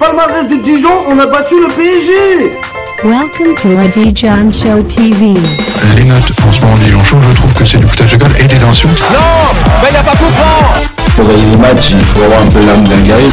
[0.00, 2.12] Palmarès de Dijon, on a battu le PSG
[3.04, 5.34] Welcome to a Dijon Show TV.
[5.94, 8.34] Les notes en ce moment Dijon Show, je trouve que c'est du foutage de gueule
[8.40, 8.98] et des insultes.
[9.12, 9.18] Non
[9.82, 10.80] Mais il a pas comprendre
[11.14, 13.28] Pour gagner les matchs, il faut avoir un peu l'âme d'un guerrier.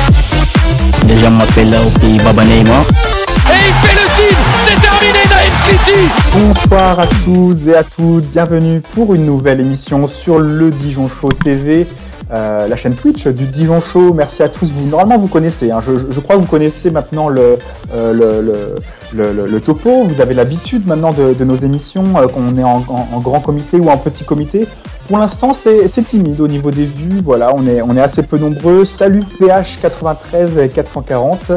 [1.15, 2.81] Gens m'appellent là au pays Baba Neymar.
[2.81, 8.25] Et il fait le signe C'est terminé Naïm City Bonsoir à tous et à toutes,
[8.31, 11.87] bienvenue pour une nouvelle émission sur le Dijon Show TV.
[12.33, 14.13] Euh, la chaîne Twitch du Dijon Show.
[14.13, 14.69] Merci à tous.
[14.71, 15.71] Vous, normalement, vous connaissez.
[15.71, 15.81] Hein.
[15.81, 17.57] Je, crois que vous connaissez maintenant le,
[17.93, 18.75] euh, le,
[19.13, 20.03] le, topo.
[20.03, 22.79] Vous avez l'habitude maintenant de, nos émissions, euh, qu'on est en,
[23.19, 24.67] grand comité ou en petit comité.
[25.07, 27.21] Pour l'instant, c'est timide au niveau des vues.
[27.23, 28.83] Voilà, on est, assez peu nombreux.
[28.83, 31.53] Salut PH93 et 440.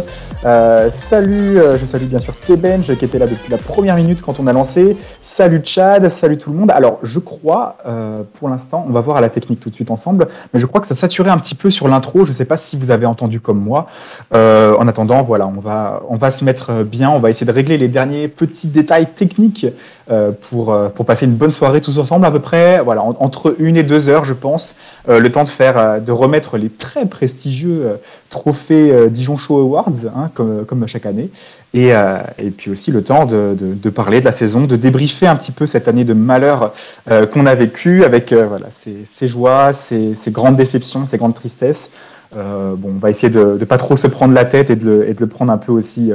[0.47, 4.23] Euh, salut, euh, je salue bien sûr Kebenj qui était là depuis la première minute
[4.23, 4.97] quand on a lancé.
[5.21, 6.71] Salut Chad, salut tout le monde.
[6.71, 7.77] Alors, je crois,
[8.39, 10.81] pour l'instant, on va voir à la technique tout de suite ensemble, mais je crois
[10.81, 12.25] que ça saturait un petit peu sur l'intro.
[12.25, 13.87] Je ne sais pas si vous avez entendu comme moi.
[14.33, 17.11] En attendant, voilà, on va, on va se mettre bien.
[17.11, 19.67] On va essayer de régler les derniers petits détails techniques
[20.11, 22.81] euh, pour, pour passer une bonne soirée tous ensemble à peu près.
[22.83, 24.75] Voilà, en, entre une et deux heures, je pense,
[25.09, 29.91] le temps de faire, de remettre les très prestigieux trophées Dijon Show Awards.
[30.15, 31.31] Hein, comme, comme, chaque année.
[31.75, 35.27] Et, euh, et, puis aussi le temps de, de, parler de la saison, de débriefer
[35.27, 36.73] un petit peu cette année de malheur
[37.11, 41.19] euh, qu'on a vécu avec euh, voilà, ses, ses joies, ses, ses, grandes déceptions, ses
[41.19, 41.91] grandes tristesses.
[42.35, 45.09] bon, on va essayer de ne pas trop se prendre la tête et de le,
[45.09, 46.13] et de le prendre un peu aussi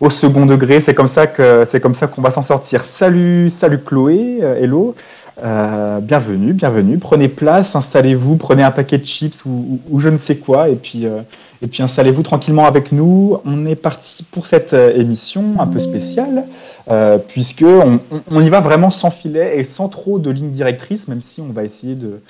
[0.00, 0.80] au second degré.
[0.80, 2.84] C'est comme ça que c'est comme ça qu'on va s'en sortir.
[2.84, 4.94] Salut, salut Chloé, hello.
[5.42, 6.98] Euh, bienvenue, bienvenue.
[6.98, 10.74] Prenez place, installez-vous, prenez un paquet de chips ou, ou, je ne sais quoi, et
[10.74, 11.20] puis, euh,
[11.62, 13.38] et puis installez-vous tranquillement avec nous.
[13.44, 16.44] On est parti pour cette émission un peu spéciale,
[16.90, 21.22] euh, puisque on, y va vraiment sans filet et sans trop de ligne directrice, même
[21.22, 22.20] si on va essayer de,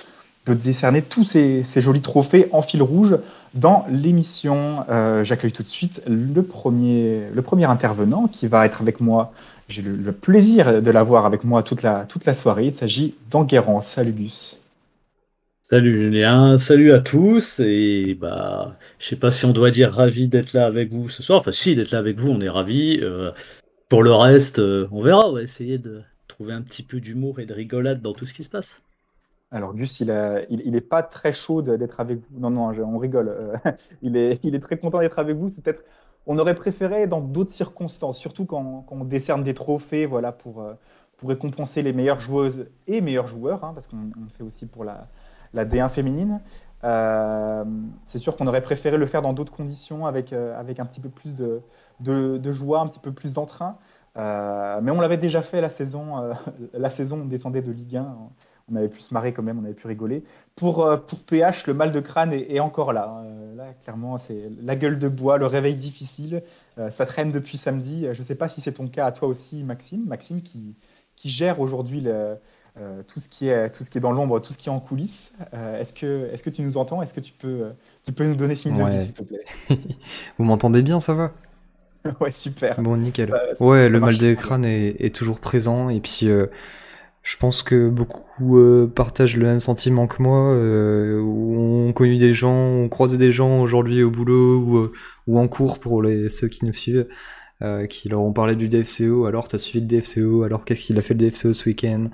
[0.45, 3.17] de décerner tous ces, ces, jolis trophées en fil rouge
[3.53, 4.85] dans l'émission.
[4.89, 9.31] Euh, J'accueille tout de suite le premier, le premier intervenant qui va être avec moi
[9.69, 12.67] j'ai le, plaisir de l'avoir avec moi toute la, toute la soirée.
[12.67, 13.81] Il s'agit d'Enguerrand.
[13.81, 14.59] Salut Gus.
[15.61, 17.59] Salut Julien, salut à tous.
[17.59, 21.21] Et bah, je sais pas si on doit dire ravi d'être là avec vous ce
[21.21, 21.39] soir.
[21.39, 22.99] Enfin, si, d'être là avec vous, on est ravi.
[23.03, 23.31] Euh,
[23.87, 25.29] pour le reste, euh, on verra.
[25.29, 28.33] On va essayer de trouver un petit peu d'humour et de rigolade dans tout ce
[28.33, 28.81] qui se passe.
[29.51, 32.39] Alors Gus, il, a, il, il est pas très chaud d'être avec vous.
[32.39, 33.29] Non, non, on rigole.
[33.29, 33.71] Euh,
[34.01, 35.49] il, est, très content d'être avec vous.
[35.49, 35.83] C'est peut-être
[36.27, 40.63] on aurait préféré dans d'autres circonstances, surtout quand, on décerne des trophées voilà, pour,
[41.17, 45.07] pour récompenser les meilleures joueuses et meilleurs joueurs, hein, parce qu'on fait aussi pour la,
[45.53, 46.39] la D1 féminine.
[46.83, 47.65] Euh,
[48.05, 51.09] c'est sûr qu'on aurait préféré le faire dans d'autres conditions, avec, euh, un petit peu
[51.09, 53.77] plus de, joie, un petit peu plus d'entrain.
[54.17, 56.33] Euh, mais on l'avait déjà fait la saison,
[56.73, 58.15] la saison, on descendait de Ligue 1
[58.71, 60.23] on avait pu se marrer quand même, on avait pu rigoler.
[60.55, 63.23] Pour, euh, pour PH, le mal de crâne est, est encore là.
[63.23, 66.43] Euh, là, clairement, c'est la gueule de bois, le réveil difficile.
[66.77, 68.05] Euh, ça traîne depuis samedi.
[68.11, 70.05] Je ne sais pas si c'est ton cas à toi aussi, Maxime.
[70.05, 70.75] Maxime qui,
[71.15, 72.35] qui gère aujourd'hui euh,
[73.07, 74.79] tout, ce qui est, tout ce qui est dans l'ombre, tout ce qui est en
[74.79, 75.33] coulisses.
[75.79, 77.01] Est-ce que, est que tu nous entends?
[77.01, 77.71] Est-ce que tu peux,
[78.05, 78.91] tu peux nous donner signe ouais.
[78.91, 79.43] de vie, s'il te plaît?
[80.37, 81.31] Vous m'entendez bien, ça va?
[82.21, 82.81] Ouais, super.
[82.81, 83.29] Bon, nickel.
[83.29, 85.89] Bah, ouais, le mal de crâne est, est, toujours présent.
[85.89, 86.29] Et puis
[87.23, 92.33] je pense que beaucoup euh, partagent le même sentiment que moi, euh, on connu des
[92.33, 94.91] gens, on croisé des gens aujourd'hui au boulot ou, euh,
[95.27, 97.07] ou en cours pour les, ceux qui nous suivent,
[97.61, 100.97] euh, qui leur ont parlé du DFCO, alors t'as suivi le DFCO, alors qu'est-ce qu'il
[100.97, 102.05] a fait le DFCO ce week-end?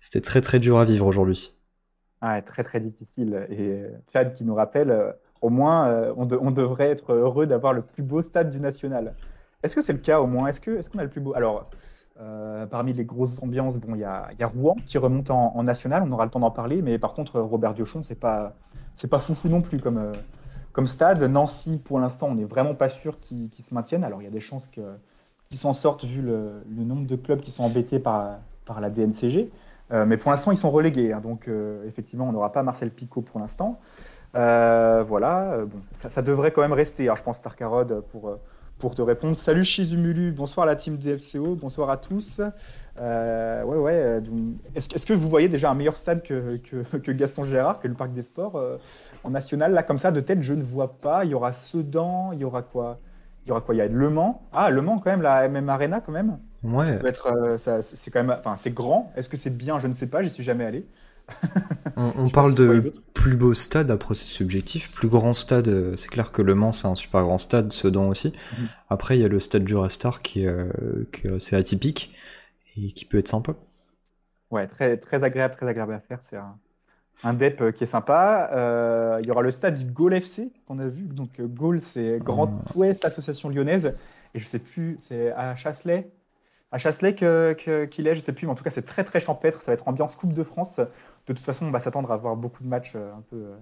[0.00, 1.52] C'était très très dur à vivre aujourd'hui.
[2.22, 3.46] Ah, très très difficile.
[3.50, 8.02] Et Chad qui nous rappelle, au moins on, on, devrait être heureux d'avoir le plus
[8.02, 9.14] beau stade du national.
[9.62, 10.48] Est-ce que c'est le cas au moins?
[10.48, 11.34] Est-ce qu'on est qu a le plus beau?
[11.34, 11.70] Alors,
[12.22, 16.12] euh, parmi les grosses ambiances, bon, il y a, Rouen qui remonte en, national, on
[16.12, 18.52] aura le temps d'en parler, mais par contre, Robert Diochon, c'est pas,
[19.08, 20.12] pas foufou non plus comme, euh,
[20.72, 21.22] comme stade.
[21.22, 24.04] Nancy, pour l'instant, on n'est vraiment pas sûr qu'ils qu se maintiennent.
[24.04, 24.84] Alors, il y a des chances qu'ils
[25.50, 29.50] qu s'en sortent vu le, nombre de clubs qui sont embêtés par, par la DNCG.
[29.92, 31.14] Euh, mais pour l'instant, ils sont relégués.
[31.14, 31.48] Hein, donc,
[31.86, 33.80] effectivement, on n'aura pas Marcel Picot pour l'instant.
[34.34, 37.04] Voilà, bon, ça, ça, devrait quand même rester.
[37.04, 38.36] Alors, je pense Tarkarod pour
[38.80, 39.36] pour te répondre.
[39.36, 42.40] Salut Shizumulu, bonsoir la team DFCO, bonsoir à tous.
[42.98, 44.22] Euh, ouais, ouais.
[44.74, 47.86] Est-ce est que vous voyez déjà un meilleur stade que, que, que Gaston Gérard, que
[47.86, 48.78] le Parc des Sports euh,
[49.22, 51.24] en national Là, comme ça, de tête, je ne vois pas.
[51.24, 52.98] Il y aura Sedan, il y aura quoi?
[53.44, 53.74] Il y aura quoi?
[53.74, 54.42] Il y a Le Mans.
[54.52, 56.38] Ah, Le Mans, quand même, la MM Arena, quand même.
[56.64, 56.86] Ouais.
[56.86, 59.12] Ça peut être, euh, c'est quand même, enfin, c'est grand.
[59.14, 59.78] Est-ce que c'est bien?
[59.78, 60.86] Je ne sais pas, j'y suis jamais allé.
[61.96, 64.90] On, on parle de plus beau stade, après c'est subjectif.
[64.92, 68.08] Plus grand stade, euh, c'est clair que Le Mans c'est un super grand stade, Sedan
[68.08, 68.28] aussi.
[68.28, 68.62] Mmh.
[68.88, 70.68] Après il y a le stade Jurastar qui, euh,
[71.12, 72.14] qui est assez atypique
[72.76, 73.54] et qui peut être sympa.
[74.50, 76.18] Ouais, très, très agréable, très agréable à faire.
[76.22, 76.56] C'est un,
[77.22, 78.50] un DEP euh, qui est sympa.
[78.52, 81.02] Euh, il y aura le stade du Gaulle FC qu'on a vu.
[81.04, 83.94] Donc Gaulle, c'est Grand Ouest Association Lyonnaise.
[84.34, 86.10] Et je sais plus, c'est à Chasselet.
[86.72, 88.46] À Chasselet que- que- qu'il est, je sais plus.
[88.46, 89.60] Mais en tout cas, c'est très très champêtre.
[89.60, 90.80] Ça va être ambiance Coupe de France.
[91.32, 93.56] De toute façon, on va s'attendre à voir beaucoup de matchs euh, un peu, euh,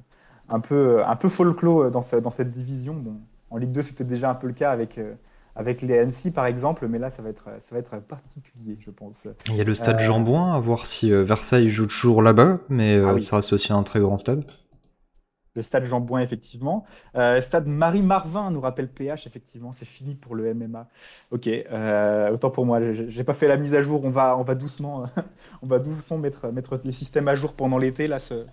[0.49, 2.95] un peu, un peu folklore dans, ce- dans cette division.
[2.95, 3.17] Bon,
[3.51, 5.13] en Ligue 2, c'était déjà un peu le cas avec, euh,
[5.55, 6.87] avec les Annecy, par exemple.
[6.89, 9.27] Mais là, ça va être, ça va être particulier, je pense.
[9.49, 12.23] Il y a le stade Euh, Jean Bouin, à voir si euh, Versailles joue toujours
[12.23, 13.21] là-bas, mais euh, Ah oui.
[13.21, 14.45] ça reste aussi un très grand stade.
[15.57, 16.85] Le stade Jean Bouin, effectivement.
[17.17, 19.73] Euh, stade Marie-Marvin, nous rappelle PH, effectivement.
[19.73, 20.87] C'est fini pour le MMA.
[21.31, 22.81] Ok, euh, autant pour moi.
[22.93, 24.05] J'ai pas fait la mise à jour.
[24.05, 25.05] On va, on va doucement,
[25.63, 28.45] on va doucement mettre, mettre les systèmes à jour pendant l'été, là, se,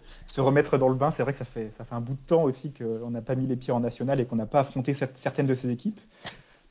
[0.41, 1.11] remettre dans le bain.
[1.11, 3.35] C'est vrai que ça fait, ça fait un bout de temps aussi qu'on n'a pas
[3.35, 5.99] mis les pieds en national et qu'on n'a pas affronté cer- certaines de ces équipes.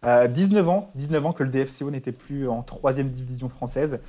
[0.04, 4.00] Euh, 19 ans, 19 ans que le DFCO n'était plus en troisième division française.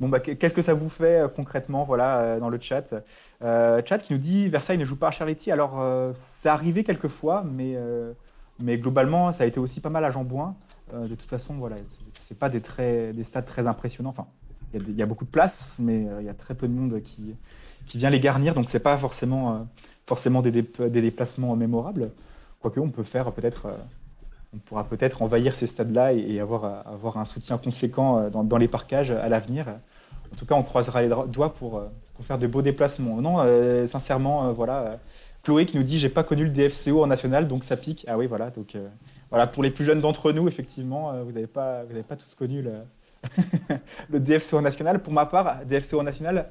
[0.00, 2.94] Bon, bah, qu'est-ce que ça vous fait euh, concrètement, voilà, euh, dans le chat
[3.42, 5.50] Euh, Chat qui nous dit Versailles ne joue pas à Charletti.
[5.50, 5.80] Alors,
[6.36, 7.76] c'est arrivé quelques fois, mais,
[8.60, 10.56] mais globalement, ça a été aussi pas mal à Jambouin.
[10.92, 11.76] De toute façon, voilà,
[12.14, 14.10] c'est- pas des, très, des stades très impressionnants.
[14.10, 14.26] Enfin,
[14.74, 17.34] il y, a beaucoup de place, mais il y a très peu de monde qui,
[17.86, 19.66] qui vient les garnir, donc c'est pas forcément,
[20.06, 22.10] forcément des, des déplacements mémorables.
[22.60, 23.68] Quoique, on peut faire peut-être.
[24.52, 28.30] Euh, on pourra peut-être envahir ces stades-là et, avoir, euh, avoir un soutien conséquent euh,
[28.30, 29.66] dans, les parcages à l'avenir.
[30.32, 33.20] En tout cas, on croisera les doigts pour, euh, pour faire de beaux déplacements.
[33.20, 34.78] Non, euh, sincèrement, euh, voilà.
[34.78, 34.90] euh,
[35.44, 38.04] Chloé qui nous dit j'ai pas connu le DFCO en national, donc ça pique.
[38.08, 38.50] Ah oui, voilà.
[38.50, 38.88] Donc euh,
[39.30, 42.62] voilà, pour les plus jeunes d'entre nous, effectivement, euh, vous n'avez pas, pas tous connu
[42.62, 42.72] le,
[44.10, 45.00] le DFCO en national.
[45.00, 46.48] Pour ma part, DFCO en national,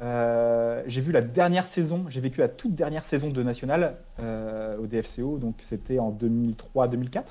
[0.00, 4.78] euh, j'ai vu la dernière saison, j'ai vécu la toute dernière saison de national euh,
[4.78, 7.22] au DFCO, donc c'était en 2003-2004.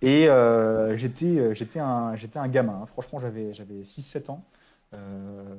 [0.00, 2.14] Et euh, j'étais un,
[2.48, 2.86] gamin, hein.
[2.86, 4.44] franchement j'avais j'avais 6-7 ans.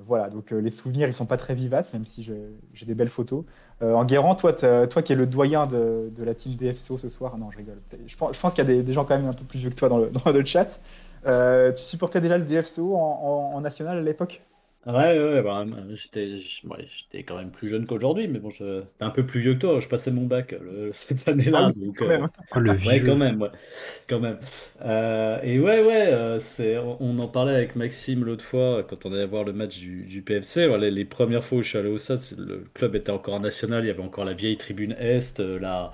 [0.08, 3.44] Voilà, donc les souvenirs ils sont pas très vivaces, même si j'ai des belles photos.
[3.82, 7.52] Euh, Enguerrand, toi, toi qui es le doyen de, la team DFCO ce soir, non
[7.52, 9.70] je rigole, je pense, qu'il y a des, gens quand même un peu plus vieux
[9.70, 9.98] que toi dans
[10.32, 10.80] le, chat.
[11.26, 14.42] Tu supportais déjà le DFCO en, en- en national à l'époque?
[14.86, 18.50] Ouais, ouais, bah, euh, j'étais j- ouais, j'étais quand même plus jeune qu'aujourd'hui, mais bon,
[18.50, 19.80] je- j'étais un peu plus vieux que toi.
[19.82, 22.30] Je passais mon bac euh, cette année-là, Ah oui, donc quand euh, même.
[22.56, 23.04] Oh, le ouais, vieux.
[23.04, 23.50] quand même, ouais,
[24.08, 24.40] quand même.
[24.82, 29.06] Euh, et ouais, ouais, euh, c'est, on, on en parlait avec Maxime l'autre fois quand
[29.06, 30.68] on allait voir le match du, du PFC.
[30.68, 33.36] Voilà, les premières fois où je suis allé au stade, c'est- le club était encore
[33.36, 33.84] en national.
[33.86, 35.92] Il y avait encore la vieille tribune est, euh, la,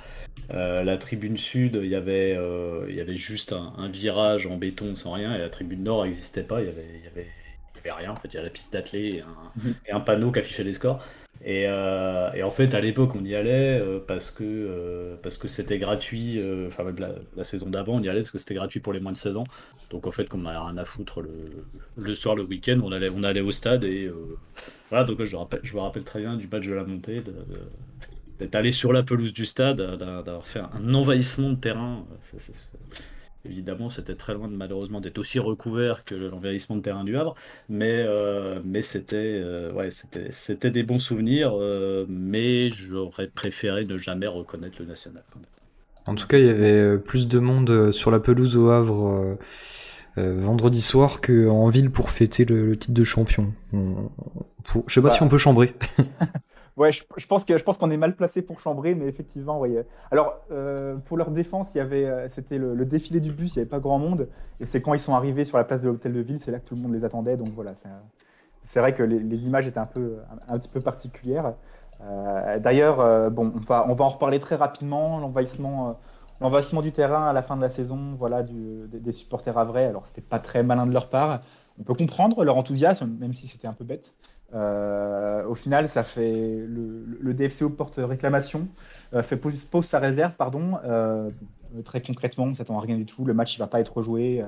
[0.52, 1.80] euh, la tribune sud.
[1.84, 5.36] Il y avait, euh, il y avait juste un, un virage en béton sans rien,
[5.36, 6.62] et la tribune nord n'existait pas.
[6.62, 7.28] Il y avait, il y avait,
[7.76, 8.12] il y avait rien.
[8.12, 10.64] En fait, il y avait la piste d'athlée et un, et un panneau qui affichait
[10.64, 11.04] les scores.
[11.44, 15.38] Et, euh, et en fait, à l'époque, on y allait euh, parce que euh, parce
[15.38, 16.42] que c'était gratuit.
[16.68, 19.12] Enfin, la, la saison d'avant, on y allait parce que c'était gratuit pour les moins
[19.12, 19.44] de 16 ans.
[19.92, 21.30] Donc, en fait, comme on avait rien à foutre le,
[21.98, 24.10] le soir, le week-end, on allait on allait au stade et
[24.90, 25.04] voilà.
[25.04, 27.32] Donc, je me rappelle, je me rappelle très bien du match de la montée, de-
[27.32, 27.46] de-
[28.40, 32.06] d'être allé sur la pelouse du stade, d'a- d'avoir fait un envahissement de terrain.
[33.46, 37.36] Évidemment, c'était très loin de malheureusement d'être aussi recouvert que l'envahissement de terrain du Havre,
[37.70, 44.86] mais, euh, c'était euh, des bons souvenirs, euh, mais j'aurais préféré ne jamais reconnaître le
[44.86, 45.24] national.
[46.08, 48.70] En tout cas, il y avait euh, plus de monde euh, sur la pelouse au
[48.70, 49.36] Havre euh,
[50.18, 53.54] euh, vendredi soir qu'en ville pour fêter le, titre de champion.
[53.74, 55.14] Je sais pas Bah.
[55.14, 55.74] si on peut chambrer.
[56.78, 59.86] Ouais, je, pense que je pense qu'on est mal placé pour chambrer, mais effectivement, ouais.
[60.12, 63.60] Alors, euh, pour leur défense, il y avait, euh, c'était le, défilé du bus, il
[63.60, 64.28] n'y avait pas grand monde,
[64.60, 66.60] et c'est quand ils sont arrivés sur la place de l'hôtel de ville, c'est là
[66.60, 67.38] que tout le monde les attendait.
[67.38, 67.74] Donc voilà,
[68.66, 70.18] c'est, vrai que les, images étaient un peu,
[70.50, 71.54] un, petit peu particulières.
[72.02, 75.20] Euh, d'ailleurs, euh, bon, on va, on va en reparler très rapidement.
[75.20, 75.94] L'envahissement, euh,
[76.42, 79.86] l'envahissement du terrain à la fin de la saison, voilà, des supporters à vrai.
[79.86, 81.42] Alors, c'était pas très malin de leur part.
[81.80, 84.14] On peut comprendre leur enthousiasme, même si c'était un peu bête.
[84.56, 86.32] Euh, au final, ça fait
[86.68, 88.68] le, DFCO porte réclamation,
[89.14, 90.78] euh, fait pose, sa réserve, pardon.
[90.86, 91.30] Euh,
[91.84, 93.26] très concrètement, on s'attend à rien du tout.
[93.26, 94.42] Le match, il va pas être joué.
[94.42, 94.46] euh,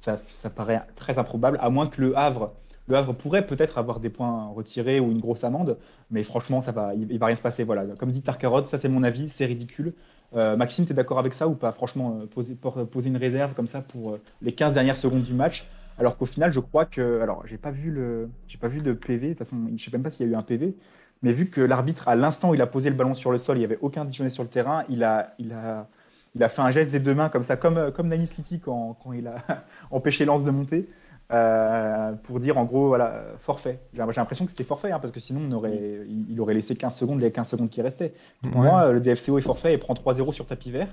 [0.00, 2.52] ça, ça paraît très improbable, à moins que le Havre,
[2.86, 5.76] le Havre pourrait peut-être avoir des points retirés ou une grosse amende,
[6.12, 7.64] mais franchement, ça va, il, il va rien se passer.
[7.64, 9.94] Voilà, comme dit Tarkarot, ça c'est mon avis, c'est ridicule.
[10.34, 11.72] Maxime, tu es d'accord avec ça ou pas?
[11.72, 15.66] Franchement, poser, poser une réserve comme ça pour les 15 dernières secondes du match,
[15.98, 17.20] alors qu'au final, je crois que.
[17.20, 19.28] Alors, j'ai pas vu le, j'ai pas vu le PV.
[19.28, 20.74] De toute façon, je sais même pas s'il y a eu un PV.
[21.22, 23.56] Mais vu que l'arbitre, à l'instant où il a posé le ballon sur le sol,
[23.56, 25.88] il n'y avait aucun Dijonais sur le terrain, il a, il a,
[26.36, 28.96] il a fait un geste des deux mains comme ça, comme, comme Nani City quand,
[29.02, 29.34] quand il a
[29.90, 30.88] empêché Lance de monter,
[31.32, 33.80] euh, pour dire en gros, voilà, forfait.
[33.92, 36.76] J'ai l'impression que c'était forfait, hein, parce que sinon on aurait, il, il aurait laissé
[36.76, 38.14] 15 secondes, les 15 secondes qui restaient.
[38.42, 38.68] Pour Ouais.
[38.68, 40.88] moi, le DFCO est forfait et prend 3-0 sur tapis vert.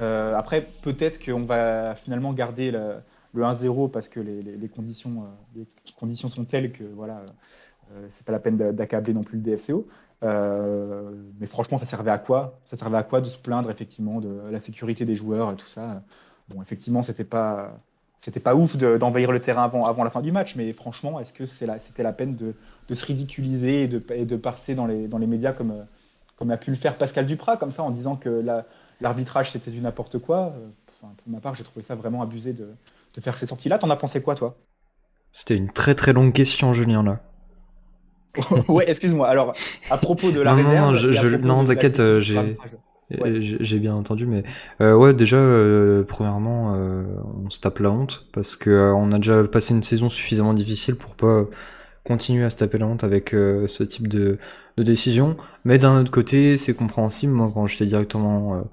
[0.00, 2.94] Euh, après, peut-être qu'on va finalement garder le,
[3.34, 5.26] le 1-0 parce que les, conditions, euh,
[5.56, 5.66] les
[5.98, 7.24] conditions sont telles que voilà,
[7.92, 9.86] euh, c'est pas la peine d'a- d'accabler non plus le DFCO.
[10.22, 12.60] Euh, mais franchement, ça servait à quoi?
[12.70, 15.66] Ça servait à quoi de se plaindre effectivement de la sécurité des joueurs et tout
[15.68, 16.02] ça?
[16.48, 17.80] Bon, effectivement, c'était pas
[18.20, 21.34] c'était pas ouf d'envahir le terrain avant, avant la fin du match, mais franchement, est-ce
[21.34, 22.54] que c'était la, la peine de,
[22.88, 25.84] de, se ridiculiser et de, et de passer dans les, dans les médias comme,
[26.36, 28.42] comme a pu le faire Pascal Duprat, comme ça, en disant que
[29.02, 30.54] l'arbitrage c'était du n'importe quoi?
[31.00, 32.70] Pour ma part, j'ai trouvé ça vraiment abusé de,
[33.14, 33.78] de faire ces sorties-là.
[33.78, 34.56] T'en as pensé quoi, toi?
[35.32, 37.20] C'était une très très longue question, Julien, là.
[38.68, 39.28] ouais, excuse-moi.
[39.28, 39.52] Alors,
[39.90, 40.76] à propos de la non, réserve...
[40.76, 42.56] Non, je, non, t'inquiète, euh, j'ai...
[43.10, 44.44] J'ai bien entendu, mais
[44.80, 47.04] euh, ouais, déjà, euh, premièrement, euh,
[47.44, 50.54] on se tape la honte parce que euh, on a déjà passé une saison suffisamment
[50.54, 51.44] difficile pour pas
[52.02, 54.38] continuer à se taper la honte avec euh, ce type de,
[54.78, 55.36] de décision.
[55.64, 57.32] Mais d'un autre côté, c'est compréhensible.
[57.32, 58.64] Moi, quand j'étais directement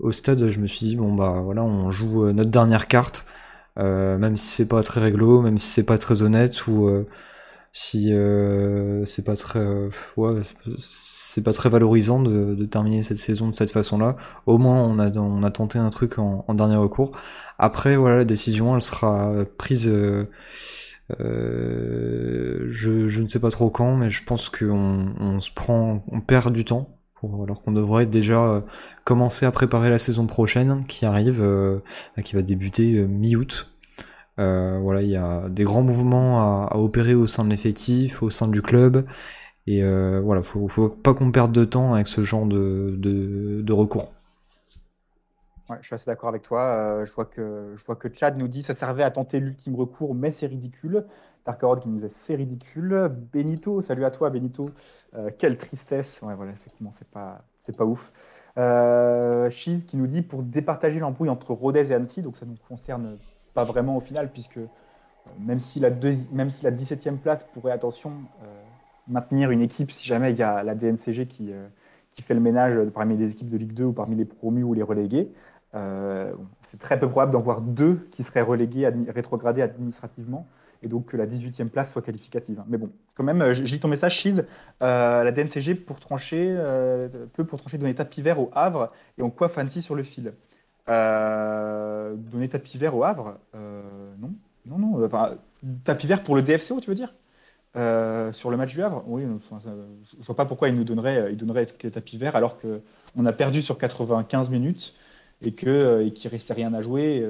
[0.00, 3.26] au stade, je me suis dit bon bah voilà, on joue notre dernière carte,
[3.76, 7.04] même si c'est pas très réglo, même si c'est pas très honnête ou
[7.76, 10.42] si euh, c'est pas très euh, ouais,
[10.78, 14.16] c'est pas très valorisant de, de, terminer cette saison de cette façon-là.
[14.46, 17.18] Au moins on a on a tenté un truc en, en dernier recours.
[17.58, 19.88] Après voilà la décision elle sera prise.
[19.88, 20.30] Euh,
[21.20, 26.04] euh je, je ne sais pas trop quand, mais je pense qu'on on se prend,
[26.08, 26.96] on perd du temps
[27.28, 28.62] pour, alors qu'on devrait déjà
[29.04, 31.42] commencer à préparer la saison prochaine qui arrive,
[32.22, 33.74] qui va débuter mi-août.
[34.40, 38.30] Euh, voilà, il y a des grands mouvements à, opérer au sein de l'effectif, au
[38.30, 39.06] sein du club.
[39.66, 44.12] Et euh, voilà, faut, faut pas qu'on perde de temps avec ce genre de, recours.
[45.70, 46.60] Ouais, je suis assez d'accord avec toi.
[46.60, 49.74] Euh, je, vois que, je vois que Chad nous dit ça servait à tenter l'ultime
[49.76, 51.06] recours, mais c'est ridicule.
[51.44, 53.10] Tarkarod qui nous dit c'est ridicule.
[53.32, 54.70] Benito, salut à toi Benito.
[55.38, 56.18] quelle tristesse.
[56.22, 58.12] Voilà, effectivement, c'est pas, c'est pas ouf.
[58.56, 62.56] Euh, Cheese qui nous dit pour départager l'embrouille entre Rodez et Annecy, donc ça nous
[62.68, 63.18] concerne
[63.52, 64.58] pas vraiment au final, puisque
[65.26, 65.90] euh, même si la,
[66.32, 68.62] même si la 17e place pourrait, attention, euh,
[69.08, 71.66] maintenir une équipe si jamais il y a la DNCG qui, euh,
[72.12, 74.74] qui fait le ménage parmi les équipes de Ligue 2 ou parmi les promus ou
[74.74, 75.32] les relégués,
[76.62, 80.46] c'est très peu probable d'en voir deux qui seraient relégués, rétrogradés administrativement,
[80.84, 82.62] et donc que la 18e place soit qualificative.
[82.68, 84.44] Mais bon, quand même, j'ai ton message, Cheese.
[84.80, 86.56] la DNCG, pour trancher,
[87.32, 90.32] peut pour trancher donner tapis vert au Havre et on coiffe Annecy sur le fil.
[90.88, 93.82] Euh, donner tapis vert au Havre euh,
[94.18, 94.34] Non,
[94.66, 95.04] non, non.
[95.04, 95.36] Enfin,
[95.84, 97.14] tapis vert pour le DFCO, tu veux dire?
[97.76, 99.02] Euh, Sur le match du Havre?
[99.06, 103.26] Oui, je ne vois pas pourquoi il nous donnerait, il donnerait tapis vert alors qu'on
[103.26, 104.94] a perdu sur 95 minutes
[105.42, 107.26] et qu'il et restait rien à jouer.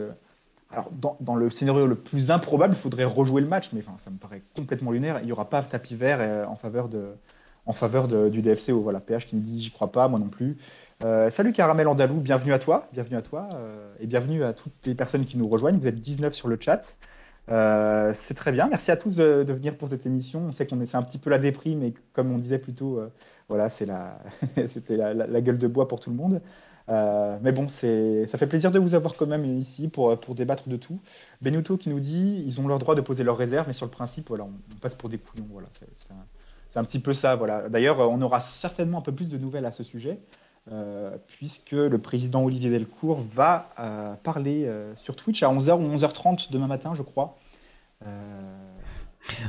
[1.21, 4.43] Dans, le scénario le plus improbable, il faudrait rejouer le match, mais ça me paraît
[4.57, 5.19] complètement lunaire.
[5.21, 7.15] Il n'y aura pas tapis vert en faveur de,
[7.67, 8.81] en faveur du DFCO.
[8.81, 10.57] Voilà, PH qui nous dit j'y crois pas, moi non plus.
[11.05, 14.87] Euh, salut Caramel Andalou, bienvenue à toi, bienvenue à toi euh, et bienvenue à toutes
[14.87, 15.79] les personnes qui nous rejoignent.
[15.79, 16.97] Vous êtes 19 sur le chat.
[17.51, 18.69] Euh, c'est très bien.
[18.69, 20.47] Merci à tous de, venir pour cette émission.
[20.49, 23.01] On sait qu'on c'est un petit peu la déprime, mais comme on disait plus tôt,
[23.49, 23.69] voilà,
[24.67, 26.41] c'était la, gueule de bois pour tout le monde.
[26.89, 30.77] Mais bon, ça fait plaisir de vous avoir quand même ici pour, pour débattre de
[30.77, 31.01] tout.
[31.41, 33.91] Benuto qui nous dit ils ont leur droit de poser leurs réserves, mais sur le
[33.91, 35.47] principe, voilà, on, passe pour des couillons.
[35.51, 37.37] Voilà, c'est, un petit peu ça.
[37.37, 37.69] Voilà.
[37.69, 40.19] D'ailleurs, on aura certainement un peu plus de nouvelles à ce sujet,
[40.73, 45.95] euh, puisque le président Olivier Delcourt va euh, parler euh, sur Twitch à 11h ou
[45.95, 47.39] 11h30 demain matin, je crois.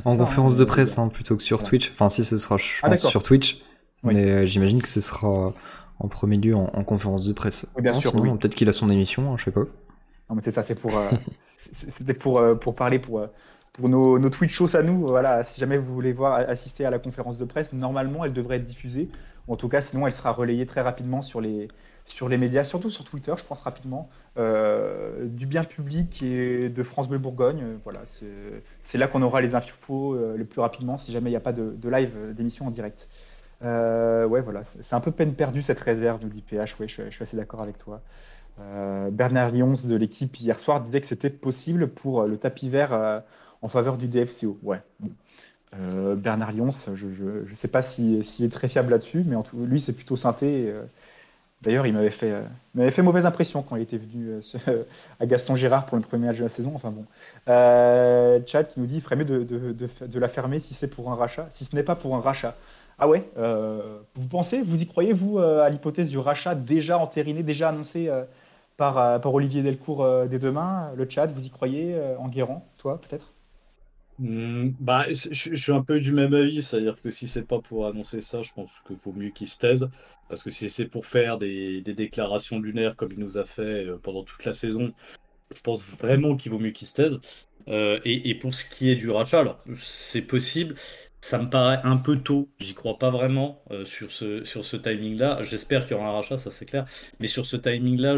[0.05, 1.91] en conférence hein, de presse, hein, plutôt que sur Twitch.
[1.91, 3.61] Enfin, si ce sera, je ah, sur Twitch.
[4.03, 5.51] Mais j'imagine que ce sera
[5.99, 7.67] en premier lieu en, conférence de presse.
[7.75, 8.11] Oui, bien sûr.
[8.11, 9.65] Peut-être qu'il a son émission, hein, je sais pas.
[10.29, 10.91] Non, mais c'est ça, c'est pour,
[11.55, 13.27] c'était pour, pour parler pour
[13.75, 16.89] pour nos, nos Twitch shows à nous, voilà, si jamais vous voulez voir assister à
[16.89, 19.09] la conférence de presse, normalement elle devrait être diffusée.
[19.49, 21.67] en tout cas, sinon elle sera relayée très rapidement sur les,
[22.05, 26.83] sur les médias, surtout sur Twitter, je pense rapidement, euh, du bien public et de
[26.83, 27.61] France Bleu Bourgogne.
[27.63, 28.03] Euh, voilà,
[28.83, 31.41] c'est là qu'on aura les infos euh, le plus rapidement si jamais il n'y a
[31.41, 33.09] pas de, de live d'émission en direct.
[33.61, 36.79] Ouais, voilà, c'est un peu peine perdue cette réserve, nous dit PH.
[36.79, 38.01] Ouais, je, suis assez d'accord avec toi.
[39.11, 43.23] Bernard Lyons de l'équipe hier soir disait que c'était possible pour le tapis vert
[43.61, 44.57] en faveur du DFCO.
[44.63, 44.81] Ouais.
[45.79, 49.57] Euh, Bernard Lyons, je ne sais pas s'il est très fiable là-dessus, mais en tout,
[49.65, 50.65] lui, c'est plutôt synthé.
[50.69, 50.83] Euh,
[51.61, 52.31] d'ailleurs, il m'avait fait,
[52.77, 54.39] euh, fait mauvaise impression quand il était venu
[55.19, 56.71] à Gaston Gérard pour le premier match de la saison.
[56.75, 57.05] Enfin bon.
[58.45, 61.11] Chad qui nous dit il ferait mieux de, de, de, la fermer si c'est pour
[61.11, 62.55] un rachat, si ce n'est pas pour un rachat.
[62.97, 63.29] Ah ouais
[64.15, 68.09] Vous pensez, vous y croyez, vous, à l'hypothèse du rachat déjà entériné, déjà annoncé
[68.77, 73.35] par, par Olivier Delcourt dès demain Le Chad, vous y croyez en Guérant Toi, peut-être?
[74.19, 77.85] Mmh, bah, je suis un peu du même avis, c'est-à-dire que si c'est pas pour
[77.85, 79.89] annoncer ça, je pense qu'il vaut mieux qu'il se taise,
[80.29, 83.97] parce que si c'est pour faire des, déclarations lunaires comme il nous a fait euh,
[84.01, 84.93] pendant toute la saison,
[85.53, 87.19] je pense vraiment qu'il vaut mieux qu'il se taise.
[87.67, 90.75] Euh, et, pour ce qui est du rachat, alors c'est possible,
[91.25, 92.49] ça me paraît un peu tôt.
[92.59, 95.41] J'y crois pas vraiment euh, sur ce, sur ce timing-là.
[95.41, 96.85] J'espère qu'il y aura un rachat, ça c'est clair.
[97.19, 98.15] Mais sur ce timing-là,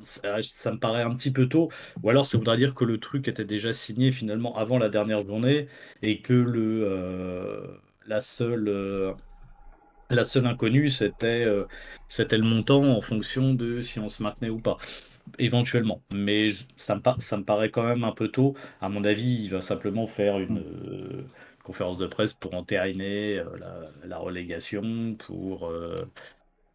[0.00, 1.70] ça, me paraît un petit peu tôt.
[2.04, 5.26] Ou alors ça voudrait dire que le truc était déjà signé finalement avant la dernière
[5.26, 5.66] journée
[6.02, 7.66] et que le, euh,
[8.06, 9.12] la seule, euh,
[10.08, 11.48] la seule inconnue, c'était
[12.08, 14.76] c'était le montant en fonction de si on se maintenait ou pas.
[15.38, 16.00] Éventuellement.
[16.12, 18.54] Mais ça me, ça me paraît quand même un peu tôt.
[18.80, 20.62] À mon avis, il va simplement faire une
[21.64, 26.04] conférence de presse pour entériner euh, la, relégation, pour, euh,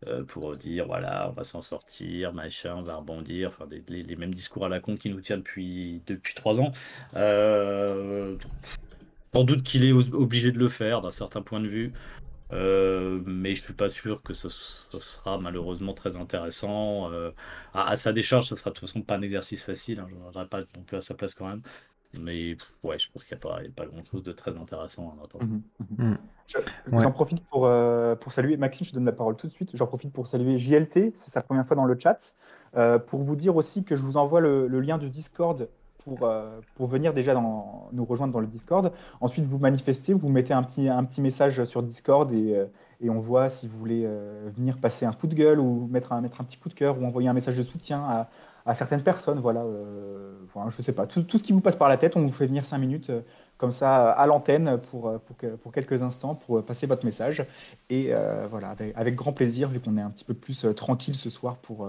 [0.08, 3.50] euh, pour dire voilà, on va s'en sortir, machin, on va rebondir.
[3.50, 6.72] Enfin, les, mêmes discours à la con qui nous tiennent depuis, depuis trois ans.
[9.34, 11.94] Sans doute qu'il est obligé de le faire d'un certain point de vue.
[12.52, 17.12] Mais je suis pas sûr que ce, sera malheureusement très intéressant.
[17.12, 17.32] Euh,
[17.74, 20.00] à, sa décharge, ce sera de toute façon pas un exercice facile.
[20.00, 21.62] Hein, je ne pas non plus à sa place quand même.
[22.18, 24.56] Mais ouais, je pense qu'il n'y a pas, il y a pas grand-chose de très
[24.58, 25.46] intéressant à entendre.
[25.46, 25.62] Mhm,
[25.98, 26.10] mhm.
[26.12, 26.18] Mm.
[26.48, 26.58] Je-
[26.92, 27.02] Ouais.
[27.02, 29.70] J'en profite pour, euh, pour saluer, Maxime, je te donne la parole tout de suite.
[29.76, 32.34] J'en profite pour saluer JLT, c'est sa première fois dans le chat,
[32.76, 36.24] euh, pour vous dire aussi que je vous envoie le, le lien du Discord pour,
[36.24, 38.92] euh, pour venir déjà dans, nous rejoindre dans le Discord.
[39.22, 42.66] Ensuite, vous manifestez, vous mettez un petit, un petit message sur Discord et,
[43.02, 46.12] et on voit si vous voulez euh, venir passer un coup de gueule ou mettre
[46.14, 48.30] un, mettre un petit coup de cœur ou envoyer un message de soutien à,
[48.70, 49.40] à certaines personnes.
[49.40, 52.22] Voilà, euh, voilà, je sais pas, tout, ce qui vous passe par la tête, on
[52.22, 53.22] vous fait venir cinq minutes euh,
[53.58, 57.46] comme ça à l'antenne pour, euh, pour, que- pour quelques instants pour passer votre message.
[57.90, 58.12] Et
[58.50, 61.88] voilà, avec, grand plaisir, vu qu'on est un petit peu plus tranquille ce soir pour,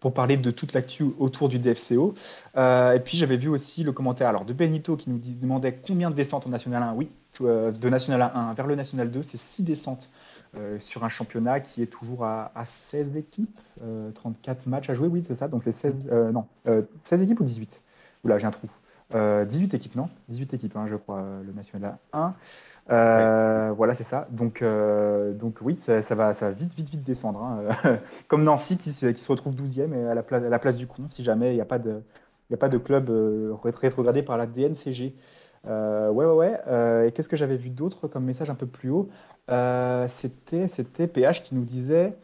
[0.00, 2.14] pour parler de toute l'actu autour du DFCO.
[2.56, 6.14] Et puis j'avais vu aussi le commentaire alors, de Benito qui nous demandait combien de
[6.14, 6.94] descentes en National 1.
[6.94, 10.08] Oui, de National 1 vers le National 2, c'est 6 descentes
[10.56, 14.94] euh, sur un championnat qui est toujours à, à 16 équipes, euh, 34 matchs à
[14.94, 15.48] jouer, oui, c'est ça.
[15.48, 17.82] Donc c'est 16, euh, non, euh, 16 équipes ou 18
[18.24, 18.68] Oula, j'ai un trou.
[19.14, 20.10] Euh, 18 équipes, non?
[20.28, 22.34] 18 équipes, hein, je crois, euh, le National 1.
[22.90, 24.26] Euh, Voilà, c'est ça.
[24.30, 27.42] Donc, euh, donc oui, ça, ça va, ça va vite, vite, vite descendre.
[27.42, 27.98] hein.
[28.28, 30.76] Comme Nancy qui se, qui se retrouve 12e et à la place, à la place
[30.76, 32.02] du con, si jamais il n'y a pas de,
[32.50, 35.14] il y a pas de club euh, ré- rétrogradé par la DNCG.
[35.66, 36.60] Euh, ouais, ouais, ouais.
[36.68, 39.08] Euh, et qu'est-ce que j'avais vu d'autre comme message un peu plus haut?
[39.08, 39.37] Euh,
[40.08, 42.14] C'était, c'était PH qui nous disait,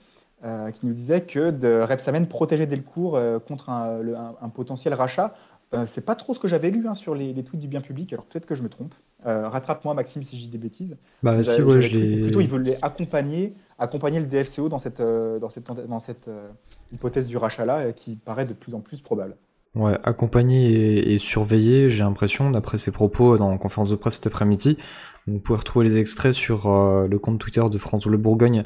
[0.44, 4.48] euh, qui nous disait que de Repsamen protégeait Delcourt euh, contre un, le- un- un
[4.48, 5.34] potentiel rachat.
[5.72, 7.80] Euh, c'est pas trop ce que j'avais lu hein, sur les, les tweets du bien
[7.80, 8.12] public.
[8.12, 8.94] Alors peut-être que je me trompe.
[9.26, 10.96] Euh, Rattrape-moi, Maxime, si j'ai des bêtises.
[11.22, 15.48] Bah si, ouais, je Plutôt, ils veulent accompagner, accompagner le DFCO dans cette, euh, dans
[15.50, 16.48] cette, dans cette euh,
[16.92, 19.34] hypothèse du rachat-là, euh, qui paraît de plus en plus probable.
[19.74, 24.28] Ouais, accompagné et, surveillé, j'ai l'impression, d'après ses propos dans la conférence de presse cet
[24.28, 24.78] après-midi.
[25.26, 28.62] Vous pouvez retrouver les extraits sur euh, le compte Twitter de France Le Bourgogne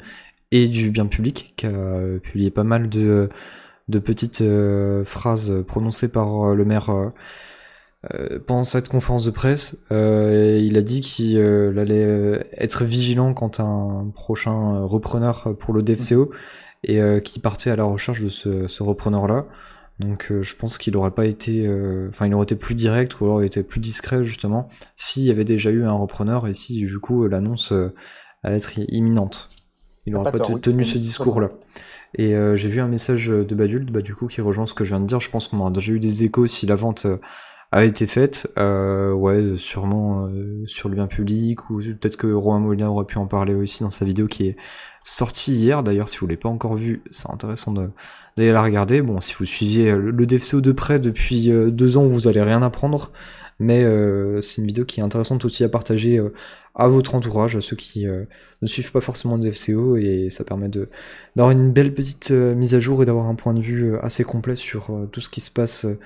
[0.51, 3.29] et du Bien Public, qui a euh, publié pas mal de,
[3.89, 7.09] petites euh, phrases prononcées par euh, le maire euh,
[8.13, 9.83] euh, pendant cette conférence de presse.
[9.91, 14.85] Euh, il a dit qu'il euh, allait euh, être vigilant quant à un prochain euh,
[14.85, 16.31] repreneur pour le DFCO
[16.83, 19.47] et euh, qu'il partait à la recherche de ce repreneur-là.
[19.99, 23.19] Donc euh, je pense qu'il aurait pas été, euh, enfin il aurait été plus direct
[23.19, 26.53] ou alors il était plus discret justement s'il y avait déjà eu un repreneur et
[26.53, 27.93] si du coup l'annonce euh,
[28.43, 29.49] allait être imminente.
[30.05, 31.51] Il T'as aurait pas pas tort, te- oui, tenu ce discours-là.
[32.17, 34.95] Et j'ai vu un message de Badult, bah, du coup qui rejoint ce que je
[34.95, 35.19] viens de dire.
[35.19, 37.05] Je pense qu'on aura déjà eu des échos si la vente
[37.71, 38.51] a été faite.
[38.57, 43.17] Euh, ouais, sûrement euh, sur le bien public ou peut-être que Romain Molina aurait pu
[43.17, 44.57] en parler aussi dans sa vidéo qui est
[45.03, 45.83] sortie hier.
[45.83, 49.01] D'ailleurs, si vous l'avez pas encore vue, c'est intéressant d'aller la regarder.
[49.01, 52.41] Bon, si vous suiviez le le DFCO de près depuis euh, deux ans, vous allez
[52.41, 53.11] rien apprendre.
[53.59, 56.33] Mais euh, c'est une vidéo qui est intéressante aussi à partager euh,
[56.75, 58.23] à votre entourage, à ceux qui euh,
[58.61, 62.73] ne suivent pas forcément le DFCO, et ça permet d'avoir une belle petite euh, mise
[62.73, 65.29] à jour et d'avoir un point de vue euh, assez complet sur euh, tout ce
[65.29, 65.99] qui se passe euh,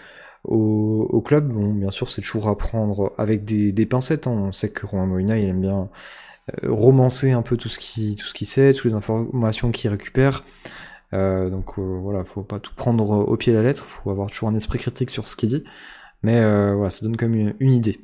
[0.43, 1.51] au, club.
[1.51, 4.27] Bon, bien sûr, c'est toujours à prendre avec des, pincettes.
[4.27, 4.31] hein.
[4.31, 5.89] On sait que Romain Molina, il aime bien
[6.63, 9.89] euh, romancer un peu tout ce qui tout ce qu'il sait, toutes les informations qu'il
[9.89, 10.43] récupère.
[11.13, 14.29] Euh, donc euh, voilà, faut pas tout prendre au pied de la lettre, faut avoir
[14.29, 15.63] toujours un esprit critique sur ce qu'il dit.
[16.23, 17.99] Mais euh, voilà, ça donne même une, une idée.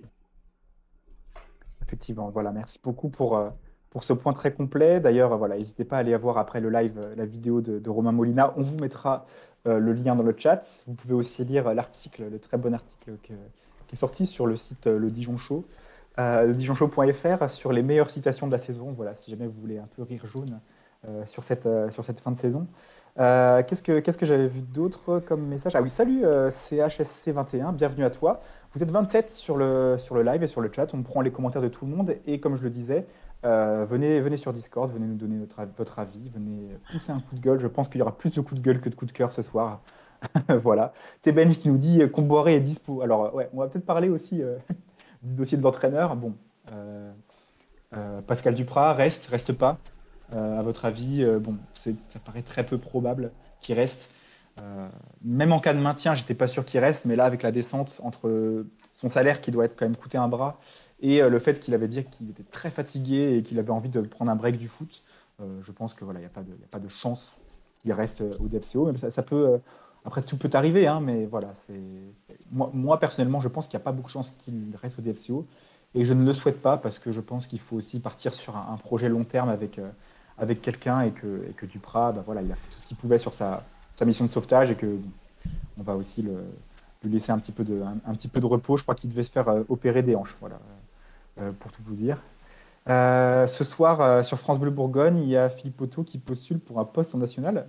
[1.82, 3.50] Effectivement, voilà, merci beaucoup pour, euh,
[3.90, 5.00] pour ce point très complet.
[5.00, 8.54] D'ailleurs, voilà, n'hésitez pas à aller voir après le live la vidéo de, Romain Molina.
[8.58, 9.26] On vous mettra
[9.66, 10.84] le lien dans le chat.
[10.88, 14.56] Vous pouvez aussi lire euh, l'article, le très bon article qui est sorti sur le
[14.56, 15.66] site euh, Le Dijon Show,
[16.20, 16.54] euh,
[17.48, 18.94] sur les meilleures citations de la saison.
[18.96, 20.60] Voilà, si jamais vous voulez un peu rire jaune
[21.08, 22.68] euh, sur, cette, euh, fin de saison.
[23.20, 25.76] Euh, qu'est-ce que, j'avais vu d'autre comme message?
[25.76, 28.42] Ah oui, salut euh, CHSC21, bienvenue à toi.
[28.74, 29.56] Vous êtes 27 sur
[29.98, 32.16] sur le live et sur le chat, on prend les commentaires de tout le monde
[32.28, 33.06] et comme je le disais,
[33.46, 35.38] euh, venez, venez sur Discord, venez nous donner
[35.78, 37.60] votre avis, venez pousser un coup de gueule.
[37.60, 39.32] Je pense qu'il y aura plus de coups de gueule que de coups de cœur
[39.32, 39.82] ce soir.
[40.64, 40.94] voilà.
[41.22, 43.02] T-Bench qui nous dit euh, Comboiré est dispo.
[43.02, 44.42] Alors, euh, ouais, on va peut-être parler aussi
[45.24, 46.16] du dossier de l'entraîneur.
[46.16, 46.34] Bon,
[48.28, 49.78] Pascal Duprat reste, reste pas
[50.32, 54.10] À votre avis, bon, ça paraît très peu probable qu'il reste.
[55.24, 58.02] Même en cas de maintien, j'étais pas sûr qu'il reste, mais là, avec la descente
[58.04, 60.60] entre son salaire qui doit être quand même coûté un bras
[61.02, 63.90] et euh, le fait qu'il avait dit qu'il était très fatigué et qu'il avait envie
[63.90, 65.04] de prendre un break du foot,
[65.42, 67.32] euh, je pense que voilà, il n'y a, pas de- a pas de chance
[67.80, 68.92] qu'il reste euh, au DFCO.
[69.10, 69.60] Ça, peut,
[70.06, 71.54] après, tout peut arriver, hein, mais voilà,
[72.52, 75.02] moi, moi, personnellement, je pense qu'il n'y a pas beaucoup de chances qu'il reste au
[75.02, 75.46] DFCO
[75.96, 78.58] et je ne le souhaite pas parce que je pense qu'il faut aussi partir sur
[78.58, 79.80] un, projet long terme avec,
[80.38, 82.98] avec quelqu'un et que, et que Duprat, bah, voilà, il a fait tout ce qu'il
[82.98, 83.64] pouvait sur sa,
[84.06, 84.98] mission de sauvetage et que
[85.78, 88.78] on va aussi lui laisser un petit peu de, un, petit peu de repos.
[88.78, 90.60] Je crois qu'il devait se faire opérer des hanches, voilà,
[91.60, 92.22] pour tout vous dire.
[92.90, 96.60] Euh, ce soir, euh, sur France Bleu Bourgogne, il y a Philippe Otto qui postule
[96.60, 97.68] pour un poste en national.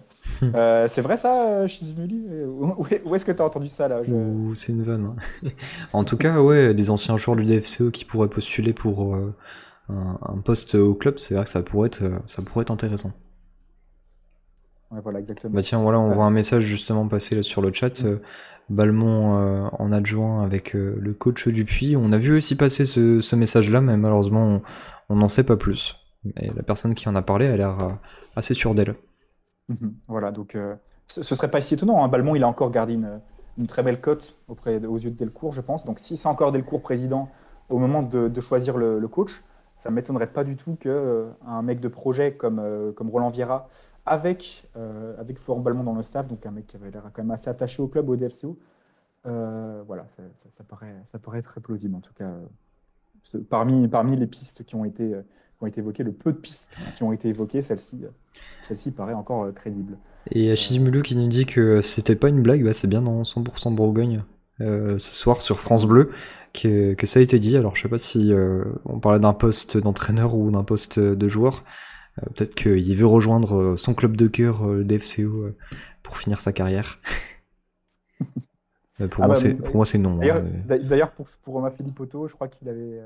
[0.55, 2.27] Euh, c'est vrai ça, euh, Shizumuli?
[2.31, 4.03] Euh, Où, où est-ce que tu as entendu ça là?
[4.03, 5.15] Je- c'est une vanne.
[5.45, 5.49] hein.
[5.93, 9.35] en tout cas, ouais, des anciens joueurs du DFCE qui pourraient postuler pour euh,
[9.91, 12.71] un, un poste au club, c'est vrai que ça pourrait être, euh, ça pourrait être
[12.71, 13.13] intéressant.
[14.91, 15.55] Ouais, voilà, exactement.
[15.55, 18.05] Bah tiens, voilà, on voit un message justement passer sur le chat.
[18.05, 18.19] euh,
[18.69, 21.97] Balmont euh, en adjoint avec euh, le coach Dupuis.
[21.97, 24.63] On a vu aussi passer ce, ce message-là, mais malheureusement,
[25.09, 25.97] on- n'en sait pas plus.
[26.37, 27.99] Et la personne qui en a parlé a l'air
[28.37, 28.95] assez sûre d'elle.
[29.69, 29.95] Mhm.
[30.09, 30.75] Voilà, donc euh,
[31.07, 32.05] ce, ce serait pas si étonnant.
[32.05, 32.09] Hein.
[32.09, 33.21] Balmont, il a encore gardé une,
[33.59, 35.85] une très belle cote auprès de- aux yeux de Delcourt, je pense.
[35.85, 37.29] Donc si c'est encore Delcourt président
[37.69, 39.43] au moment de, de choisir le, le coach,
[39.77, 43.69] ça m'étonnerait pas du tout que un mec de projet comme, comme Roland Vieira,
[44.11, 47.23] avec, euh, avec Florent Balmont dans le staff, donc un mec qui avait l'air quand
[47.23, 48.59] même assez attaché au club, au DFCO,
[49.27, 52.25] euh, voilà, ça, paraît, ça paraît très plausible en tout cas.
[52.25, 56.39] euh, parmi, parmi les pistes qui ont été, qui ont été évoquées, le peu de
[56.39, 59.97] pistes qui ont été évoquées, celle-ci, paraît encore crédible.
[60.33, 63.73] Et Achizumulu qui nous dit que c'était pas une blague, bah c'est bien dans 100%
[63.77, 64.25] Bourgogne
[64.59, 66.11] ce soir sur France Bleu
[66.53, 67.57] que, que ça a été dit.
[67.57, 68.33] Alors je sais pas si
[68.85, 71.63] on parlait d'un poste d'entraîneur ou d'un poste de joueur.
[72.19, 75.51] Euh, Peut-être qu'il veut rejoindre euh, son club de cœur, euh, le DFCO,
[76.03, 76.99] pour finir sa carrière.
[79.01, 80.17] Euh, pour, Ah moi, bah, c'est, pour moi c'est non.
[80.19, 83.01] D'ailleurs, hein, d'ailleurs, pour, pour Romain je crois qu'il avait.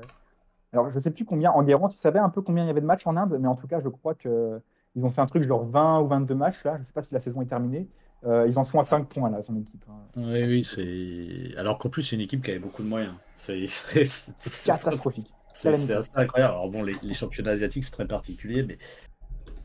[0.73, 1.51] Alors, je sais plus combien.
[1.51, 3.47] En Guérant, tu savais un peu combien il y avait de matchs en Inde, mais
[3.47, 4.59] en tout cas, je crois que
[4.95, 6.77] ils ont fait un truc genre 20 ou 22 matchs là.
[6.79, 7.87] Je sais pas si la saison est terminée.
[8.25, 9.85] Euh, ils en sont à 5 points là, son équipe.
[9.89, 9.93] hein.
[10.17, 11.57] Oui, oui, c'est.
[11.57, 13.13] Alors qu'en plus, c'est une équipe qui avait beaucoup de moyens.
[13.37, 15.31] C'est c'est- c'est- c'est- Catastrophique.
[15.61, 16.53] C'est assez incroyable.
[16.53, 18.77] Alors bon, les, les championnats asiatiques, c'est très particulier, mais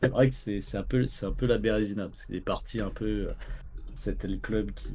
[0.01, 2.09] c'est vrai que c'est un peu, un peu la Bérésina.
[2.15, 3.25] C'est des parties un peu.
[3.27, 3.33] euh,
[3.93, 4.91] C'était le club qui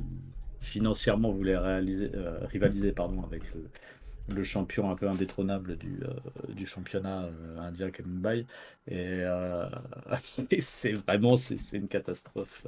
[0.60, 3.70] financièrement voulait réaliser, euh, rivaliser pardon, avec le,
[4.34, 8.46] le champion un peu indétrônable du, euh, du championnat euh, indien qu'est Mumbai.
[8.88, 9.68] Et euh,
[10.22, 12.66] c'est vraiment c'est une catastrophe.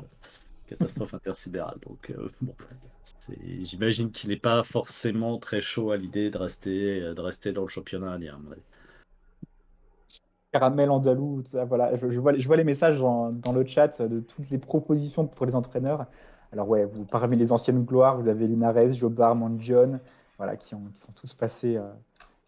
[0.73, 1.79] Euh, Catastrophe intersidérale.
[1.87, 2.55] Donc, euh, bon,
[3.63, 7.69] j'imagine qu'il n'est pas forcément très chaud à l'idée de rester, de rester dans le
[7.69, 8.41] championnat indien.
[8.51, 8.63] avis.
[10.53, 11.95] Caramel andalou, voilà.
[11.97, 16.07] Je, vois, les- messages dans, le chat de toutes les propositions pour les entraîneurs.
[16.53, 20.01] Alors ouais, parmi les anciennes gloires, vous avez Linares, Jobard, Mandione,
[20.39, 21.83] voilà, qui, ont, qui sont tous passés, euh,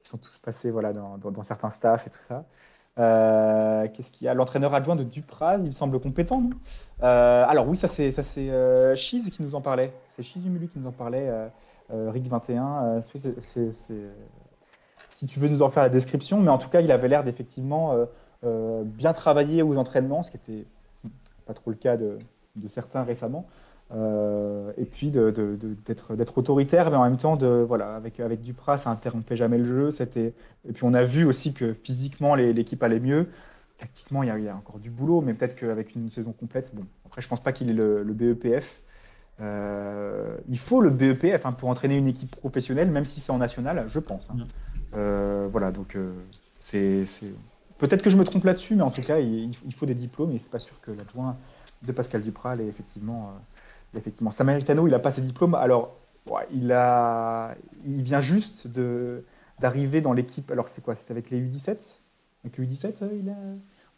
[0.02, 2.46] qui sont tous passés voilà, dans- dans certains staffs et tout ça.
[3.00, 4.34] Euh, Qu'est-ce qu'il y a?
[4.34, 6.50] L'entraîneur adjoint de Dupraz, il semble compétent, non?
[7.02, 9.92] Euh, Alors oui, ça c'est ça c'est euh, Chiz qui nous en parlait.
[10.10, 11.28] C'est Chiz Humulu qui nous en parlait.
[11.92, 12.84] Rick 21.
[12.84, 14.10] euh, c'est- c'est- c'est- c'est-
[15.08, 17.24] si tu veux nous en faire la description, mais en tout cas, il avait l'air
[17.24, 17.94] d'effectivement
[18.42, 20.66] bien travailler aux entraînements, ce qui était
[21.46, 22.18] pas trop le cas de
[22.68, 23.46] certains récemment.
[23.92, 28.20] Euh, et puis de- de- de- d'être autoritaire, mais en même temps, de, voilà, avec,
[28.20, 29.90] avec Duprat, ça interrompait jamais le jeu.
[29.90, 30.32] C'était...
[30.68, 33.26] Et puis on a vu aussi que physiquement, l'équipe allait mieux.
[33.78, 36.32] Tactiquement, il y, a, il y a encore du boulot, mais peut-être qu'avec une saison
[36.32, 38.80] complète, bon, après, je pense pas qu'il ait le, le BEPF.
[39.40, 43.38] Euh, il faut le BEPF hein, pour entraîner une équipe professionnelle, même si c'est en
[43.38, 44.28] national, je pense.
[44.30, 44.36] hein.
[44.96, 45.96] Euh, voilà, donc
[46.60, 47.04] c'est,
[47.78, 50.32] peut-être que je me trompe là-dessus, mais en tout cas, il, il faut des diplômes
[50.32, 51.36] et c'est pas sûr que l'adjoint
[51.82, 53.32] de Pascal Duprat l'ait effectivement.
[53.96, 54.30] Effectivement.
[54.30, 55.54] Samuel Tano, il a pas ses diplômes.
[55.54, 55.96] Alors,
[56.30, 57.54] ouais, il a,
[57.86, 59.24] il vient juste de
[59.60, 60.50] d'arriver dans l'équipe.
[60.50, 61.76] Alors, c'est quoi C'était avec les U17
[62.44, 63.34] Avec les U17, euh, il a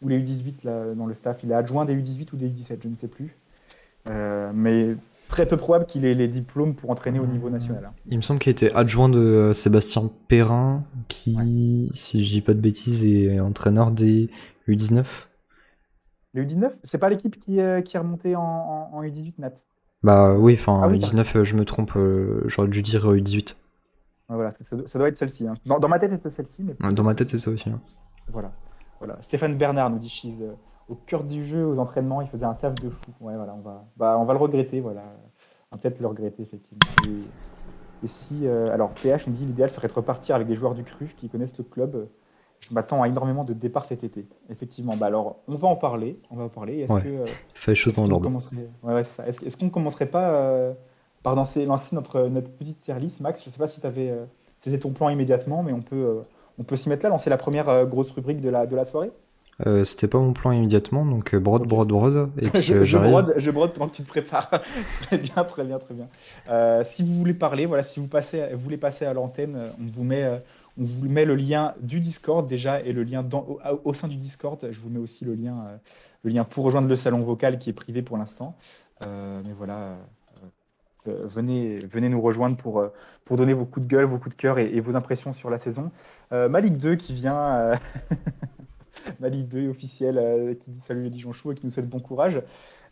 [0.01, 2.79] ou les U18 là, dans le staff Il est adjoint des U18 ou des U17,
[2.83, 3.37] je ne sais plus.
[4.09, 4.97] Euh, mais
[5.29, 7.85] très peu probable qu'il ait les diplômes pour entraîner au niveau national.
[7.85, 7.93] hein.
[8.07, 12.53] Il me semble qu'il était adjoint de euh, Sébastien Perrin, qui, si je dis pas
[12.53, 14.29] de bêtises, est entraîneur des
[14.67, 15.05] U19.
[16.33, 17.53] Les U19, c'est pas l'équipe qui,
[17.85, 19.53] qui est remontée en, en- en U18, Nat?
[20.03, 23.17] Bah oui, enfin, Ah oui, U19, euh, je me trompe, euh, j'aurais dû dire euh,
[23.17, 23.55] U18.
[24.29, 25.47] Ouais, Voilà, ça, ça doit être celle-ci.
[25.47, 25.53] hein.
[25.65, 27.69] Dans, dans ma tête, c'était celle-ci, mais Dans ma tête, c'est ça aussi.
[27.69, 27.79] hein.
[28.31, 28.51] voilà.
[28.99, 29.17] voilà.
[29.21, 30.51] Stéphane Bernard nous dit euh,
[30.89, 33.11] au cœur du jeu, aux entraînements, il faisait un taf de fou.
[33.21, 35.03] Ouais, voilà, on va, bah, on va le regretter, voilà.
[35.71, 36.79] On va peut-être le regretter, effectivement.
[37.07, 40.75] Et, et si, euh, alors, PH nous dit l'idéal serait de repartir avec des joueurs
[40.75, 42.07] du cru qui connaissent le club.
[42.69, 44.25] Je m'attends à énormément de départs cet été.
[44.49, 44.95] Effectivement.
[44.95, 46.17] Bah alors, on va en parler.
[46.31, 46.79] On va en parler.
[46.79, 47.01] Est-ce Ouais.
[47.01, 48.25] que euh, Fait les choses dans l'ordre.
[48.25, 49.01] commencerait- ouais, ouais.
[49.27, 50.73] Est-ce, est-ce qu'on commencerait pas euh,
[51.23, 53.43] par lancer, lancer notre, notre petite tier list, Max?
[53.43, 54.23] Je sais pas si t'avais, euh,
[54.59, 56.21] c'était ton plan immédiatement, mais on peut, euh,
[56.57, 59.11] on peut s'y mettre là, lancer la première grosse rubrique de la, de la soirée.
[59.85, 62.31] C'était pas mon plan immédiatement, donc brode, brode, brode.
[62.39, 64.49] Et puis je, brode, je brode pendant que tu te prépares.
[65.03, 66.83] très bien, très bien, très bien.
[66.83, 70.03] Si vous voulez parler, voilà, si vous passez, vous voulez passer à l'antenne, on vous
[70.03, 70.41] met,
[70.77, 73.27] on vous met le lien du Discord déjà et le lien
[73.83, 74.59] au, sein du Discord.
[74.71, 75.77] Je vous mets aussi le lien, euh,
[76.23, 78.55] le lien pour rejoindre le salon vocal qui est privé pour l'instant.
[79.05, 79.97] Euh, mais voilà.
[81.07, 82.83] euh, venez, venez nous rejoindre pour,
[83.25, 85.57] pour donner vos coups de gueule, vos coups de cœur et, vos impressions sur la
[85.57, 85.91] saison.
[86.31, 87.71] Malik 2 qui vient,
[89.19, 92.41] Malik 2 officiel, qui dit salut les Dijon Chou et qui nous souhaite bon courage.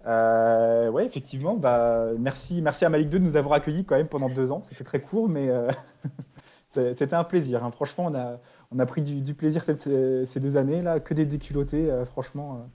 [0.06, 4.08] Euh, ouais, effectivement, bah, merci, merci à Malik 2 de nous avoir accueillis quand même
[4.08, 4.64] pendant deux ans.
[4.70, 5.50] C'était très court, mais
[6.72, 7.64] c'était un plaisir.
[7.64, 7.72] hein.
[7.72, 8.40] Franchement, on a,
[8.72, 11.92] on a pris du, plaisir ces, deux années là, que des déculottés.
[11.92, 12.66] euh, franchement,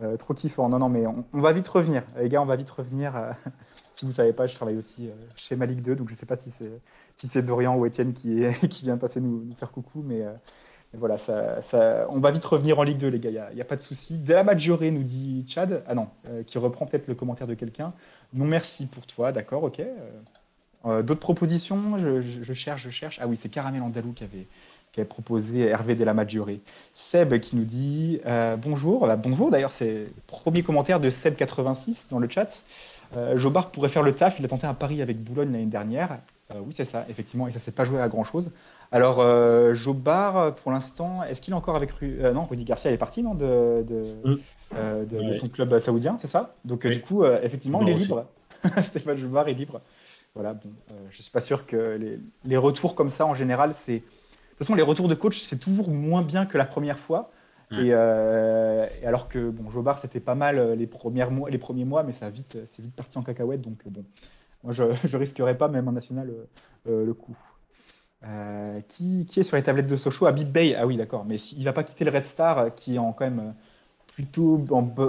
[0.00, 0.68] euh, euh, trop kiffant.
[0.68, 2.40] Non, non, mais on, va vite revenir, les gars.
[2.40, 3.12] On va vite revenir.
[3.94, 6.50] si vous savez pas, je travaille aussi chez Malik 2, donc je sais pas si
[6.50, 6.80] c'est
[7.14, 10.24] si Dorian ou Étienne qui, qui vient passer nous, faire coucou, mais,
[10.94, 13.64] voilà, ça, ça, on va vite revenir en Ligue 2, les gars, il n'y a,
[13.64, 14.18] pas de souci.
[14.18, 16.08] De la nous dit Chad, ah non,
[16.46, 17.92] qui reprend peut-être le commentaire de quelqu'un.
[18.32, 19.82] Non, merci pour toi, d'accord, ok.
[20.86, 23.18] Euh, D'autres propositions je, je- je cherche, je cherche.
[23.22, 24.46] Ah oui, c'est Caramel Andalou qui avait,
[24.92, 26.48] qui avait proposé Hervé de la Maggiore.
[26.94, 29.06] Seb qui nous dit euh, bonjour.
[29.06, 32.62] Bah, bonjour, d'ailleurs, c'est le premier commentaire de Seb86 dans le chat.
[33.16, 34.38] Euh, Jobard pourrait faire le taf.
[34.38, 36.18] Il a tenté un pari avec Boulogne l'année dernière.
[36.50, 38.50] Euh, oui, c'est ça, effectivement, et ça s'est pas joué à grand chose.
[38.90, 39.22] Alors,
[39.74, 43.22] Jobard, pour l'instant, est-ce qu'il est encore avec Ru- Non, Rudy Garcia, il est parti,
[43.22, 44.38] non, de, de, Mm.
[45.28, 46.54] de son club saoudien, c'est ça?
[46.66, 46.96] Donc, Oui.
[46.96, 48.08] du coup, effectivement, il est aussi.
[48.08, 48.26] libre.
[48.84, 49.80] Stéphane Jobard est libre.
[50.34, 53.74] Voilà, bon, euh, je suis pas sûr que les, les retours comme ça, en général,
[53.74, 53.98] c'est.
[53.98, 57.30] De toute façon, les retours de coach, c'est toujours moins bien que la première fois.
[57.72, 61.58] Et, euh, et alors que bon, Jobard, c'était pas mal euh, les, premières mois, les
[61.58, 63.62] premiers mois, mais ça a vite, c'est vite parti en cacahuète.
[63.62, 64.04] Donc bon,
[64.62, 66.30] moi, je, je risquerais pas, même en national,
[66.88, 67.36] euh, le coup.
[68.88, 70.26] Qui, qui est sur les tablettes de Sochaux?
[70.26, 72.98] Habib Bey, ah oui, d'accord, mais s'il va pas quitter le Red Star, qui est
[72.98, 73.54] en, quand même
[74.12, 74.58] plutôt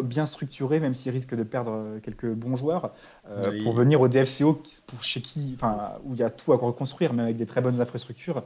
[0.04, 2.94] bien structuré, même s'il risque de perdre euh, quelques bons joueurs,
[3.30, 3.64] euh, Oui.
[3.64, 7.14] pour venir au DFCO, pour chez qui, enfin, où il y a tout à reconstruire,
[7.14, 8.44] même avec des très bonnes infrastructures.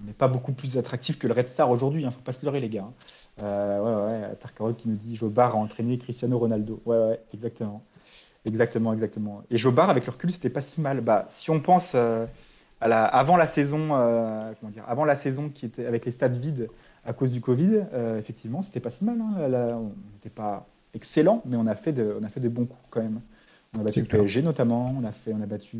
[0.00, 2.32] On n'est pas beaucoup plus attractif que le Red Star aujourd'hui, il ne faut pas
[2.34, 2.82] se leurrer, les gars.
[2.84, 2.94] hein.
[3.42, 3.80] Euh,
[4.20, 6.80] ouais, ouais, Tarkarol qui nous dit Jobard a entraîné Cristiano Ronaldo.
[6.86, 7.82] Ouais, ouais, exactement.
[8.44, 9.42] Exactement, exactement.
[9.50, 11.00] Et Jobard, avec le recul, c'était pas si mal.
[11.00, 12.26] Bah, si on pense euh,
[12.80, 16.12] à la, avant la saison, euh, comment dire, avant la saison qui était avec les
[16.12, 16.68] stades vides
[17.06, 19.18] à cause du Covid, euh, effectivement, c'était pas si mal.
[19.20, 19.48] hein.
[19.48, 22.66] Là, on n'était pas excellent, mais on a fait de, on a fait des bons
[22.66, 23.20] coups quand même.
[23.76, 24.06] On a battu le.
[24.06, 25.76] PSG notamment, on a fait, on a battu,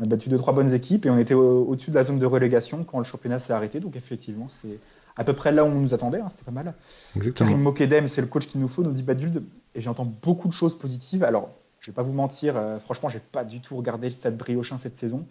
[0.00, 2.18] on a battu deux trois bonnes équipes et on était au- au-dessus de la zone
[2.18, 3.78] de relégation quand le championnat s'est arrêté.
[3.80, 4.78] Donc effectivement, c'est
[5.16, 6.18] à peu près là où on nous attendait.
[6.20, 6.74] hein, c'était pas mal.
[7.16, 7.50] Exactement.
[7.50, 9.42] Karim Mokedem, c'est le coach qu'il nous faut, nous dit Baduld.
[9.76, 11.22] Et j'entends beaucoup de choses positives.
[11.22, 14.36] Alors, je vais pas vous mentir, euh, franchement, j'ai pas du tout regardé le Stade
[14.36, 15.24] Briochin cette saison.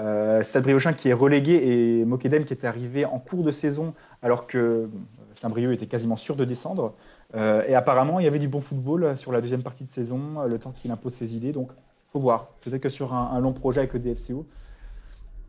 [0.00, 3.94] Euh, Stade Briochin qui est relégué et Mokedem qui était arrivé en cours de saison
[4.22, 4.88] alors que
[5.34, 6.94] Saint-Brieuc était quasiment sûr de descendre.
[7.34, 10.42] Euh, et apparemment, il y avait du bon football sur la deuxième partie de saison,
[10.46, 11.52] le temps qu'il impose ses idées.
[11.52, 11.70] Donc,
[12.12, 12.48] faut voir.
[12.62, 14.46] Peut-être que sur un, un long projet avec le DFCO,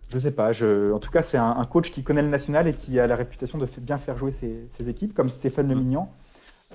[0.09, 0.51] je sais pas.
[0.51, 0.91] Je...
[0.91, 3.15] En tout cas, c'est un, un coach qui connaît le national et qui a la
[3.15, 6.11] réputation de bien faire jouer ses, ses équipes, comme Stéphane Le Mignan,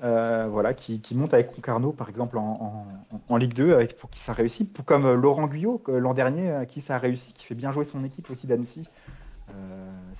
[0.03, 2.85] euh, voilà, qui, qui monte avec Concarneau, par exemple, en,
[3.29, 4.71] en- Ligue 2, avec, pour qui ça réussit.
[4.71, 7.71] Pour comme euh, Laurent Guyot, l'an dernier, euh, qui ça a réussi, qui fait bien
[7.71, 8.87] jouer son équipe aussi d'Annecy.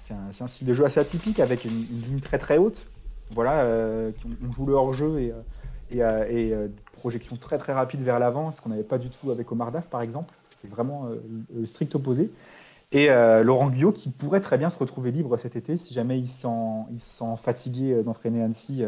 [0.04, 2.88] C'est un, un style de jeu assez atypique, avec une, ligne très très haute.
[3.32, 4.12] Voilà, euh,
[4.48, 5.34] on, joue le hors-jeu et,
[5.92, 6.56] et, et,
[6.94, 9.88] projection très très rapide vers l'avant, ce qu'on n'avait pas du tout avec Omar Daf,
[9.88, 10.34] par exemple.
[10.62, 11.10] C'est vraiment
[11.54, 12.32] le strict opposé.
[12.94, 13.10] Et
[13.44, 16.44] Laurent Guyot qui pourrait très bien se retrouver libre cet été si jamais il se
[16.44, 18.86] sent, il se sent fatigué d'entraîner Annecy,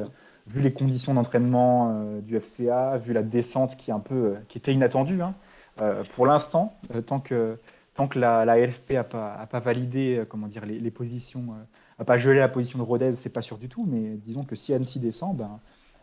[0.50, 4.36] vu les conditions d'entraînement euh, du FCA, vu la descente qui, est un peu, euh,
[4.48, 5.22] qui était inattendue.
[5.22, 5.36] hein.
[5.82, 7.58] Euh, pour l'instant, tant que,
[7.94, 11.54] tant que la, la LFP n'a pas, a pas validé comment dire, les, positions,
[11.98, 14.56] n'a pas gelé la position de Rodez, c'est pas sûr du tout, mais disons que
[14.56, 15.60] si Annecy descend, ben,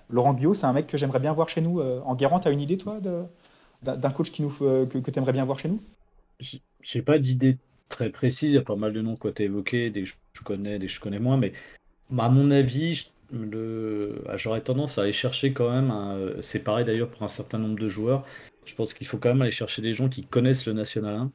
[0.09, 1.83] Laurent Guyot, c'est un mec que j'aimerais bien voir chez nous.
[1.83, 3.01] En Guérant, tu as une idée, toi,
[3.83, 5.81] d'un coach qui nous, que, que tu aimerais bien voir chez nous?
[6.81, 7.59] J'ai pas d'idée
[7.91, 10.11] très précise, il y a pas mal de noms qui ont été évoqués, des que
[10.33, 11.53] je connais, des que je connais moins, mais
[12.19, 15.93] à mon avis, ah, j'aurais tendance à aller chercher quand même,
[16.41, 18.25] c'est pareil d'ailleurs pour un certain nombre de joueurs,
[18.67, 21.33] je pense qu'il faut quand même aller chercher des gens qui connaissent le National 1.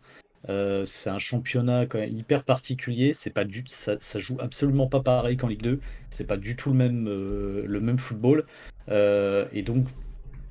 [0.50, 4.88] Euh, c'est un championnat quand même hyper particulier, c'est pas du ça, ça joue absolument
[4.88, 8.46] pas pareil qu'en Ligue 2, c'est pas du tout le même, euh, le même football.
[8.90, 9.86] Euh, et donc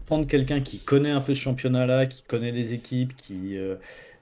[0.06, 3.56] prendre quelqu'un qui connaît un peu ce championnat-là, qui connaît les équipes, qui,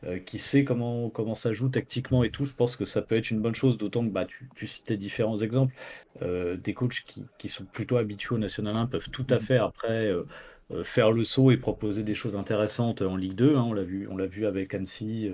[0.04, 3.16] euh, qui sait comment, comment ça joue tactiquement et tout, je pense que ça peut
[3.16, 5.74] être une bonne chose, d'autant que bah, tu, tu citais différents exemples.
[6.22, 9.56] Euh, des coachs qui, qui sont plutôt habitués au National 1 peuvent tout à fait
[9.58, 10.24] après euh,
[10.84, 13.56] faire le saut et proposer des choses intéressantes en Ligue 2.
[13.56, 13.62] hein.
[13.62, 15.30] on l'a vu, on l'a vu avec Annecy,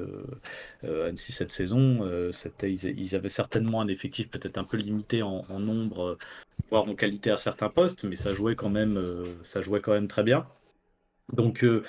[0.83, 2.09] Annecy cette saison.
[2.33, 6.18] c'était, ils, ils avaient certainement un effectif peut-être un peu limité en, en nombre,
[6.70, 8.98] voire en qualité à certains postes, mais ça jouait quand même,
[9.42, 10.46] ça jouait quand même très bien.
[11.33, 11.83] Donc euh,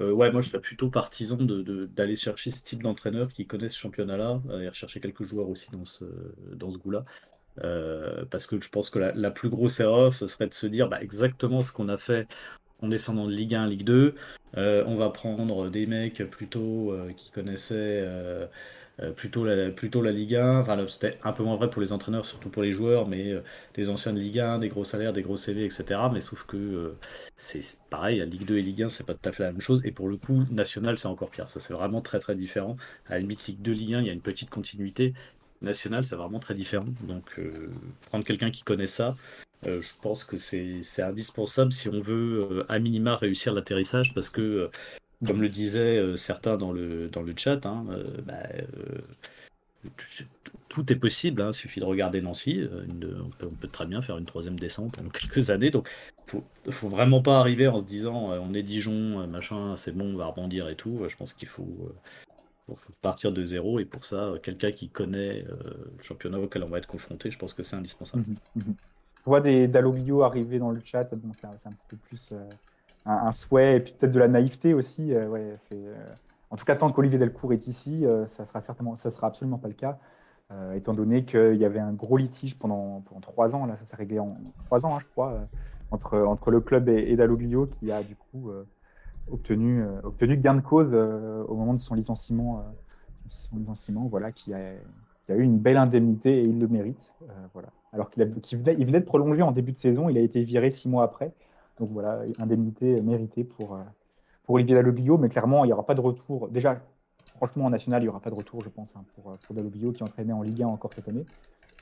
[0.00, 3.46] euh, ouais, moi je serais plutôt partisan de, de- d'aller chercher ce type d'entraîneur qui
[3.46, 6.04] connaissent ce championnat-là, aller rechercher quelques joueurs aussi dans ce,
[6.54, 7.04] dans ce goût-là.
[7.62, 10.66] Euh, parce que je pense que la, la plus grosse erreur, ce serait de se
[10.66, 12.26] dire bah, exactement ce qu'on a fait
[12.82, 14.14] en descendant de Ligue 1 Ligue 2.
[14.56, 18.04] Euh, on va prendre des mecs plutôt qui connaissaient
[19.00, 20.60] euh, plutôt, la, plutôt la Ligue 1.
[20.60, 23.42] Enfin, c'était un peu moins vrai pour les entraîneurs, surtout pour les joueurs, mais euh,
[23.74, 26.00] des anciens de Ligue 1, des gros salaires, des gros CV, etc.
[26.12, 26.96] Mais sauf que euh,
[27.36, 29.60] c'est pareil, à Ligue 2 et Ligue 1, c'est pas tout à fait la même
[29.60, 29.82] chose.
[29.84, 31.48] Et pour le coup, National, c'est encore pire.
[31.48, 32.76] Ça, c'est vraiment très très différent.
[33.08, 35.12] À la limite, Ligue 2, Ligue 1, il y a une petite continuité.
[35.60, 36.86] National, c'est vraiment très différent.
[37.02, 37.40] Donc,
[38.06, 39.16] prendre quelqu'un qui connaît ça,
[39.64, 44.70] je pense que c'est indispensable si on veut à minima réussir l'atterrissage parce que,
[45.26, 49.88] comme le disaient euh, certains dans le, dans le chat, hein, euh, bah, euh,
[50.68, 52.66] tout, est possible, hein, il suffit de regarder Nancy.
[53.42, 55.70] on, peut, très bien faire une troisième descente en quelques années.
[55.70, 55.88] Donc,
[56.26, 60.16] faut, faut vraiment pas arriver en se disant on est Dijon, machin, c'est bon, on
[60.16, 61.00] va rebondir et tout.
[61.06, 61.92] Je pense qu'il faut,
[63.02, 66.86] partir de zéro et pour ça, quelqu'un qui connaît le championnat auquel on va être
[66.86, 68.24] confronté, je pense que c'est indispensable.
[68.56, 68.62] Je
[69.26, 71.14] vois des Dalloglio arriver dans le chat.
[71.14, 72.32] Bon, c'est un, peu plus
[73.06, 75.12] un, souhait et peut-être de la naïveté aussi.
[75.12, 75.94] euh, ouais, euh,
[76.50, 79.58] en tout cas, tant qu'Olivier Delcourt est ici, euh, ça sera certainement, ça sera absolument
[79.58, 79.98] pas le cas,
[80.74, 83.66] étant donné qu'il y avait un gros litige pendant, pendant trois ans.
[83.66, 84.34] Là, ça s'est réglé en
[84.66, 85.34] trois ans, hein, je crois,
[85.90, 87.16] entre, entre le club et, et
[87.80, 88.52] qui a du coup
[89.32, 92.62] obtenu, obtenu gain de cause au moment de son licenciement,
[93.26, 94.74] son licenciement, voilà, qui a,
[95.28, 97.12] eu une belle indemnité et il le mérite,
[97.52, 97.70] voilà.
[97.92, 98.22] Alors qu'il
[98.78, 101.32] il venait de prolonger en début de saison, il a été viré six mois après,
[101.78, 103.82] donc voilà, indemnité méritée pour, euh,
[104.44, 106.48] pour Olivier Dalloglio, mais clairement, il n'y aura pas de retour.
[106.48, 106.80] Déjà,
[107.36, 109.92] franchement, en national, il n'y aura pas de retour, je pense, hein, pour, pour Dalloglio
[109.92, 111.24] qui entraînait en Ligue 1 encore cette année,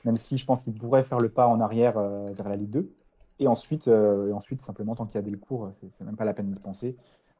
[0.05, 2.71] même si je pense qu'il pourrait faire le pas en arrière euh, vers la Ligue
[2.71, 2.91] 2.
[3.39, 6.25] Et ensuite, euh, et ensuite simplement, tant qu'il y a Delcourt, c'est c'est même pas
[6.25, 6.95] la peine de penser.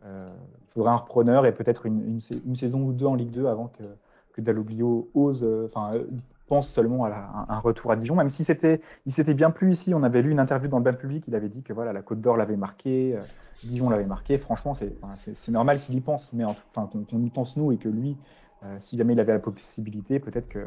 [0.06, 0.28] Euh,
[0.68, 3.46] il faudra un repreneur et peut-être une, une, une saison ou deux en Ligue 2
[3.46, 3.84] avant que,
[4.34, 6.08] que Dalloglio ose, euh, enfin, euh,
[6.48, 9.52] pense seulement à la- un, un retour à Dijon, même si c'était, il s'était bien
[9.52, 9.94] plu ici.
[9.94, 12.02] On avait lu une interview dans le bain public, il avait dit que voilà, la
[12.02, 13.22] Côte d'Or l'avait marqué, euh,
[13.64, 14.38] Dijon l'avait marqué.
[14.38, 17.90] Franchement, c'est, normal qu'il y pense, mais en- enfin, qu'on, y pense nous et que
[17.90, 18.18] lui,
[18.64, 20.60] euh, si jamais il avait la possibilité, peut-être que,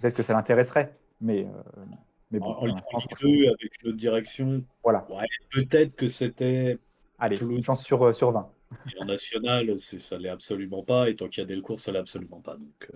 [0.00, 0.94] peut-être que ça l'intéresserait.
[1.20, 1.82] Mais, euh,
[2.30, 5.06] mais bon, En, en l'instant, 2, avec notre direction, voilà.
[5.10, 6.78] ouais, peut-être que c'était
[7.18, 8.48] Allez, une chance sur, euh, sur 20.
[8.94, 11.08] Et en national, ça l'est absolument pas.
[11.08, 12.56] Et tant qu'il y a Delcourt, ça l'est absolument pas.
[12.56, 12.90] Donc,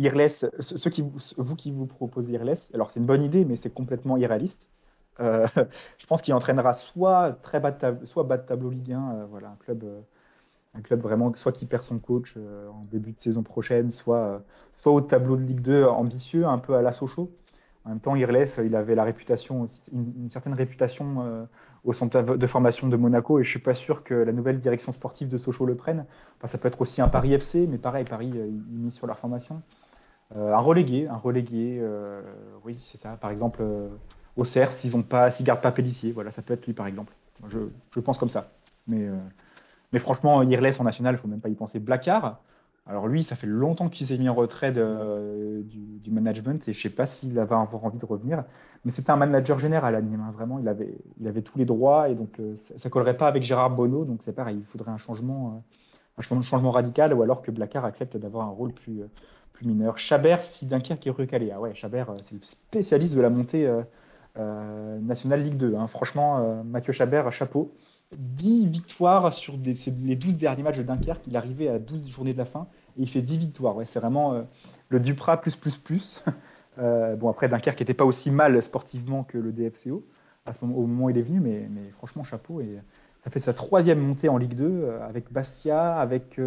[0.00, 0.30] euh, Irles,
[0.60, 4.16] ceux qui vous, qui vous proposez Irles, alors c'est une bonne idée, mais c'est complètement
[4.16, 4.66] irréaliste.
[5.20, 5.46] Euh,
[5.98, 9.26] je pense qu'il entraînera soit très bas de soit bas de tableau Ligue 1, euh,
[9.30, 10.00] voilà, un club, euh,
[10.74, 14.42] un club vraiment, soit qui perd son coach en début de saison prochaine, soit,
[14.78, 17.30] soit au tableau de Ligue 2 ambitieux, un peu à la Sochaux.
[17.84, 21.48] En même temps, Irles, il avait la réputation, une, certaine réputation
[21.84, 24.92] au centre de formation de Monaco, et je suis pas sûr que la nouvelle direction
[24.92, 26.04] sportive de Sochaux le prenne.
[26.36, 29.18] Enfin, ça peut être aussi un Paris FC, mais pareil, Paris, il mise sur leur
[29.18, 29.62] formation.
[30.36, 32.20] Euh, un relégué, un relégué, euh,
[32.64, 33.16] oui, c'est ça.
[33.16, 33.88] Par exemple, euh,
[34.36, 37.14] au CERF, s'ils ont pas, gardent pas Pellissier, voilà, ça peut être lui, par exemple.
[37.48, 38.50] Je, pense comme ça.
[38.86, 39.06] Mais,
[39.92, 41.78] mais franchement, Irles en national, il faut même pas y penser.
[41.78, 42.40] Blacard,
[42.86, 46.90] alors lui, ça fait longtemps qu'il s'est mis en retrait du, management et je sais
[46.90, 48.42] pas s'il va avoir envie de revenir.
[48.84, 50.58] Mais c'était un manager général hein, vraiment.
[50.58, 54.04] Il avait, avait tous les droits et donc ça, ça collerait pas avec Gérard Bonneau.
[54.04, 55.62] Donc c'est pareil, il faudrait un changement,
[56.16, 59.02] un changement- radical ou alors que Blacard accepte d'avoir un rôle plus,
[59.62, 59.98] mineur.
[59.98, 61.50] Chabert, si Dunkerque est recalé.
[61.54, 63.82] Ah ouais, Chabert, euh, c'est le spécialiste de la montée euh,
[64.38, 65.74] euh, nationale Ligue 2.
[65.76, 65.86] hein.
[65.88, 67.72] Franchement, Mathieu Chabert, chapeau.
[68.16, 71.26] 10 victoires sur les 12 derniers matchs de Dunkerque.
[71.26, 72.66] Il arrivé à 12 journées de la fin
[72.96, 73.76] et il fait 10 victoires.
[73.76, 74.44] Ouais, c'est vraiment
[74.88, 76.24] le Duprat plus plus plus.
[76.78, 80.04] Bon, après, Dunkerque n'était pas aussi mal sportivement que le DFCO
[80.62, 82.60] au moment où il est venu, mais, franchement, chapeau.
[82.60, 82.78] Et
[83.24, 86.38] ça fait sa troisième montée en Ligue 2 euh, avec Bastia, avec.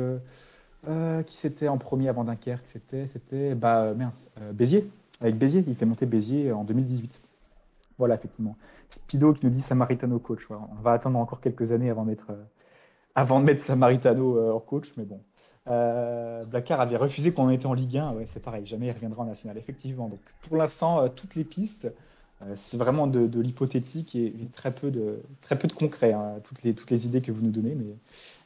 [0.88, 3.96] Euh, qui c'était en premier avant Dunkerque C'était, c'était, bah euh,
[4.40, 4.90] euh, Béziers.
[5.20, 7.22] Avec Béziers, il fait monter Béziers en 2018.
[8.00, 8.58] Voilà, effectivement.
[8.90, 10.48] Spido qui nous dit Samaritano coach.
[10.50, 15.22] On va attendre encore quelques années avant de mettre, Samaritano en coach, mais bon.
[15.68, 18.14] Avait refusé qu'on était en Ligue 1.
[18.14, 20.10] Ouais, c'est pareil, jamais il reviendra en National, effectivement.
[20.10, 21.88] Donc pour l'instant, toutes les pistes,
[22.56, 26.74] c'est vraiment de, l'hypothétique et, très peu de, très peu de concret, hein, toutes, les,
[26.74, 27.78] toutes les idées que vous nous donnez.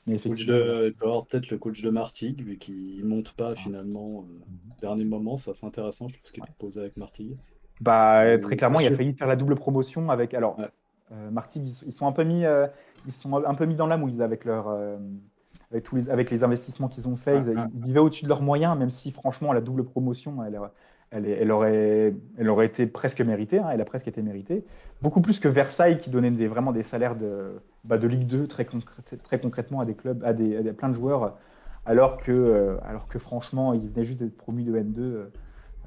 [0.07, 3.33] Mais Coach de, il peut y avoir peut-être le coach de Martigues, vu qu'il monte
[3.33, 4.23] pas finalement.
[4.23, 4.41] euh,
[4.81, 7.37] dernier moment, ça c'est intéressant, je trouve ce qu'il proposé avec Martigues.
[7.81, 10.33] Bah, Euh, très clairement, il a failli faire la double promotion avec.
[10.33, 10.69] Alors, Ouais.
[11.11, 12.67] euh, Martigues, ils, ils sont un peu mis, euh,
[13.05, 14.97] ils sont un peu mis dans la mouise avec leur, euh,
[15.71, 17.43] avec tous les, avec les investissements qu'ils ont faits.
[17.47, 20.59] Ils, ils vivaient au-dessus de leurs moyens, même si franchement la double promotion, elle,
[21.15, 23.59] elle, aurait, été presque méritée.
[23.59, 24.65] hein, elle a presque été méritée.
[25.01, 29.17] Beaucoup plus que Versailles, qui donnait vraiment des salaires de, bah, Ligue 2 très, concrè-
[29.23, 31.37] très concrètement à des clubs, à des, plein de joueurs,
[31.85, 35.29] alors que, euh, alors que franchement, ils venaient juste d'être promus de N2.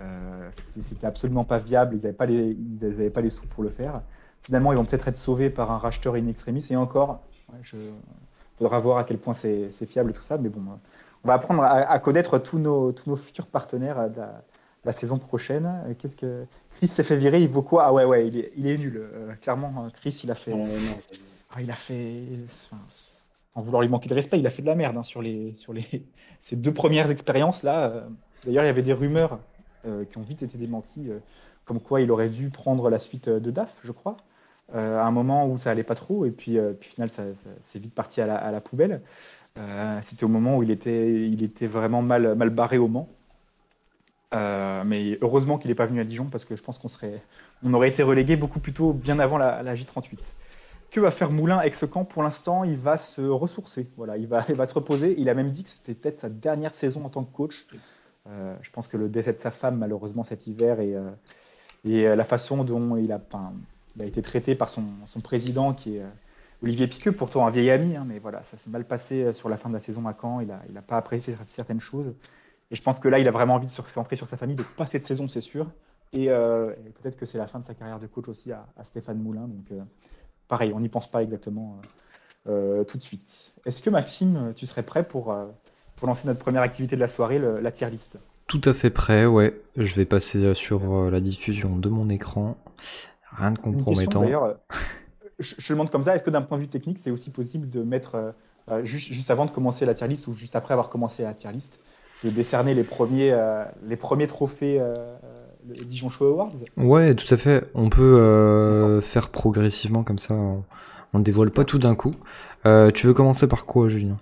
[0.01, 3.95] euh, c'était- absolument pas viable, ils n'avaient pas, les- sous pour le faire.
[4.43, 6.65] Finalement, ils vont peut-être être sauvés par un racheteur in extremis.
[6.71, 7.23] Et encore,
[7.63, 7.77] je...
[8.57, 10.39] faudra voir à quel point c'est fiable tout ça.
[10.39, 10.61] Mais bon,
[11.25, 14.09] on va apprendre à, connaître tous nos, futurs partenaires
[14.89, 15.71] la saison prochaine.
[15.99, 16.45] Qu'est-ce que
[16.77, 17.85] Chris s'est fait virer Il vaut quoi?
[17.87, 18.97] Ah ouais, ouais, il est, il est nul.
[18.99, 20.53] Euh, clairement, euh, Chris, il a fait.
[21.55, 22.23] Ah, il a fait.
[22.47, 25.23] enfin, sans vouloir lui manquer de respect, il a fait de la merde hein, sur,
[25.23, 25.85] les, sur les,
[26.43, 27.89] ces deux premières expériences là.
[27.91, 28.01] euh.
[28.45, 29.39] D'ailleurs, il y avait des rumeurs
[29.87, 31.19] euh, qui ont vite été démenties, euh,
[31.65, 34.17] comme quoi il aurait dû prendre la suite de DAF, je crois,
[34.75, 37.51] euh, à un moment où ça allait pas trop, et puis, puis final, ça, ça-
[37.65, 39.03] c'est vite parti à la, à la poubelle.
[40.03, 43.09] C'était au moment où il était, il était vraiment mal, mal barré au Mans.
[44.35, 47.23] Euh, mais heureusement qu'il n'est pas venu à Dijon parce que je pense qu'on serait,
[47.63, 50.35] on aurait été relégué beaucoup plus tôt, bien avant la, la J38.
[50.91, 53.89] Que va faire Moulin avec ce camp Pour l'instant, il va se ressourcer.
[53.97, 55.15] Voilà, il va, il va se reposer.
[55.19, 57.67] Il a même dit que c'était peut-être sa dernière saison en tant que coach.
[58.27, 62.25] Euh, je pense que le décès de sa femme, malheureusement, cet hiver, et, euh, la
[62.25, 63.21] façon dont il a,
[64.01, 64.83] a été traité par son,
[65.23, 66.03] président, qui est
[66.63, 69.57] Olivier Piqueux, pourtant un vieil ami, hein, mais voilà, ça s'est mal passé sur la
[69.57, 70.41] fin de la saison à Caen.
[70.41, 72.15] Il n'a il a pas apprécié certaines choses.
[72.71, 74.57] Et je pense que là, il a vraiment envie de se concentrer sur sa famille,
[74.57, 75.67] de pas cette saison, c'est sûr.
[76.13, 78.67] Et, euh, et peut-être que c'est la fin de sa carrière de coach aussi à,
[78.77, 79.43] à Stéphane Moulin.
[79.49, 79.81] Donc, euh,
[80.49, 81.81] pareil, on n'y pense pas exactement
[82.47, 83.53] euh, tout de suite.
[83.67, 85.35] Est-ce que Maxime, tu serais prêt pour,
[85.97, 88.19] pour lancer notre première activité de la soirée, le- la tier list?
[88.47, 89.61] Tout à fait prêt, ouais.
[89.77, 92.57] Je vais passer sur la diffusion de mon écran.
[93.33, 94.21] Rien de question, compromettant.
[94.21, 94.55] d'ailleurs, euh,
[95.39, 97.31] je, je le demande comme ça, est-ce que d'un point de vue technique, c'est aussi
[97.31, 98.35] possible de mettre,
[98.85, 101.53] juste, juste avant de commencer la tier list ou juste après avoir commencé la tier
[101.53, 101.79] list,
[102.25, 105.17] de décerner les premiers, euh, les premiers trophées euh, euh,
[105.69, 107.65] le Dijon Show Awards Ouais, tout à fait.
[107.75, 110.35] On peut euh, faire progressivement comme ça.
[110.35, 110.65] On,
[111.15, 112.15] on dévoile pas tout d'un coup.
[112.95, 114.19] Tu veux commencer par quoi, Julien?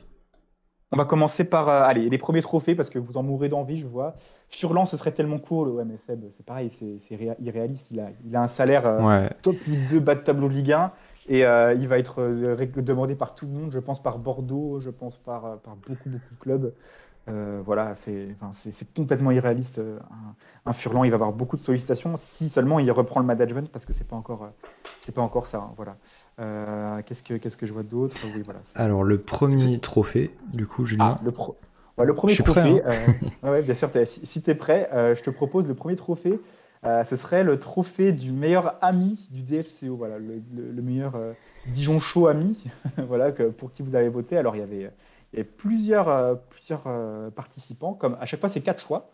[0.92, 3.86] On va commencer par allez, les premiers trophées parce que vous en mourrez d'envie, je
[3.86, 4.14] vois.
[4.50, 5.68] Furlan, ce serait tellement cool.
[5.68, 7.88] Ouais, mais Seb, c'est pareil, c'est c'est réa- irréaliste.
[7.90, 9.28] Il a, il a un salaire Ouais.
[9.42, 10.92] top Ligue 2, bas de tableau Ligue 1.
[11.28, 12.22] Et euh, il va être
[12.80, 16.34] demandé par tout le monde, je pense par Bordeaux, je pense par, par beaucoup, beaucoup
[16.34, 16.72] de clubs.
[17.28, 18.52] Euh, voilà, c'est enfin,
[18.94, 19.78] complètement irréaliste.
[19.78, 23.26] euh, Un, un Furlan, il va avoir beaucoup de sollicitations si seulement il reprend le
[23.26, 24.48] management parce que c'est pas encore, euh,
[25.00, 25.58] c'est pas encore ça.
[25.58, 25.96] hein, voilà.
[26.40, 28.16] Euh, Qu'est-ce que qu'est-ce que je vois d'autre?
[28.34, 28.60] Oui, voilà.
[28.62, 31.18] c'est- Alors, le premier trophée, du coup, Julien.
[31.18, 31.56] ah, le, pro-
[31.98, 32.92] ouais, le premier Je suis prêt, trophée, euh,
[33.42, 36.38] ouais, ouais, bien sûr, si, si tu es prêt, je te propose le premier trophée.
[37.04, 41.14] Ce serait le trophée du meilleur ami du DFCO, voilà, le, le- le meilleur
[41.66, 42.62] Dijon Chaud ami,
[43.08, 44.36] voilà, que, pour qui vous avez voté.
[44.38, 44.92] Alors, il y avait,
[45.36, 46.34] il y avait plusieurs, euh,
[46.86, 49.08] euh, participants, comme à chaque fois, c'est quatre choix.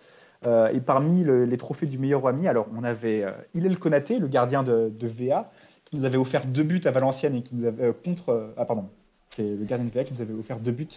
[0.46, 4.18] Euh, et parmi le- les trophées du meilleur ami, alors on avait euh, Hillel Konaté,
[4.18, 5.50] le gardien de, de VA,
[5.84, 8.52] qui nous avait offert deux buts à Valenciennes et qui nous avait contre.
[8.56, 8.86] ah, pardon,
[9.30, 10.88] c'est le gardien de VA qui nous avait offert deux buts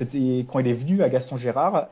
[0.00, 1.86] c'était quand il est venu à Gaston Gérard.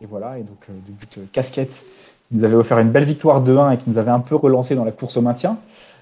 [0.00, 1.82] et voilà, et donc euh, de but euh, casquette.
[2.30, 4.74] Il nous avait offert une belle victoire 2-1 et qui nous avait un peu relancé
[4.74, 5.58] dans la course au maintien.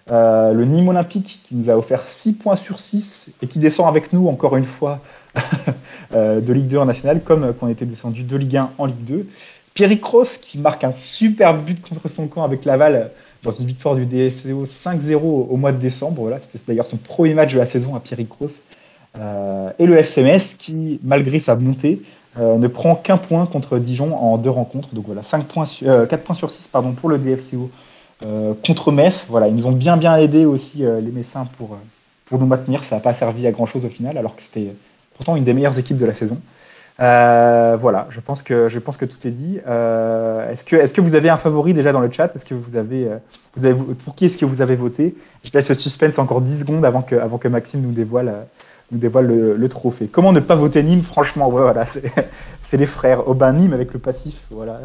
[0.09, 4.13] Le Nîmes Olympique qui nous a offert 6 points sur 6 et qui descend avec
[4.13, 5.01] nous encore une fois
[6.15, 8.87] de Ligue 2 en nationale, comme euh, quand on était descendu de Ligue 1 en
[8.87, 9.27] Ligue 2.
[9.75, 13.05] Pierrick Ross qui marque un super but contre son camp avec Laval euh,
[13.43, 16.23] dans une victoire du DFCO 5-0 au mois de décembre.
[16.23, 18.51] Voilà, C'était d'ailleurs son premier match de la saison à Pierrick Ross.
[19.19, 22.03] Euh, et le FCMS qui, malgré sa montée,
[22.39, 24.95] euh, ne prend qu'un point contre Dijon en deux rencontres.
[24.95, 27.71] Donc voilà, 5 points sur- euh, 4 points sur 6 pardon, pour le DFCO
[28.27, 29.25] euh, contre Metz.
[29.29, 31.77] Voilà, ils nous ont bien bien aidé aussi, euh, les Messins, pour, euh,
[32.27, 32.85] pour nous maintenir.
[32.85, 34.75] Ça n'a pas servi à grand chose au final, alors que c'était
[35.21, 36.39] pourtant une des meilleures équipes de la saison.
[36.99, 39.59] Euh, voilà, je pense que je pense que tout est dit.
[39.69, 42.35] Euh, est-ce que est-ce que vous avez un favori déjà dans le chat?
[42.35, 43.17] Est-ce que vous avez, euh,
[43.55, 45.15] vous avez pour qui est-ce que vous avez voté?
[45.45, 48.33] Je laisse le suspense encore 10 secondes avant que avant que Maxime nous dévoile
[48.93, 50.09] nous dévoile le, le trophée.
[50.11, 52.11] Comment ne pas voter Nîmes Franchement, ouais, voilà, c'est
[52.63, 54.81] c'est les frères Aubin Nîmes avec le passif, voilà.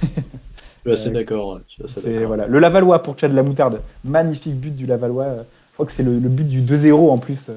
[0.00, 0.06] Je
[0.82, 1.60] suis assez d'accord.
[2.24, 2.46] voilà.
[2.46, 3.80] Le Lavallois pour Tchad de la moutarde.
[4.04, 5.26] Magnifique but du Lavallois.
[5.38, 7.50] Je crois que c'est le, le but du 2-0 en plus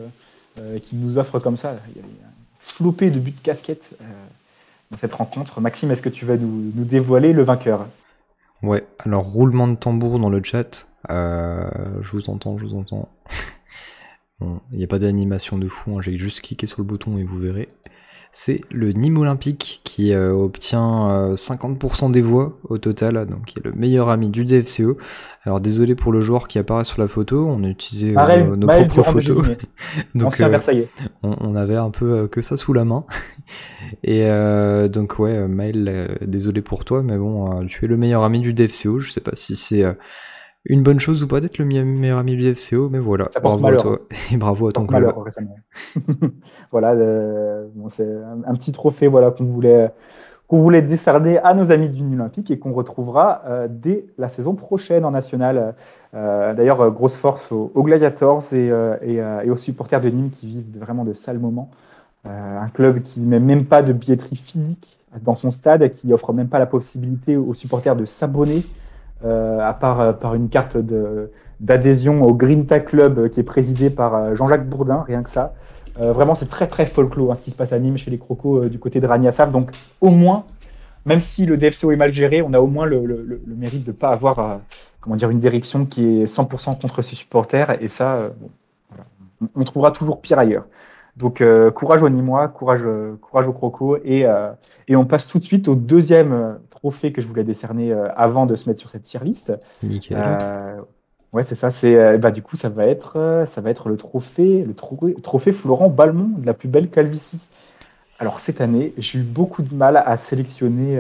[0.56, 1.76] qui nous offre comme ça.
[1.96, 2.34] Il y a un
[2.64, 4.06] flopé de buts de casquette euh,
[4.90, 5.60] dans cette rencontre.
[5.60, 7.88] Maxime, est-ce que tu vas nous, dévoiler le vainqueur?
[8.62, 10.88] Ouais, alors roulement de tambour dans le chat.
[11.10, 11.70] Euh,
[12.02, 13.10] je vous entends, je vous entends.
[14.72, 17.24] Il n'y a pas d'animation de fou, hein, j'ai juste cliqué sur le bouton et
[17.24, 17.70] vous verrez.
[18.36, 23.60] C'est le Nîmes Olympique qui euh, obtient euh, 50% des voix au total, donc qui
[23.60, 24.98] est le meilleur ami du DFCO.
[25.44, 28.66] Alors désolé pour le joueur qui apparaît sur la photo, on a utilisé euh, nos
[28.66, 29.46] propres photos.
[30.16, 30.60] Donc euh,
[31.22, 33.06] on, on avait un peu euh, que ça sous la main.
[34.04, 37.88] Et euh, donc ouais, euh, Maël, euh, désolé pour toi, mais bon, euh, tu es
[37.88, 39.00] le meilleur ami du DFCO.
[39.00, 39.94] Je sais pas si c'est euh,
[40.66, 43.68] une bonne chose ou pas d'être le meilleur ami du DFCO, mais voilà, Ça bravo
[43.68, 44.00] à toi
[44.32, 45.02] et bravo à ton club.
[45.04, 45.26] malheur
[46.72, 46.96] voilà,
[47.76, 48.08] bon, c'est
[48.46, 49.92] un, petit trophée voilà, qu'on voulait,
[50.48, 54.30] qu'on voulait décerner à nos amis du Nîmes Olympique et qu'on retrouvera euh, dès la
[54.30, 55.76] saison prochaine en national.
[56.16, 60.10] Euh, D'ailleurs, euh, grosse force aux, aux Gladiators et, euh, et, et aux supporters de
[60.10, 61.70] Nîmes qui vivent vraiment de sales moments.
[62.26, 66.32] Un club qui ne met même pas de billetterie physique dans son stade, qui offre
[66.32, 68.64] même pas la possibilité aux supporters de s'abonner,
[69.24, 70.78] à part euh, par une carte
[71.60, 75.54] d'adhésion au Grinta Club euh, qui est présidé par euh, Jean-Jacques Bourdin, rien que ça.
[76.02, 78.18] Euh, vraiment, c'est très très folklore hein, ce qui se passe à Nîmes chez les
[78.18, 79.52] Crocos euh, du côté de Ragnassaf.
[79.52, 79.72] Donc,
[80.02, 80.44] au moins,
[81.06, 83.84] même si le DFCO est mal géré, on a au moins le, le- le- mérite
[83.84, 84.56] de ne pas avoir euh,
[85.02, 87.82] comment dire, une direction qui est 100% contre ses supporters.
[87.84, 88.30] Et ça, euh,
[89.56, 90.66] on trouvera toujours pire ailleurs.
[91.16, 93.98] Donc, euh, courage aux Nîmois, courage, euh, courage aux Crocos.
[94.04, 94.50] Et, euh,
[94.88, 98.56] et on passe tout de suite au deuxième trophée que je voulais décerner avant de
[98.56, 99.54] se mettre sur cette tier list.
[99.84, 100.18] Nickel.
[100.20, 100.76] Euh,
[101.34, 101.70] ouais, c'est ça.
[101.70, 105.52] C'est bah du coup ça va être ça va être le trophée le tro- trophée
[105.54, 107.40] Florent Balmont de la plus belle calvitie.
[108.20, 111.00] Alors cette année, j'ai eu beaucoup de mal à sélectionner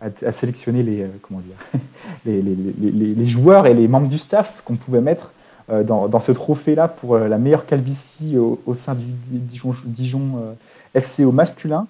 [0.00, 1.80] à, à sélectionner les comment dire
[2.26, 2.54] les, les,
[3.14, 5.32] les- joueurs et les membres du staff qu'on pouvait mettre
[5.68, 9.04] dans, dans ce trophée là pour euh, la meilleure calvitie au, sein du
[9.38, 10.52] Dijon, Dijon euh,
[10.94, 11.86] FC au masculin.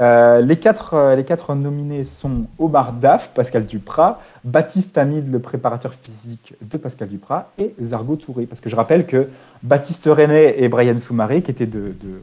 [0.00, 5.40] Euh, les, quatre, euh, les quatre nominés sont Omar Daf, Pascal Duprat, Baptiste Hamid, le
[5.40, 8.46] préparateur physique de Pascal Duprat, et Zargo Touré.
[8.46, 9.28] Parce que je rappelle que
[9.64, 12.22] Baptiste René et Brian Soumaré, qui étaient de, de-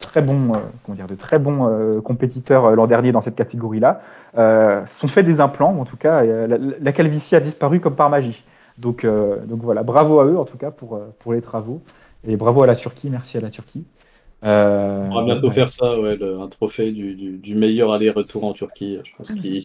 [0.00, 3.34] très bons, euh, comment dire, de très bons euh, compétiteurs euh, l'an dernier dans cette
[3.36, 4.00] catégorie-là,
[4.36, 5.74] euh, sont fait des implants.
[5.76, 8.42] ou En tout cas, euh, la, la calvitie a disparu comme par magie.
[8.78, 11.80] Donc, euh, donc voilà, bravo à eux en tout cas pour, euh, pour les travaux.
[12.26, 13.84] Et bravo à la Turquie, merci à la Turquie.
[14.44, 15.54] Euh, On va bientôt ouais.
[15.54, 18.98] faire ça, ouais, le- un trophée du, du- du meilleur aller-retour en Turquie.
[19.04, 19.60] Je pense que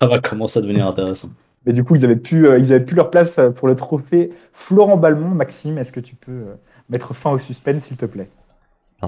[0.00, 1.30] ça va commencer à devenir intéressant.
[1.66, 3.74] Mais du coup, ils avaient plus, euh, ils avaient plus leur place euh, pour le
[3.74, 5.30] trophée Florent Balmont.
[5.30, 6.54] Maxime, est-ce que tu peux euh,
[6.88, 8.30] mettre fin au suspense, s'il te plaît?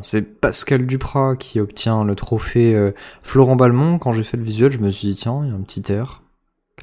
[0.03, 3.99] C'est Pascal Duprat qui obtient le trophée euh, Florent Balmont.
[3.99, 5.93] Quand j'ai fait le visuel, je me suis dit, tiens, il y a un petit
[5.93, 6.23] air,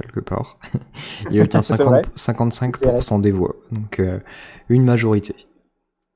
[0.02, 0.58] quelque part.
[1.32, 2.02] il obtient C'est 50 vrai.
[2.16, 4.20] 55% des voix, donc euh,
[4.70, 5.36] une majorité.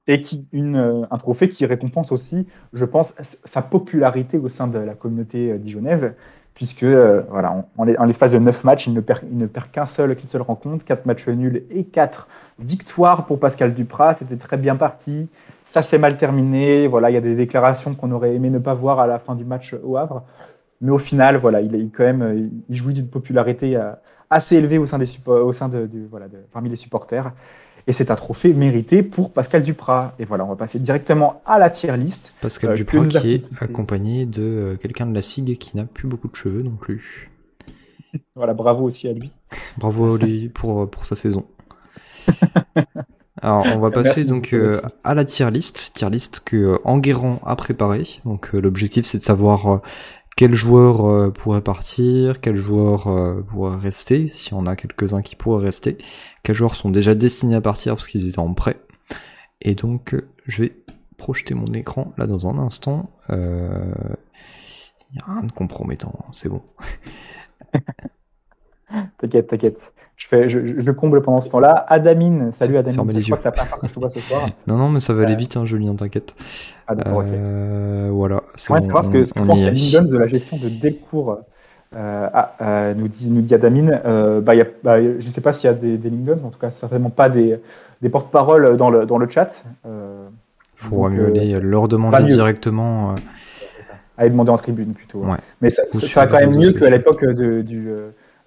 [0.08, 3.14] Et qui, une, euh, un trophée qui récompense aussi, je pense,
[3.46, 6.14] sa popularité au sein de la communauté euh, dijonnaise,
[6.56, 9.38] puisque euh, voilà, en, en l'e- en l'espace de 9 matchs, il ne perd, il
[9.38, 12.28] ne perd qu'un seul, qu'une seule rencontre, 4 matchs nuls et 4
[12.60, 14.16] victoires pour Pascal Duprat.
[14.16, 15.30] C'était très bien parti.
[15.62, 16.88] Ça s'est mal terminé.
[16.88, 19.36] Voilà, il y a des déclarations qu'on aurait aimé ne pas voir à la fin
[19.36, 20.24] du match au Havre.
[20.82, 23.92] Mais au final, voilà, il, est quand même, euh, il jouit d'une popularité euh,
[24.30, 27.32] assez élevée au sein des au sein de, voilà, de- parmi les supporters.
[27.88, 30.14] Et c'est un trophée mérité pour Pascal Duprat.
[30.20, 32.34] Et voilà, on va passer directement à la tier list.
[32.42, 36.08] Pascal Euh, Duprat qui est accompagné de euh, quelqu'un de la SIG qui n'a plus
[36.08, 37.30] beaucoup de cheveux non plus.
[38.36, 39.32] Voilà, bravo aussi à lui.
[39.78, 41.46] Bravo à lui pour, pour sa saison.
[43.42, 46.78] Alors, on va passer Merci donc euh, à la tier list, tier list que euh,
[46.84, 48.04] Enguerrand a préparé.
[48.26, 49.78] Donc, euh, l'objectif c'est de savoir euh,
[50.42, 55.36] quel joueur euh, pourrait partir, quel joueur euh, pourrait rester, si on a quelques-uns qui
[55.36, 56.00] pourraient rester,
[56.42, 58.78] quels joueurs sont déjà destinés à partir parce qu'ils étaient en prêt.
[59.62, 60.74] Et donc, euh, je vais
[61.16, 63.12] projeter mon écran là dans un instant.
[63.30, 66.64] Il n'y a rien de compromettant, hein, c'est bon.
[69.20, 69.94] T'inquiète, t'inquiète.
[70.22, 71.84] Je, fais, je, je le comble pendant ce temps-là.
[71.90, 72.94] Adamine, salut Adamine.
[72.96, 73.38] Fermez les je crois yeux.
[73.38, 74.48] que c'est la première fois que je te vois ce soir.
[74.68, 76.36] Non, non, mais ça va aller Euh, vite, hein, Julien, t'inquiète.
[76.86, 77.26] Ah, d'accord, ok.
[77.34, 81.40] Euh, voilà, c'est Ouais, savoir ce que, ce que pense de la gestion de Delcourt.
[81.96, 84.00] Euh, ah, euh, nous, dit, nous dit Adamine.
[84.44, 86.50] Bah, y a, bah, je ne sais pas s'il y a des, des Lindon, en
[86.50, 87.60] tout cas certainement pas des,
[88.04, 89.64] des porte-paroles dans le, dans le chat.
[89.88, 90.28] Euh,
[90.76, 93.16] Faudra mieux aller leur demander directement.
[94.20, 95.20] à demander en tribune plutôt.
[95.24, 95.38] Ouais.
[95.62, 97.90] Mais ça, ça sera quand même mieux qu'à l'époque de- du,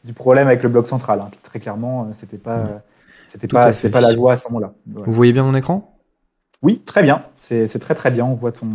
[0.05, 1.21] du problème avec le bloc central.
[1.21, 1.31] hein.
[1.43, 2.83] Très clairement, euh, c'était pas,
[3.29, 4.73] c'était Tout à pas, c'était pas la joie à ce moment-là.
[4.87, 5.07] Voilà.
[5.07, 5.99] Vous voyez bien mon écran?
[6.63, 7.23] Oui, très bien.
[7.37, 8.25] C'est très très bien.
[8.25, 8.67] On voit ton.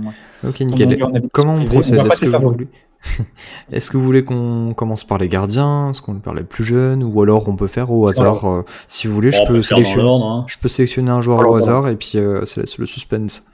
[0.44, 1.00] Ok, ton nickel.
[1.32, 2.06] Comment on procède?
[2.06, 2.56] Est-ce que, vous.
[3.72, 5.90] Est-ce que vous voulez qu'on commence par les gardiens?
[5.90, 7.04] Est-ce qu'on parle les plus jeunes?
[7.04, 10.08] Ou alors on peut faire au hasard euh, Si vous voulez, je peux sélectionner.
[10.24, 10.44] hein.
[10.48, 11.66] Je peux sélectionner un joueur Alors, au voilà.
[11.66, 13.48] hasard et puis euh, ça laisse le suspense.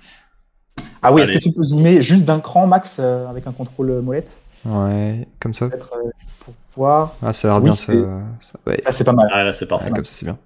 [1.02, 4.02] Ah oui, est-ce que tu peux zoomer juste d'un cran, Max, euh, avec un contrôle
[4.02, 4.30] molette?
[4.66, 5.70] Ouais, comme ça.
[5.70, 7.14] Peut-être euh, juste pour voir.
[7.22, 7.74] Ah, ça a l'air Oui, bien.
[7.74, 7.94] Ça...
[7.94, 9.30] c'est- ça- Ouais, Ah, c'est pas mal.
[9.32, 9.92] Ah, là, c'est parfait.
[9.92, 10.38] comme ça c'est bien.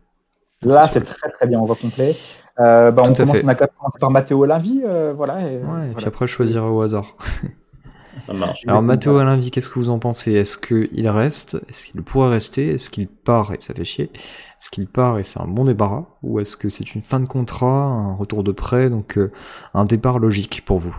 [0.63, 1.59] Là, c'est c'est très très bien.
[1.59, 2.15] On voit complet.
[2.59, 3.45] Euh, bah, on Tout à commence, fait.
[3.45, 5.39] on a quand même commencé par Matteo Linvi, euh, voilà.
[5.41, 5.93] et, Ouais, et voilà.
[5.95, 7.15] puis après, je choisirai au hasard.
[8.25, 8.63] Ça marche.
[8.67, 9.21] Alors, Matteo pas.
[9.21, 10.33] Alinvi, qu'est-ce que vous en pensez?
[10.33, 11.55] Est-ce qu'il reste?
[11.69, 12.73] Est-ce qu'il pourrait rester?
[12.73, 13.53] Est-ce qu'il part?
[13.53, 16.03] Et ça fait chier Est-ce qu'il part et c'est un bon débarras?
[16.21, 19.31] Ou est-ce que c'est une fin de contrat, un retour de prêt, donc euh,
[19.73, 20.97] un départ logique pour vous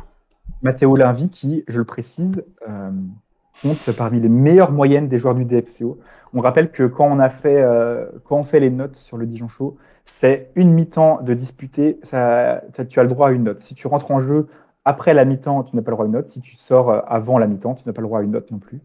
[0.62, 2.90] Matteo Linvi, qui, je le précise, euh,
[3.62, 5.98] compte parmi les meilleures moyennes des joueurs du DFCO.
[6.34, 9.26] On rappelle que quand on a fait, euh, quand on fait les notes sur le
[9.26, 11.36] Dijon Show, c'est une mi-temps de
[12.02, 13.60] ça, ça- tu as le droit à une note.
[13.60, 14.46] Si tu rentres en jeu
[14.84, 16.28] après la mi-temps, tu n'as pas le droit à une note.
[16.30, 18.50] Si tu sors euh, avant la mi-temps, tu n'as pas le droit à une note
[18.50, 18.80] non plus.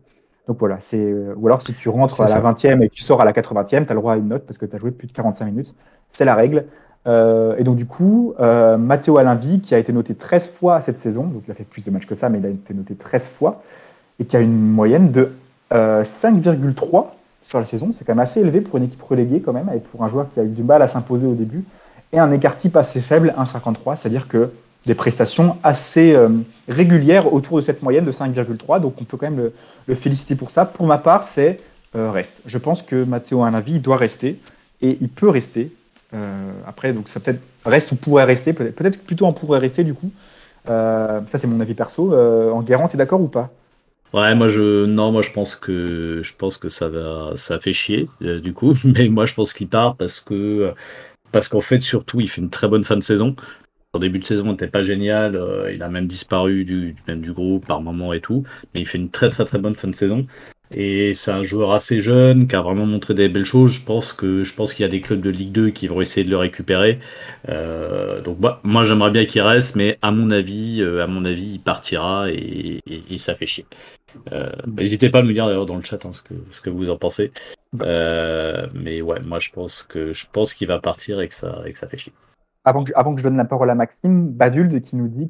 [0.48, 2.40] Donc voilà, c'est ou alors si tu rentres à la ça.
[2.42, 4.46] 20e et que tu sors à la 80e, tu as le droit à une note
[4.46, 5.74] parce que tu as joué plus de 45 minutes.
[6.12, 6.66] C'est la règle.
[7.08, 11.00] Euh, et donc du coup, euh, Matteo Alinvi, qui a été noté 13 fois cette
[11.00, 12.96] saison, donc il a fait plus de matchs que ça, mais il a été noté
[12.96, 13.62] 13 fois,
[14.20, 15.32] et qui a une moyenne de
[15.74, 17.06] euh, 5,3
[17.48, 17.94] sur la saison.
[17.98, 20.28] C'est quand même assez élevé pour une équipe reléguée quand même, et pour un joueur
[20.34, 21.64] qui a eu du mal à s'imposer au début,
[22.12, 24.50] et un écart type assez faible, 1,53, c'est-à-dire que
[24.86, 26.30] des prestations assez euh,
[26.68, 29.54] régulières autour de cette moyenne de 5,3, donc on peut quand même le,
[29.88, 30.66] le féliciter pour ça.
[30.66, 31.58] Pour ma part, c'est
[31.96, 32.42] euh, reste.
[32.46, 34.40] Je pense que Matteo Alinvi doit rester,
[34.82, 35.72] et il peut rester.
[36.16, 39.94] Euh, après, donc ça peut-être reste ou pourrait rester, peut-être plutôt en pourrait rester du
[39.94, 40.12] coup.
[40.70, 42.14] Euh, ça c'est mon avis perso.
[42.14, 43.52] Euh, en Guérant, t'es d'accord ou pas?
[44.14, 47.74] Ouais, moi je non, moi je pense que je pense que ça va ça fait
[47.74, 50.74] chier du coup, mais moi je pense qu'il part parce que
[51.32, 53.36] parce qu'en fait surtout il fait une très bonne fin de saison.
[53.96, 55.40] Son début de saison n'était pas génial,
[55.74, 58.44] il a même disparu du- même du groupe par moment et tout,
[58.74, 60.28] mais il fait une très très très bonne fin de saison.
[60.72, 63.74] Et c'est un joueur assez jeune qui a vraiment montré des belles choses.
[63.74, 66.02] Je pense que je pense qu'il y a des clubs de Ligue 2 qui vont
[66.02, 67.00] essayer de le récupérer.
[67.50, 71.24] Euh, donc bah, moi j'aimerais bien qu'il reste, mais à mon avis, euh, à mon
[71.26, 73.66] avis, il partira et, et- et ça fait chier.
[74.34, 76.70] Euh, N'hésitez pas à me dire d'ailleurs dans le chat hein, ce, que, ce que
[76.70, 77.32] vous en pensez.
[77.82, 81.62] Euh, mais ouais, moi je pense que je pense qu'il va partir et que ça
[81.66, 82.14] et que ça fait chier.
[82.64, 85.30] avant que, avant que je donne la parole à Maxime, Baduld qui nous dit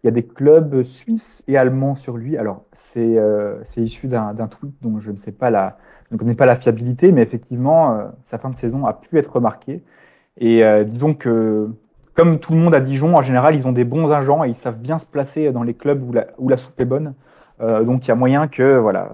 [0.00, 2.36] qu'il y a des clubs suisses et allemands sur lui.
[2.36, 5.76] Alors, c'est euh, issu d'un tweet dont je ne pas la,
[6.16, 9.82] connais pas la fiabilité, mais effectivement, euh, sa fin de saison a pu être remarquée.
[10.38, 11.68] Et euh, disons que,
[12.14, 14.56] comme tout le monde à Dijon, en général, ils ont des bons agents et ils
[14.56, 16.02] savent bien se placer dans les clubs
[16.38, 17.14] où la, soupe est bonne.
[17.60, 19.10] Euh, donc, il y a moyen que, voilà,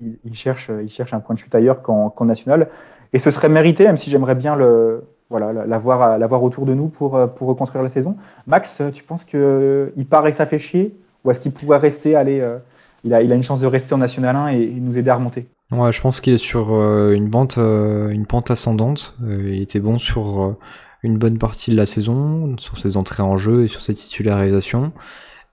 [0.00, 2.68] ils, cherchent, un point de chute ailleurs qu'en qu'en national.
[3.12, 6.88] Et ce serait mérité, même si j'aimerais bien le, voilà, l'avoir l'avoir autour de nous
[6.88, 8.16] pour, euh, pour reconstruire la saison.
[8.46, 12.40] Max, tu penses qu'il part et ça fait chier Ou est-ce qu'il pourrait rester aller,
[12.40, 12.58] euh,
[13.04, 15.46] il, a, une chance de rester en National 1 et, nous aider à remonter?
[15.72, 19.16] Ouais, je pense qu'il est sur euh, une pente, euh, une pente ascendante.
[19.22, 20.56] Euh, il était bon sur euh,
[21.02, 24.92] une bonne partie de la saison, sur ses entrées en jeu et sur ses titularisations.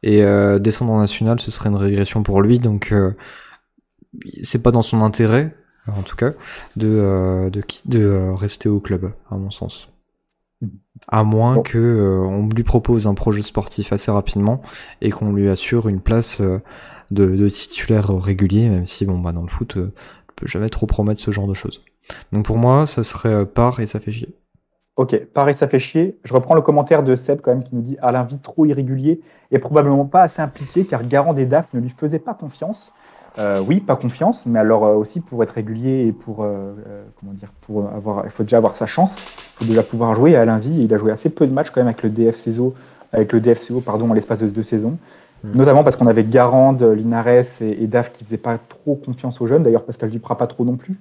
[0.04, 3.12] Et euh, descendre en national, ce serait une régression pour lui, donc euh,
[4.42, 5.56] c'est pas dans son intérêt,
[5.88, 6.32] en tout cas,
[6.76, 9.90] de euh, de, qui- de euh, rester au club, à mon sens.
[11.08, 14.62] À moins que euh, on lui propose un projet sportif assez rapidement
[15.02, 16.62] et qu'on lui assure une place euh,
[17.12, 19.92] de, de titulaire régulier, même si bon bah dans le foot, euh,
[20.30, 21.84] on peut jamais trop promettre ce genre de choses.
[22.32, 24.36] Donc pour moi, ça serait part et ça fait chier.
[24.96, 26.20] Ok, pareil, ça fait chier.
[26.24, 29.22] Je reprends le commentaire de Seb quand même qui nous dit Alain Vie trop irrégulier
[29.50, 32.94] et probablement pas assez impliqué car Garant des DAF ne lui faisait pas confiance.
[33.40, 36.74] Euh, oui, pas confiance, mais alors euh, aussi pour être régulier et pour euh,
[37.20, 40.36] comment dire, pour avoir, il faut déjà avoir sa chance, il faut déjà pouvoir jouer.
[40.36, 42.76] Alain Vie, il a joué assez peu de matchs quand même avec le DFCO,
[43.12, 44.98] avec le DFCO pardon, en l'espace de deux saisons,
[45.44, 45.58] Mm.
[45.58, 49.48] notamment parce qu'on avait Garande, Linares et, et Daf qui faisaient pas trop confiance aux
[49.48, 49.64] jeunes.
[49.64, 50.98] D'ailleurs, Pascal Duprat pas trop non plus,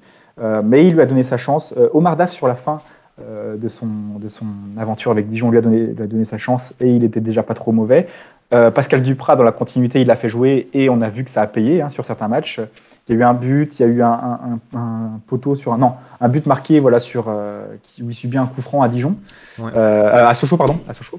[0.65, 1.73] mais il lui a donné sa chance.
[1.93, 2.81] Omar Daf sur la fin
[3.21, 3.87] de, son,
[4.21, 7.05] de son aventure avec Dijon lui a, donné, lui a donné sa chance et il
[7.05, 8.09] était déjà pas trop mauvais.
[8.53, 11.31] Euh, Pascal Duprat, dans la continuité, il l'a fait jouer et on a vu que
[11.31, 12.61] ça a payé hein, sur certains matchs.
[13.09, 15.55] Il y a eu un but, il y a eu un, un- un- un poteau
[15.55, 15.79] sur un.
[15.79, 18.89] Non, un but marqué voilà, sur, euh, qui, où il subit un coup franc à
[18.89, 19.17] Dijon.
[19.59, 19.71] Ouais.
[19.75, 20.79] Euh, à Sochaux, pardon.
[20.89, 21.19] À Sochaux.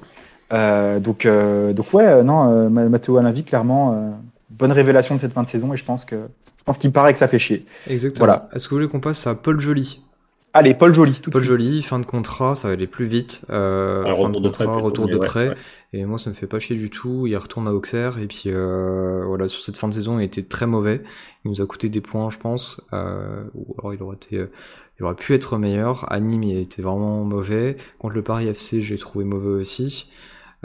[0.51, 4.13] Donc, donc, ouais, non, Ma- Matteo Alavi, clairement,
[4.51, 6.15] bonne révélation de cette fin de saison et je pense que
[6.59, 7.65] je pense qu'il paraît que ça fait chier.
[7.89, 8.25] Exactement.
[8.25, 8.47] Voilà.
[8.53, 9.99] Est-ce que vous voulez qu'on passe à Paul Joly?
[10.53, 11.41] Allez, Paul Joly, tout Paul.
[11.41, 13.43] Joly, fin de contrat, ça va aller plus vite.
[13.49, 15.49] Euh, Alors, fin retour de de prêt contrat, retour de prêt.
[15.49, 15.55] ouais.
[15.93, 17.25] Et moi, ça me fait pas chier du tout.
[17.25, 18.19] Il retourne à Auxerre.
[18.19, 21.01] Et puis, euh, voilà, sur cette fin de saison, il était très mauvais.
[21.43, 22.81] Il nous a coûté des points, je pense.
[22.93, 24.51] Euh, ou alors, il aurait été, euh,
[24.99, 26.11] il aurait pu être meilleur.
[26.11, 27.77] À Nîmes, il était vraiment mauvais.
[27.97, 30.11] Contre le Paris FC, j'ai trouvé mauvais aussi.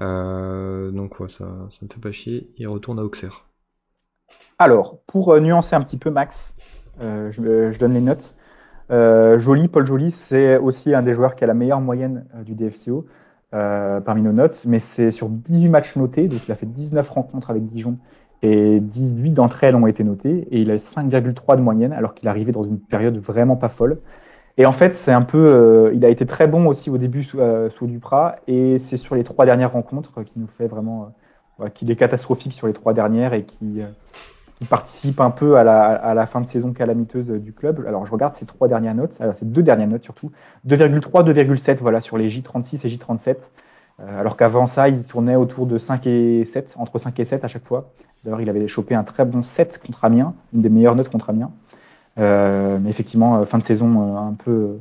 [0.01, 2.51] Euh, donc, ouais, ça, ça me fait pas chier.
[2.59, 3.47] Il retourne à Auxerre.
[4.59, 6.55] Alors, pour nuancer un petit peu Max,
[7.01, 7.31] je,
[7.73, 8.35] je donne les notes.
[8.91, 9.39] Euh,
[9.71, 13.07] Paul Joly, c'est aussi un des joueurs qui a la meilleure moyenne euh, du DFCO
[13.55, 17.09] euh, parmi nos notes, mais c'est sur 18 matchs notés, donc il a fait 19
[17.09, 17.97] rencontres avec Dijon
[18.43, 22.29] et 18 d'entre elles ont été notées et il a 5,3 de moyenne alors qu'il
[22.29, 23.99] arrivait dans une période vraiment pas folle.
[24.59, 27.87] Et en fait, c'est un peu, il a été très bon aussi au début sous,
[27.87, 31.15] Duprat, et c'est sur les trois dernières rencontres qui nous fait vraiment,
[31.75, 33.83] qu'il est catastrophique sur les trois dernières et qui,
[34.59, 37.85] qui participe un peu à la, fin de saison calamiteuse du club.
[37.87, 40.33] Alors je regarde ces trois dernières notes, alors ces deux dernières notes surtout,
[40.67, 43.37] 2,3, 2,7 voilà sur les J36 et J37.
[44.01, 47.45] Euh, alors qu'avant ça, il tournait autour de 5 et 7, entre 5 et 7
[47.45, 47.91] à chaque fois.
[48.25, 51.31] D'ailleurs, il avait chopé un très bon 7 contre Amiens, une des meilleures notes contre
[51.31, 51.53] Amiens.
[52.19, 54.79] Euh, mais effectivement, euh, fin de saison un peu,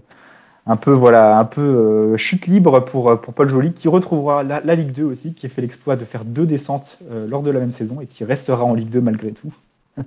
[0.65, 5.03] un peu, voilà, un peu chute libre pour, Paul Joly, qui retrouvera la, Ligue 2
[5.03, 6.97] aussi, qui a fait l'exploit de faire deux descentes
[7.27, 9.53] lors de la même saison et qui restera en Ligue 2 malgré tout.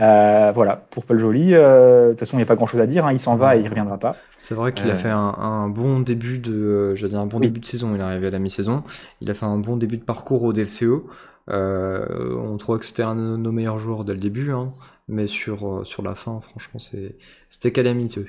[0.00, 2.86] Euh, voilà, pour Paul Joly, euh, de toute façon, il n'y a pas grand-chose à
[2.86, 4.16] dire, hein, il s'en va et il ne reviendra pas.
[4.38, 7.36] C'est vrai qu'il Euh, a fait un, un bon début de, euh, dire un bon
[7.36, 7.42] Oui.
[7.46, 7.94] début de saison.
[7.94, 8.84] Il est arrivé à la mi-saison.
[9.20, 11.10] Il a fait un bon début de parcours au DFCO.
[11.50, 14.72] Euh, on trouvait que c'était un de nos meilleurs joueurs dès le début, hein,
[15.08, 17.16] mais sur euh, sur la fin, franchement, c'est
[17.50, 18.26] c'était calamiteux.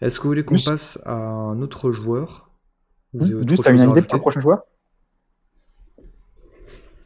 [0.00, 2.50] Est-ce que vous voulez qu'on Juste- passe à un autre joueur?
[3.14, 4.64] Vous avez autre Juste, tu as une à idée pour le prochain joueur?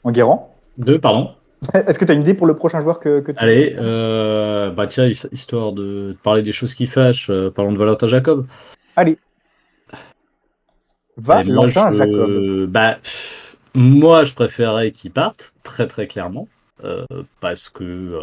[0.05, 1.35] En Guérand Deux, pardon.
[1.75, 4.71] Est-ce que tu as une idée pour le prochain joueur que, que tu Allez, euh,
[4.71, 8.47] bah tiens, his- histoire de parler des choses qui fâchent, euh, parlons de Valentin Jacob.
[8.97, 9.19] Allez.
[11.17, 12.67] Va, Et moi, Lantin, je- Jacob.
[12.71, 12.99] Bah,
[13.75, 16.49] moi, je préférais qu'il parte, très très clairement,
[16.85, 17.05] euh,
[17.41, 18.19] parce que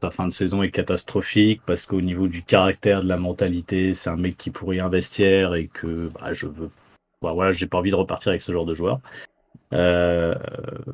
[0.00, 4.10] sa fin de saison est catastrophique, parce qu'au niveau du caractère, de la mentalité, c'est
[4.10, 6.70] un mec qui pourrait investir et que bah, je veux.
[7.22, 9.00] bah, voilà, j'ai pas envie de repartir avec ce genre de joueur.
[9.74, 10.34] Euh,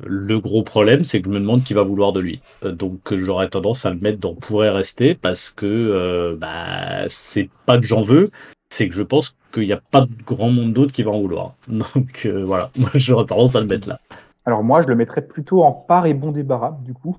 [0.05, 2.41] le gros problème, c'est que je me demande qui va vouloir de lui.
[2.63, 7.49] Euh, Donc j'aurais tendance à le mettre dans pourrait rester parce que euh, bah, c'est
[7.65, 8.31] pas que j'en veux,
[8.69, 11.21] c'est que je pense qu'il n'y a pas de grand monde d'autres qui va en
[11.21, 11.55] vouloir.
[11.67, 13.99] Donc voilà, moi j'aurais tendance à le mettre là.
[14.45, 17.17] Alors moi, je le mettrais plutôt en part et bon débarras, du coup.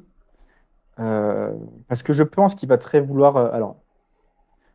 [0.97, 3.37] Parce que je pense qu'il va très vouloir...
[3.37, 3.77] alors,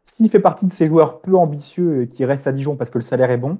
[0.06, 3.04] s'il fait partie de ces joueurs peu ambitieux qui restent à Dijon parce que le
[3.04, 3.58] salaire est bon,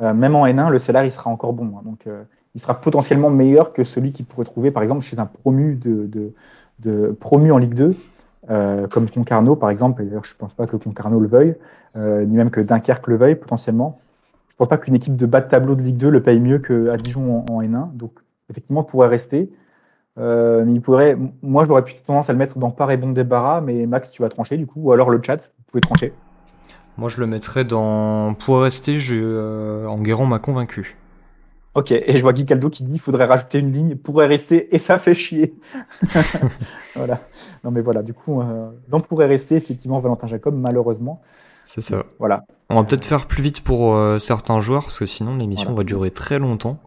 [0.00, 1.76] même en N1, le salaire, il sera encore bon.
[1.78, 1.82] hein.
[1.84, 2.06] donc,
[2.54, 7.16] il sera potentiellement meilleur que celui qu'il pourrait trouver, par exemple, chez un promu, de,
[7.20, 7.96] promu en Ligue 2,
[8.50, 10.04] euh, comme Concarneau, par exemple.
[10.04, 11.56] D'ailleurs, je ne pense pas que Concarneau le veuille,
[11.96, 14.00] euh, ni même que Dunkerque le veuille, potentiellement.
[14.48, 16.38] Je ne pense pas qu'une équipe de bas de tableau de Ligue 2 le paye
[16.38, 17.92] mieux qu'à Dijon en, en N1.
[17.94, 18.12] Donc,
[18.50, 19.50] effectivement, il pourrait rester.
[20.16, 23.12] Euh, mais il pourrait, moi, j'aurais plutôt tendance à le mettre dans part et bon
[23.62, 26.12] mais Max, tu vas trancher du coup, ou alors le chat, vous pouvez trancher.
[26.96, 28.98] Moi, je le mettrais dans pour rester.
[28.98, 30.96] Je, euh, Enguerrand m'a convaincu.
[31.74, 34.74] Ok, et je vois Guy Caldo qui dit qu'il faudrait rajouter une ligne, pourrait rester,
[34.74, 35.54] et ça fait chier.
[36.94, 37.20] voilà.
[37.64, 41.20] Non, mais voilà, du coup, euh, dans pourrait rester, effectivement, Valentin Jacob, malheureusement.
[41.62, 42.04] C'est ça.
[42.18, 42.44] Voilà.
[42.70, 45.78] On va peut-être faire plus vite pour euh, certains joueurs parce que sinon l'émission Voilà.
[45.78, 46.78] va durer très longtemps.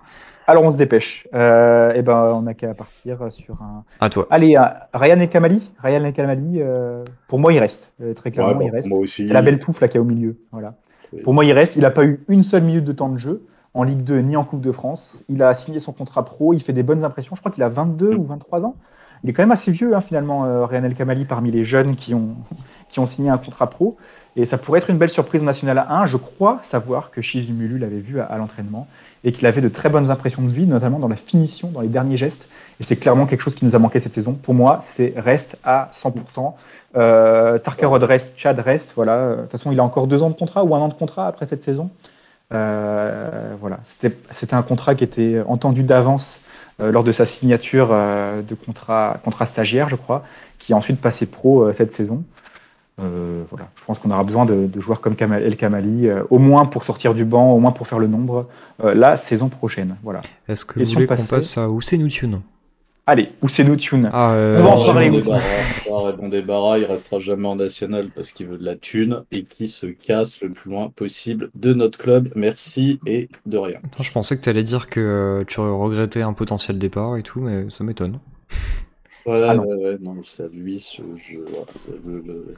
[0.46, 1.28] Alors, on se dépêche.
[1.34, 3.84] Euh, et ben, on n'a qu'à partir sur un.
[4.00, 4.28] À toi.
[4.30, 4.62] Allez, euh,
[4.94, 5.74] Ryan El Kamali.
[5.84, 7.92] Ryan El Kamali, euh, pour moi, il reste.
[8.02, 8.88] Euh, très clairement, Ouais, il bon, reste.
[8.90, 9.28] moi aussi.
[9.28, 10.38] C'est la belle touffe là qui est au milieu.
[10.54, 10.76] Voilà.
[11.12, 11.22] Oui.
[11.24, 11.76] Pour moi, il reste.
[11.76, 13.46] Il n'a pas eu une seule minute de temps de jeu
[13.78, 15.24] en Ligue 2 ni en Coupe de France.
[15.30, 16.54] Il a signé son contrat pro.
[16.54, 17.36] Il fait des bonnes impressions.
[17.36, 18.76] Je crois qu'il a 22 ou 23 ans.
[19.24, 21.96] Il est quand même assez vieux, hein, finalement, euh, Ryan El Kamali, parmi les jeunes
[21.96, 22.36] qui ont,
[22.90, 23.96] qui ont signé un contrat pro.
[24.36, 26.08] Et ça pourrait être une belle surprise au National 1.
[26.08, 28.88] Je crois savoir que Shizumulu l'avait vu à, à l'entraînement
[29.24, 31.88] et qu'il avait de très bonnes impressions de lui, notamment dans la finition, dans les
[31.88, 32.50] derniers gestes.
[32.80, 34.34] Et c'est clairement quelque chose qui nous a manqué cette saison.
[34.34, 36.54] Pour moi, c'est reste à 100%.
[36.96, 38.94] Euh, Tarkarod reste, Chad reste.
[38.96, 39.36] Voilà.
[39.36, 41.28] De toute façon, il a encore deux ans de contrat ou un an de contrat
[41.28, 41.92] après cette saison.
[42.54, 43.80] Euh, voilà.
[43.84, 46.41] C'était c'était un contrat qui était entendu d'avance
[46.80, 50.24] euh, lors de sa signature euh, de contrat, contrat stagiaire, je crois,
[50.60, 52.24] qui a ensuite passé pro euh, cette saison.
[53.00, 53.68] Euh, voilà.
[53.76, 56.66] Je pense qu'on aura besoin de, de joueurs comme Kamal- El Kamali, euh, au moins
[56.66, 58.48] pour sortir du banc, au moins pour faire le nombre,
[58.84, 59.98] euh, la saison prochaine.
[60.02, 60.22] Voilà.
[60.48, 62.41] Est-ce que vous voulez qu'on passe à Ousseinou Tune
[63.10, 64.10] Allez, Ousseinou Tune.
[64.12, 65.47] Ah, euh, On va en Bon parler, débarras, Ousseinou.
[65.86, 69.24] bon débarras, bon débarras, il restera jamais en national parce qu'il veut de la thune
[69.32, 72.30] et qui se casse le plus loin possible de notre club.
[72.36, 73.78] Merci et de rien.
[73.86, 77.24] Attends, je pensais que tu allais dire que euh, tu regrettais un potentiel départ et
[77.24, 78.20] tout, mais ça m'étonne.
[79.26, 79.64] Voilà, Ah non.
[79.64, 80.80] ouais, ouais, non, c'est à lui.
[80.80, 82.53] ce- je- voilà, c'est le- le-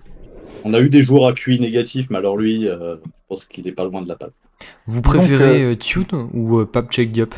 [0.64, 3.68] On a eu des joueurs à QI négatifs, mais alors lui, euh, je pense qu'il
[3.68, 4.34] est pas loin de la patte.
[4.88, 7.36] Vous préférez euh, Tune ou euh, Pap Check Diop?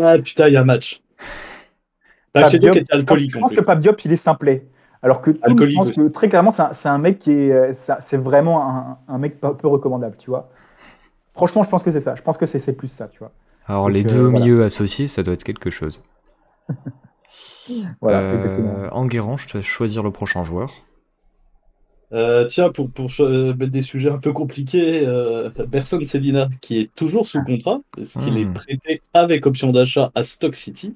[0.00, 1.02] Ah putain, il y a un match.
[2.38, 4.66] Pape Diop, je pense- Je que Pape Diop, il est simplet.
[5.02, 7.72] Alors que je pense que très clairement, c'est un, c'est un mec qui est, euh,
[8.00, 10.50] c'est vraiment un, un mec pas peu recommandable, tu vois.
[11.34, 12.16] Franchement, je pense que c'est ça.
[12.16, 13.32] Je pense que c'est plus ça, tu vois.
[13.66, 14.46] Alors Donc, les euh, deux au voilà.
[14.46, 16.02] milieu associés, ça doit être quelque chose.
[18.00, 18.88] Voilà, Euh, exactement.
[18.92, 20.84] Enguerrand, je te laisse choisir le prochain joueur.
[22.12, 26.94] Euh, tiens, pour, euh, mettre des sujets un peu compliqués, euh, Berson Selina, qui est
[26.94, 28.52] toujours sous contrat, parce qu'il est Hmm.
[28.52, 30.94] prêté avec option d'achat à Stock City,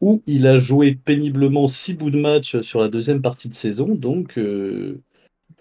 [0.00, 3.94] où il a joué péniblement six bouts de match sur la deuxième partie de saison,
[3.94, 5.00] donc euh,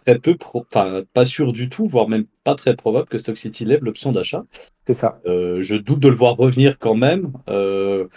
[0.05, 3.65] très peu, enfin pas sûr du tout, voire même pas très probable que Stock City
[3.65, 4.45] lève l'option d'achat.
[4.87, 5.21] C'est ça.
[5.25, 7.33] Euh, je doute de le voir revenir quand même.
[7.49, 8.07] Euh,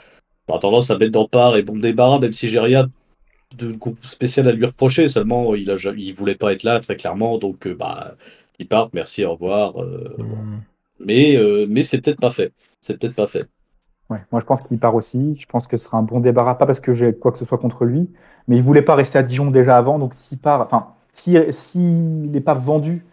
[0.49, 2.89] j'aurais tendance à mettre dans part et bon débarras, même si j'ai rien
[3.59, 5.09] de spécial à lui reprocher.
[5.09, 8.17] Seulement, il a, il voulait pas être là très clairement, donc euh, bah,
[8.59, 8.91] il part.
[8.93, 9.77] Merci, au revoir.
[9.79, 10.61] Hmm.
[11.01, 11.37] mais
[11.69, 12.53] mais c'est peut-être pas fait.
[12.81, 13.47] C'est peut-être pas fait.
[14.31, 15.37] Moi je pense qu'il part aussi.
[15.39, 17.45] Je pense que ce sera un bon débarras, pas parce que j'ai quoi que ce
[17.45, 18.11] soit contre lui,
[18.49, 22.31] mais il voulait pas rester à Dijon déjà avant, donc s'il part, enfin, si s'il
[22.31, 23.05] n'est pas vendu,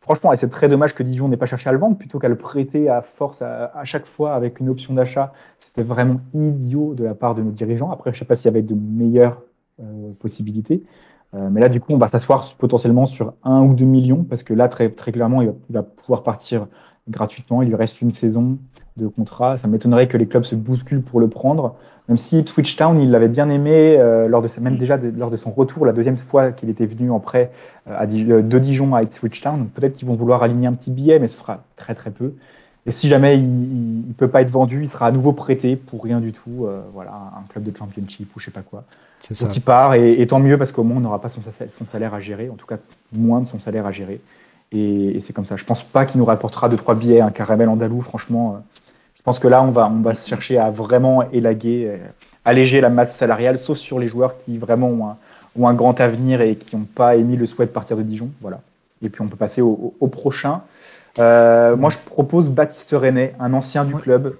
[0.00, 2.28] franchement, et c'est très dommage que Dijon n'ait pas cherché à le vendre plutôt qu'à
[2.28, 5.32] le prêter à force à, chaque fois avec une option d'achat.
[5.60, 7.90] C'était vraiment idiot de la part de nos dirigeants.
[7.90, 9.40] Après, je sais pas s'il y avait de meilleures
[9.80, 10.82] euh, possibilités.
[11.34, 14.42] Euh, mais là, du coup, on va s'asseoir potentiellement sur un ou deux millions, parce
[14.42, 16.66] que là, très, très clairement, il va pouvoir partir
[17.10, 17.62] gratuitement.
[17.62, 18.58] Il lui reste une saison
[18.96, 19.56] de contrat.
[19.58, 21.76] Ça m'étonnerait que les clubs se bousculent pour le prendre.
[22.08, 25.12] Même si Ipswich Town, il l'avait bien aimé euh, lors de sa- même déjà de-
[25.16, 27.52] lors de son retour, la deuxième fois qu'il était venu en prêt
[27.88, 29.68] euh, à euh, de Dijon à Ipswich Town.
[29.72, 32.32] Peut-être qu'ils vont vouloir aligner un petit billet, mais ce sera très très peu.
[32.86, 36.02] Et si jamais il ne peut pas être vendu, il sera à nouveau prêté pour
[36.02, 36.64] rien du tout.
[36.66, 38.84] euh, voilà, un club de championship ou je sais pas quoi.
[39.20, 39.46] C'est ça.
[39.46, 41.84] Donc il part et, et tant mieux parce qu'au moins on n'aura pas son, son
[41.92, 42.78] salaire à gérer, en tout cas
[43.12, 44.20] moins de son salaire à gérer.
[44.72, 45.56] Et, et c'est comme ça.
[45.56, 48.54] Je pense pas qu'il nous rapportera 2-3 billets, un caramel andalou, franchement.
[48.56, 48.60] euh,
[49.16, 51.96] je pense que là on va, on va chercher à vraiment élaguer, euh,
[52.44, 55.16] alléger la masse salariale, sauf sur les joueurs qui vraiment ont un,
[55.58, 58.30] ont un grand avenir et qui n'ont pas émis le souhait de partir de Dijon.
[58.40, 58.60] Voilà.
[59.02, 60.62] Et puis on peut passer au, au- au prochain.
[61.18, 64.36] Euh, moi je propose Baptiste René, un ancien du club,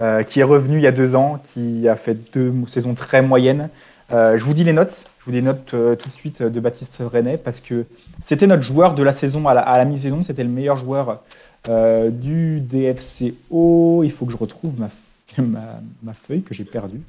[0.00, 3.22] euh, qui est revenu il y a deux ans, qui a fait deux saisons très
[3.22, 3.68] moyennes.
[4.12, 5.04] Euh, je vous dis les notes.
[5.20, 7.84] Je vous les notes euh, tout de suite de Baptiste René parce que
[8.20, 10.22] c'était notre joueur de la saison à la, mi-saison.
[10.22, 11.20] C'était le meilleur joueur
[11.68, 14.02] euh, du DFCO.
[14.02, 14.72] Il faut que je retrouve
[15.38, 15.60] ma,
[16.02, 17.02] ma, feuille que j'ai perdue.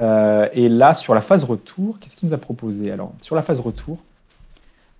[0.00, 2.90] Euh, et là, sur la phase retour, qu'est-ce qu'il nous a proposé?
[2.90, 3.98] Alors, sur la phase retour,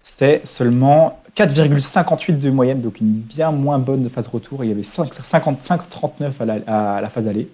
[0.02, 4.64] c'était seulement 4,58 de moyenne, donc une bien moins bonne phase retour.
[4.64, 7.48] Il y avait 55-39 à, la- à la phase aller.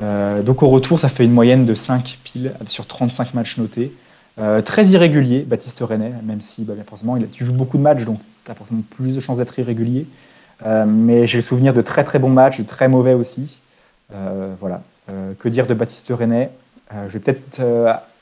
[0.00, 3.92] Euh, donc au retour, ça fait une moyenne de 5 piles sur 35 matchs notés.
[4.40, 7.76] Euh, très irrégulier, Baptiste René, même si bah, bien forcément il a, tu joues beaucoup
[7.76, 10.06] de matchs, donc tu as forcément plus de chances d'être irrégulier.
[10.66, 13.58] Euh, mais j'ai le souvenir de très très bons matchs, de très mauvais aussi.
[14.14, 14.82] Euh, voilà.
[15.40, 16.50] Que dire de Baptiste René
[16.92, 17.60] Je vais peut-être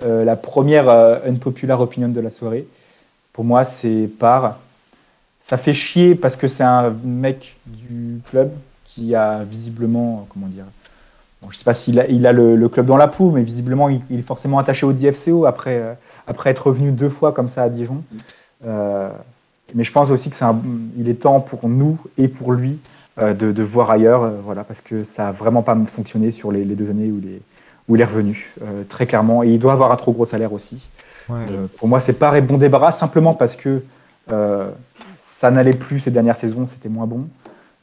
[0.02, 2.66] la première unpopular opinion de la soirée.
[3.34, 4.58] Pour moi, c'est par.
[5.42, 8.52] Ça fait chier parce que c'est un mec du club
[8.86, 10.64] qui a visiblement, comment dire,
[11.42, 13.90] je ne sais pas s'il a, il a le, club dans la peau, mais visiblement,
[13.90, 15.98] il, est forcément attaché au DFCO après,
[16.28, 18.02] après être revenu deux fois comme ça à Dijon.
[18.66, 19.10] Euh,
[19.74, 20.60] mais je pense aussi que c'est un,
[20.96, 22.78] il est temps pour nous et pour lui
[23.18, 26.52] euh, de, de voir ailleurs, euh, voilà, parce que ça n'a vraiment pas fonctionné sur
[26.52, 27.40] les, les deux années où il est,
[27.88, 28.54] où il est revenu,
[28.90, 29.42] très clairement.
[29.42, 30.86] Et il doit avoir un trop gros salaire aussi.
[31.30, 31.46] Ouais.
[31.78, 33.82] Pour moi, c'est pas un bon débarras, simplement parce que
[35.22, 37.28] ça n'allait plus ces dernières saisons, c'était moins bon.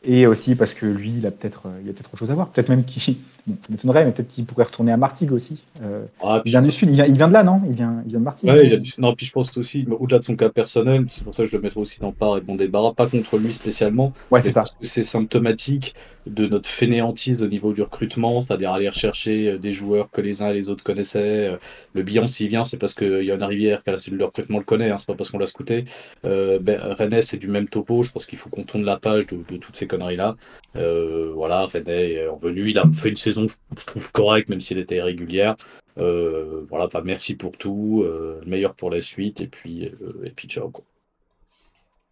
[0.08, 2.36] Et aussi parce que lui, il a peut-être euh, il a peut-être autre chose à
[2.36, 2.50] voir.
[2.50, 3.16] Peut-être même qu'il.
[3.48, 5.60] Bon, ça m'étonnerait, mais peut-être qu'il pourrait retourner à Martigues aussi.
[5.84, 7.62] Euh, Ah, il vient du Sud, il vient, il vient de là, non?
[7.68, 8.50] Il vient, il vient de Martigues.
[8.50, 11.24] Ouais, il a du- Non, puis je pense aussi, au-delà de son cas personnel, c'est
[11.24, 13.54] pour ça que je le mettrai aussi dans part et bon débarras, pas contre lui
[13.54, 14.62] spécialement, Ouais, mais c'est ça.
[14.62, 15.94] parce que c'est symptomatique
[16.26, 20.42] de notre fainéantise au niveau du recrutement, c'est-à-dire aller rechercher euh, des joueurs que les
[20.42, 21.50] uns et les autres connaissaient.
[21.50, 21.58] Euh,
[21.94, 24.24] Le bilan, s'il vient, c'est parce qu'il y a une rivière qu'à la cellule de
[24.24, 25.86] recrutement le connaît, hein, c'est pas parce qu'on l'a scouté.
[26.26, 29.28] Euh, ben, René, c'est du même topo, je pense qu'il faut qu'on tourne la page
[29.28, 30.36] de, toutes ces conneries-là.
[30.76, 34.74] Euh, voilà, René est revenu, il a fait une saison, je- trouve, correcte, même si
[34.74, 35.56] elle était irrégulière.
[35.96, 40.70] Voilà, merci pour tout, le meilleur pour la suite, et puis, et puis ciao.
[40.70, 40.84] Quoi.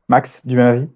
[0.09, 0.87] Max, du même avis?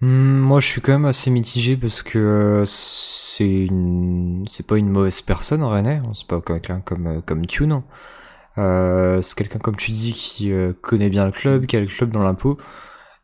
[0.00, 4.88] Moi, je suis quand même assez mitigé parce que euh, c'est une, c'est pas une
[4.90, 5.94] mauvaise personne, René.
[5.94, 7.82] hein, C'est pas quelqu'un comme euh, comme Tune.
[8.58, 11.86] Euh, c'est quelqu'un comme tu dis qui euh, connaît bien le club, qui a le
[11.86, 12.58] club dans l'impôt.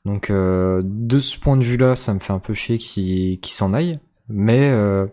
[0.06, 3.54] Donc, euh, de ce point de vue-là, ça me fait un peu chier qu'il qu'il
[3.54, 4.00] s'en aille.
[4.28, 5.06] Mais euh,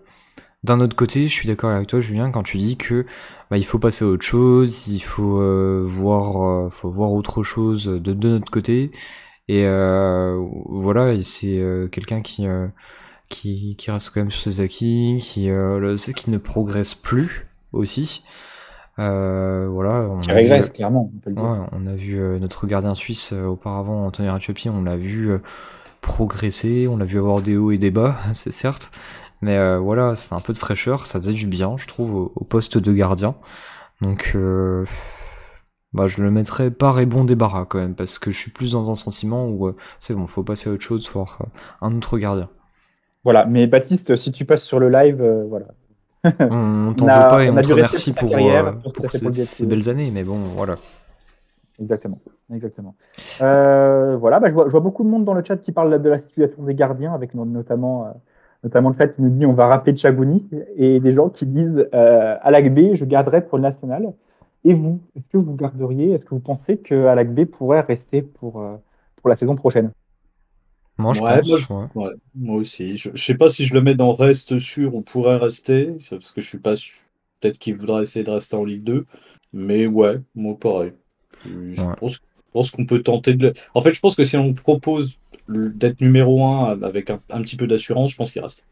[0.64, 3.06] d'un autre côté, je suis d'accord avec toi, Julien, quand tu dis que
[3.52, 8.14] bah, il faut passer à autre chose, il faut voir, faut voir autre chose de,
[8.14, 8.92] de notre côté.
[9.52, 10.38] Et euh,
[10.70, 12.68] voilà, et c'est euh, quelqu'un qui, euh,
[13.28, 18.24] qui qui reste quand même sur ses acquis, qui le- qui ne progresse plus aussi.
[19.00, 21.44] Euh, voilà, on Qui a vu- régresse, clairement, on peut le dire.
[21.44, 25.32] Ouais, on a vu euh, notre gardien suisse euh, auparavant, Anthony Ratchopi, on l'a vu
[26.02, 28.92] progresser, on l'a vu avoir des hauts et des bas, c'est certes,
[29.42, 32.44] mais voilà, c'est un peu de fraîcheur, ça faisait du bien, je trouve, au, au
[32.44, 33.36] poste de gardien.
[34.02, 34.86] Donc, euh,
[35.94, 38.72] bah, je le mettrais par et bon débarras quand même, parce que je suis plus
[38.72, 41.86] dans un sentiment où euh, c'est bon, faut passer à autre chose, faut avoir euh,
[41.86, 42.50] un autre gardien.
[43.24, 45.68] Voilà, mais Baptiste, si tu passes sur le live, euh, voilà.
[46.40, 49.32] On t'en On veut pas et on te remercie pour, carrière euh, pour pour passer
[49.32, 50.76] ces, belles années, mais bon, voilà.
[51.80, 52.20] Exactement.
[52.54, 52.96] Exactement.
[53.40, 56.10] Voilà, bah, je, vois, je, vois, beaucoup de monde dans le chat qui parle de
[56.10, 58.14] la situation des gardiens, avec notamment,
[58.64, 61.88] notamment le fait qu'il nous dit on va rappeler Chagouni, et des gens qui disent
[61.94, 62.36] euh,
[62.70, 64.14] B, je garderai pour le national.
[64.64, 68.62] Et vous, est-ce que vous garderiez, est-ce que vous pensez que B pourrait rester pour,
[68.62, 68.78] euh,
[69.18, 69.92] pour la saison prochaine?
[70.98, 71.70] Moi, je ouais, pense.
[71.70, 72.12] Moi, ouais.
[72.36, 72.98] moi, aussi.
[72.98, 76.32] Je ne sais pas si je le mets dans reste sûr ou pourrait rester, parce
[76.32, 77.02] que je suis pas sûr.
[77.40, 79.06] Peut-être qu'il voudra essayer de rester en Ligue 2.
[79.54, 80.94] Mais ouais, moi pareil.
[81.46, 81.96] Je Ouais.
[82.00, 82.20] pense, je
[82.54, 83.54] pense qu'on peut tenter de le...
[83.74, 87.58] En fait, je pense que si on propose d'être numéro 1 avec un, un petit
[87.58, 88.64] peu d'assurance, je pense qu'il reste.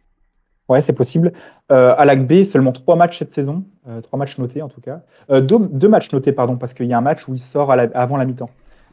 [0.69, 1.33] Ouais, c'est possible.
[1.71, 4.81] Euh, à l'AC B, seulement trois matchs cette saison, euh, trois matchs notés en tout
[4.81, 5.01] cas.
[5.31, 7.71] Euh, deux, deux matchs notés, pardon, parce qu'il y a un match où il sort
[7.71, 8.51] à la- avant la mi-temps.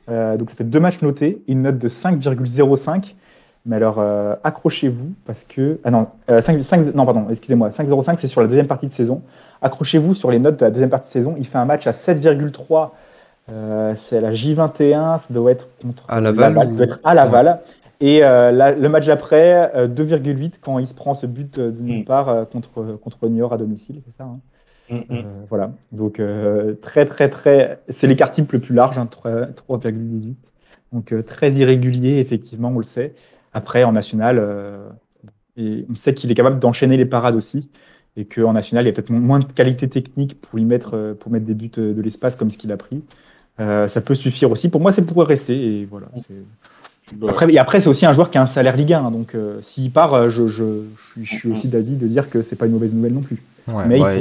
[0.08, 3.14] Euh, donc ça fait deux matchs notés, une note de 5,05.
[3.68, 3.98] Mais alors,
[4.44, 5.80] accrochez-vous parce que.
[5.84, 8.92] Ah non, euh, 5, 5 non pardon, excusez-moi, 5,05 c'est sur la deuxième partie de
[8.92, 9.22] saison.
[9.60, 11.34] Accrochez-vous sur les notes de la deuxième partie de saison.
[11.36, 12.92] Il fait un match à 7,3.
[13.50, 17.14] euh, c'est la J21, ça doit être contre À Laval ça ou- doit être à
[17.14, 17.60] Laval.
[18.00, 21.70] Et euh, la- le match d'après, euh, 2,8 quand il se prend ce but euh,
[21.70, 22.04] de nulle Mm.
[22.04, 24.40] part euh, contre, contre Niort à domicile, c'est ça hein
[24.88, 25.02] Mm, mm.
[25.10, 25.72] Euh, Voilà.
[25.90, 27.80] Donc, euh, très, très, très.
[27.88, 30.36] C'est l'écart type le plus large, hein, 3 3,18.
[30.92, 33.12] Donc, euh, très irrégulier, effectivement, on le sait.
[33.52, 34.88] Après, en national, euh,
[35.56, 37.68] et on sait qu'il est capable d'enchaîner les parades aussi.
[38.16, 41.14] Et qu'en national, il y a peut-être moins de qualité technique pour y mettre, euh,
[41.14, 43.04] pour mettre des buts euh, de l'espace comme ce qu'il a pris.
[43.58, 44.68] Euh, ça peut suffire aussi.
[44.68, 45.80] Pour moi, c'est pour rester.
[45.80, 46.06] Et voilà.
[46.28, 46.44] c'est-
[47.14, 49.04] Bah, Après, et après, c'est aussi un joueur qui a un salaire Ligue 1.
[49.06, 50.64] hein, donc, euh, s'il part, euh, je, je,
[50.96, 53.20] je suis, je suis aussi d'avis de dire que c'est pas une mauvaise nouvelle non
[53.22, 53.38] plus.
[53.68, 54.14] Ouais, Mais il bah,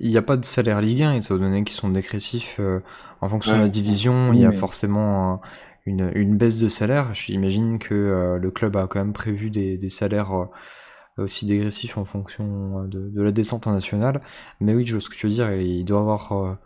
[0.00, 2.80] n'y a pas de salaire Ligue 1, étant donné qu'ils sont dégressifs euh,
[3.20, 5.40] en fonction de la division, Oui, il y a mais- forcément un-
[5.86, 7.08] une, une baisse de salaire.
[7.14, 11.96] J'imagine que euh, le club a quand même prévu des, des salaires euh, aussi dégressifs
[11.98, 14.20] en fonction de, de la descente en nationale.
[14.60, 16.58] Mais oui, je vois ce que tu veux dire, il, il doit avoir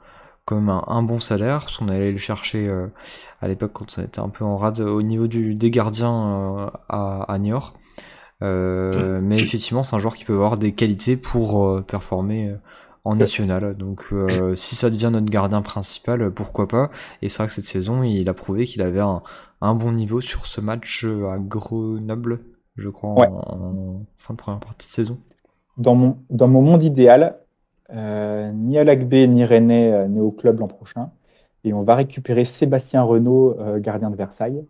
[0.51, 2.89] même un, un bon salaire, parce qu'on allait le chercher euh,
[3.41, 6.13] à l'époque quand on était un peu en rade au niveau du, des gardiens
[6.59, 7.75] euh, à, à Niort.
[8.43, 12.57] Euh, mais effectivement, c'est un joueur qui peut avoir des qualités pour performer
[13.05, 13.77] en national.
[13.77, 14.07] Donc,
[14.57, 16.91] si ça devient notre gardien principal, pourquoi pas.
[17.23, 19.23] Et c'est vrai que cette saison, il a prouvé qu'il avait un,
[19.61, 22.41] un bon niveau sur ce match à Grenoble,
[22.77, 23.29] je crois, en- Ouais.
[23.29, 25.19] en, fin de première partie de saison.
[25.79, 27.39] Dans mon, dans mon monde idéal,
[27.93, 31.11] ni à l'ACB ni René euh, n'est au club l'an prochain.
[31.65, 34.65] Et on va récupérer Sébastien Renaud, euh, gardien de Versailles,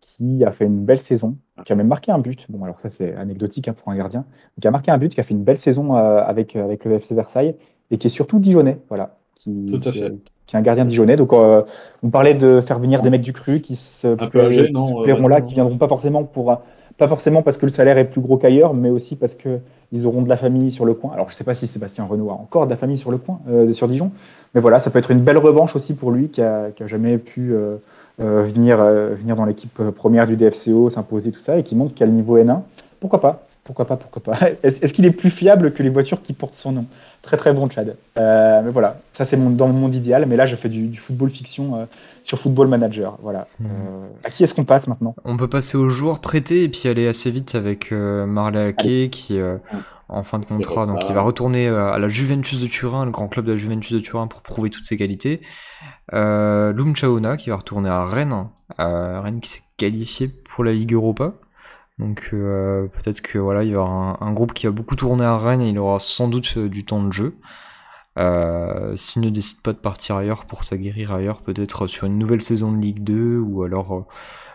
[0.00, 2.46] qui a fait une belle saison, qui a même marqué un but.
[2.48, 4.24] Bon, alors ça, c'est anecdotique hein, pour un gardien.
[4.60, 6.94] Qui a marqué un but, qui a fait une belle saison euh, avec, avec le
[6.94, 7.56] FC Versailles
[7.90, 8.78] et qui est surtout dijonnais.
[8.88, 9.16] Voilà.
[9.34, 10.12] Qui, Tout à fait.
[10.46, 11.16] qui est un gardien dijonnais.
[11.16, 11.62] Donc, euh,
[12.02, 14.72] on parlait de faire venir des mecs du cru qui se, Un peu âgés, qui
[14.72, 16.60] non, se euh, plairont là, qui viendront pas forcément pour
[16.98, 19.60] pas forcément parce que le salaire est plus gros qu'ailleurs, mais aussi parce que
[19.92, 21.12] ils auront de la famille sur le coin.
[21.12, 23.40] Alors, je sais pas si Sébastien Renaud a encore de la famille sur le coin,
[23.48, 24.10] euh, sur Dijon,
[24.54, 27.52] mais voilà, ça peut être une belle revanche aussi pour lui qui a, jamais pu
[27.52, 27.76] euh,
[28.20, 28.78] euh, venir,
[29.36, 32.38] dans l'équipe première du DFCO, s'imposer tout ça, et qui montre qu'il a le niveau
[32.38, 32.60] N1.
[33.00, 33.44] Pourquoi pas?
[33.64, 33.96] Pourquoi pas?
[33.96, 34.38] Pourquoi pas?
[34.62, 36.84] Est-ce qu'il est plus fiable que les voitures qui portent son nom?
[37.26, 37.96] Très très bon, Chad.
[38.18, 40.26] Euh, mais voilà, ça c'est mon, dans mon monde idéal.
[40.26, 41.84] Mais là, je fais du, du football fiction euh,
[42.22, 43.18] sur Football Manager.
[43.20, 43.48] Voilà.
[43.58, 43.66] Mhm.
[43.68, 45.16] Euh, à qui est-ce qu'on passe maintenant?
[45.24, 49.10] On peut passer aux joueurs prêtés et puis aller assez vite avec euh, Marley Ake
[49.10, 49.58] qui euh,
[50.08, 53.10] en fin de contrat, donc il va retourner euh, à la Juventus de Turin, le
[53.10, 55.40] grand club de la Juventus de Turin pour prouver toutes ses qualités.
[56.14, 58.46] Euh, Chaona qui va retourner à Rennes,
[58.78, 61.34] euh, Rennes qui s'est qualifié pour la Ligue Europa.
[61.98, 65.38] Donc euh, peut-être que voilà, il y aura un, groupe qui va beaucoup tourner à
[65.38, 67.38] Rennes et il aura sans doute euh, du temps de jeu.
[68.18, 72.42] Euh, S'il ne décide pas de partir ailleurs pour s'aguerrir ailleurs, peut-être sur une nouvelle
[72.42, 74.04] saison de Ligue 2 ou alors euh,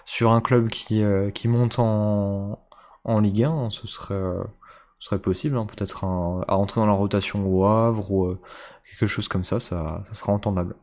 [0.05, 2.59] sur un club qui, euh, qui monte en,
[3.03, 4.43] en Ligue 1, ce serait, euh,
[4.99, 8.41] ce serait possible, hein, peut-être à rentrer dans la rotation au Havre ou euh,
[8.89, 10.75] quelque chose comme ça, ça, ça sera entendable.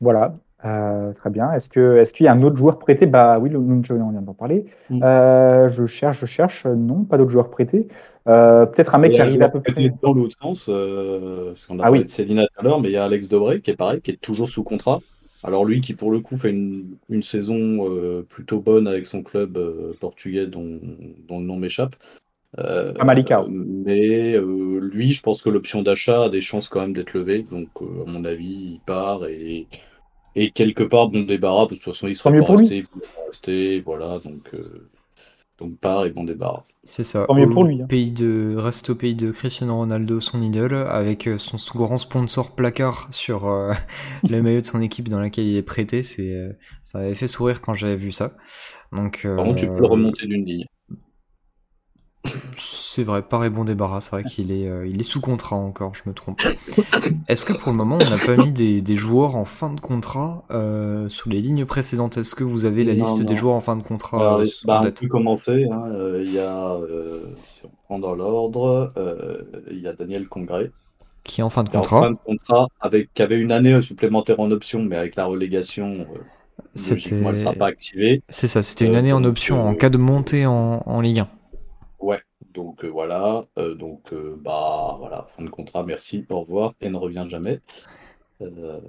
[0.00, 0.34] Voilà,
[0.64, 1.52] euh, très bien.
[1.52, 3.06] Est-ce que est-ce qu'il y a un autre joueur prêté?
[3.06, 4.66] Bah oui, le Nuncho, on vient d'en parler.
[4.90, 5.02] Mm.
[5.02, 6.66] Euh, je cherche, je cherche.
[6.66, 7.88] Non, pas d'autres joueurs prêtés.
[8.28, 9.92] Euh, Peut-être un mec qui arrive à peu près.
[10.02, 12.04] dans l'autre sens, euh, parce qu'on a Ah parlé oui.
[12.04, 14.12] de Célina tout à l'heure, mais il y a Alex Dobré qui est pareil, qui
[14.12, 15.00] est toujours sous contrat.
[15.44, 19.24] Alors lui qui pour le coup fait une, une saison euh, plutôt bonne avec son
[19.24, 20.78] club euh, portugais dont,
[21.28, 21.96] dont le nom m'échappe.
[22.60, 23.48] Euh, Ah, Malicao.
[23.48, 27.44] mais euh, lui, je pense que l'option d'achat a des chances quand même d'être levée.
[27.50, 29.66] Donc euh, à mon avis, il part et,
[30.34, 31.66] et quelque part bon débarras.
[31.66, 32.64] De toute façon, il sera Tant mieux pas pour lui.
[32.64, 32.86] resté, il
[33.26, 34.18] rester, voilà.
[34.24, 34.88] Donc euh,
[35.58, 36.64] donc part et bon débarras.
[36.84, 37.26] C'est ça.
[37.26, 37.86] Tant mieux pour lui, hein.
[37.88, 41.96] Pays de, reste au pays de Cristiano Ronaldo, son idole, avec euh, son, son grand
[41.96, 43.72] sponsor placard sur euh,
[44.28, 46.02] le maillot de son équipe dans laquelle il est prêté.
[46.02, 48.32] C'est, ça avait fait sourire quand j'avais vu ça.
[48.92, 50.66] Donc, Par contre, tu euh, peux le remonter d'une ligne.
[52.56, 55.94] C'est vrai, pareil bon débarras, c'est vrai qu'il est, euh, il est sous contrat encore,
[55.94, 56.40] je me trompe.
[57.28, 59.80] Est-ce que pour le moment on n'a pas mis des, des joueurs en fin de
[59.80, 62.18] contrat euh, sous les lignes précédentes?
[62.18, 64.44] Est-ce que vous avez la Non, liste des joueurs en fin de contrat Alors, euh,
[64.64, 65.66] bah, on peut commencer.
[65.70, 66.76] hein, euh, Il y a,
[67.42, 68.92] si on prend dans l'ordre,
[69.70, 70.70] il y a Daniel Congré,
[71.24, 73.52] Qui est en fin de est en contrat fin de contrat, avec, qui avait une
[73.52, 76.06] année supplémentaire en option, mais avec la relégation,
[76.74, 78.22] C'était- elle ne sera pas activée.
[78.28, 81.28] C'est ça, c'était une année en option en cas de montée en, en Ligue 1.
[82.52, 86.88] Donc euh, voilà, euh, donc euh, bah voilà, fin de contrat, merci, au revoir, et
[86.90, 87.60] ne revient jamais.
[88.42, 88.80] Euh,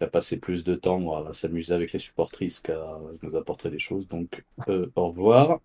[0.00, 3.78] il a passé plus de temps à s'amuser avec les supportrices qu'à nous apporter des
[3.80, 5.58] choses, donc euh, au revoir.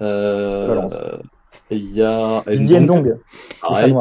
[0.00, 0.88] Euh,
[1.70, 3.02] il y a Didier Ndong,
[3.60, 3.94] pareil.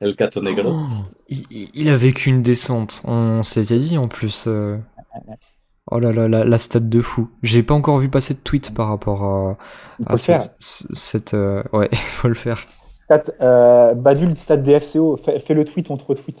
[0.00, 0.70] El Cato Negro.
[0.74, 0.86] Oh,
[1.28, 4.46] il, il- il a vécu une descente, on s'était dit en plus.
[5.90, 7.28] Oh là là, la, la stat de fou.
[7.42, 9.56] J'ai pas encore vu passer de tweet par rapport à,
[9.98, 10.40] Il faut à le faire.
[10.40, 10.56] cette.
[10.58, 12.66] cette, euh, Ouais, il faut le faire.
[13.04, 16.38] Stat, euh, Badul, stat DFCO, fais, fais le tweet, on te retweet.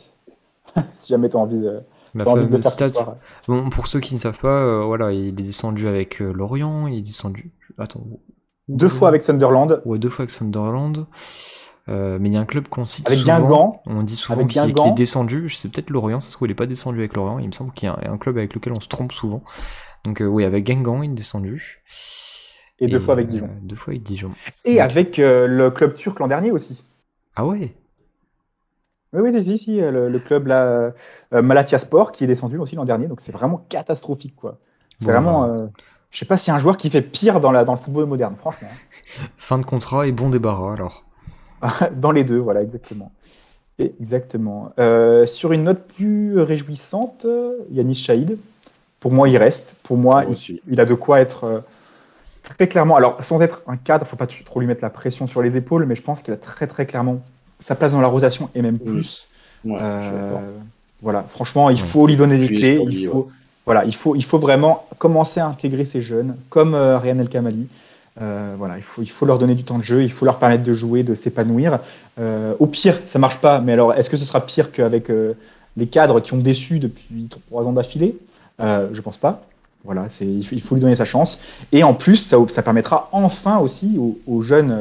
[0.98, 1.80] si jamais t'as envie de,
[2.14, 2.90] La fameuse stat.
[3.46, 6.86] Bon, pour ceux qui ne savent pas, euh, voilà, il est descendu avec euh, Lorient,
[6.86, 7.52] il est descendu.
[7.76, 8.06] Attends.
[8.68, 11.06] Deux fois avec Sunderland, Ouais, deux fois avec Sunderland.
[11.88, 13.40] Euh, mais il y a un club qu'on cite Avec souvent.
[13.40, 13.82] Guingamp.
[13.86, 15.50] On dit souvent qu'il est, descendu.
[15.50, 17.38] Sais peut-être Lorient, ça se trouve il est pas descendu avec Lorient.
[17.38, 19.42] Il me semble qu'il y a un, un club avec lequel on se trompe souvent.
[20.04, 21.82] Donc euh, oui, avec Guingamp, il est descendu.
[22.78, 23.50] et deux fois avec euh, Dijon.
[23.62, 24.32] deux fois avec Dijon.
[24.64, 26.84] Et avec euh, le club turc l'an dernier aussi.
[27.36, 27.74] Ah ouais?
[29.12, 30.92] Oui, oui, si, si, euh, le, le club là,
[31.32, 34.58] euh, Malatyaspor qui est descendu aussi l'an dernier, donc c'est vraiment catastrophique quoi.
[34.98, 35.68] C'est Bon, vraiment, bah, euh,
[36.10, 37.78] je sais pas s'il y a un joueur qui fait pire dans, la, dans le
[37.78, 38.68] football moderne, franchement.
[39.36, 41.03] Fin de contrat et bon débarras alors.
[41.96, 43.12] dans les deux, voilà, exactement.
[43.78, 44.72] Exactement.
[44.78, 48.38] Euh, sur une note plus réjouissante, euh, Yanis Chaïd,
[49.00, 49.74] pour moi il reste.
[49.82, 50.60] Pour moi, Moi il, aussi.
[50.70, 51.58] il a de quoi être euh,
[52.42, 55.42] très clairement, alors sans être un cadre, faut pas trop lui mettre la pression sur
[55.42, 57.20] les épaules, mais je pense qu'il a très très clairement
[57.60, 59.26] sa place dans la rotation et même plus.
[59.64, 60.38] Ouais, Euh,
[61.02, 61.88] voilà, franchement, il Ouais.
[61.88, 62.78] faut lui donner des Puis, clés.
[62.82, 63.28] Il lui, faut,
[63.66, 67.28] voilà, il faut, il faut vraiment commencer à intégrer ces jeunes, comme euh, Ryan El
[67.28, 67.66] Kamali.
[68.22, 70.38] Euh, voilà, il faut, il faut leur donner du temps de jeu, il faut leur
[70.38, 71.80] permettre de jouer, de s'épanouir.
[72.20, 75.34] Euh, au pire, ça marche pas, mais alors est-ce que ce sera pire qu'avec euh,
[75.76, 78.16] les cadres qui ont déçu depuis trois ans d'affilée?
[78.60, 79.42] Je pense pas.
[79.84, 81.38] Voilà, c'est, il, faut, lui donner sa chance.
[81.70, 84.74] Et en plus, ça, ça permettra enfin aussi aux, jeunes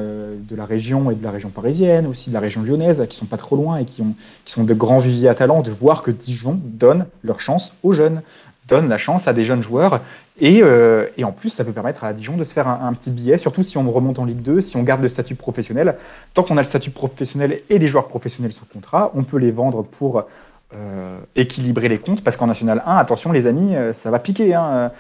[0.48, 3.26] de la région et de la région parisienne, aussi de la région lyonnaise, qui sont
[3.26, 4.14] pas trop loin et qui, ont,
[4.46, 7.92] qui sont de grands viviers à talent, de voir que Dijon donne leur chance aux
[7.92, 8.22] jeunes,
[8.70, 10.00] donne la chance à des jeunes joueurs.
[10.40, 13.12] Et, euh, et en plus, ça peut permettre à Dijon de se faire un, petit
[13.12, 15.96] billet, surtout si on remonte en Ligue 2, si on garde le statut professionnel.
[16.34, 19.52] Tant qu'on a le statut professionnel et les joueurs professionnels sous contrat, on peut les
[19.52, 20.26] vendre pour
[20.74, 24.56] euh, équilibrer les comptes, parce qu'en National 1, attention les amis, euh, ça va piquer.
[24.56, 24.92] hein.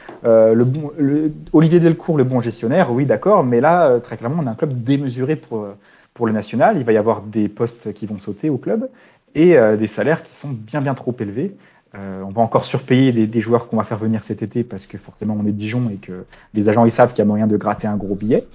[1.51, 4.83] Olivier Delcourt, le bon gestionnaire, oui d'accord, mais là, très clairement, on a un club
[4.83, 5.67] démesuré pour,
[6.13, 6.77] pour le National.
[6.77, 8.87] Il va y avoir des postes qui vont sauter au club
[9.33, 11.55] et des salaires qui sont bien bien trop élevés.
[11.95, 14.97] Euh, on va encore surpayer des, joueurs qu'on va faire venir cet été parce que
[14.97, 16.25] forcément on est Dijon et que
[16.55, 18.47] les agents ils savent qu'il y a moyen de gratter un gros billet.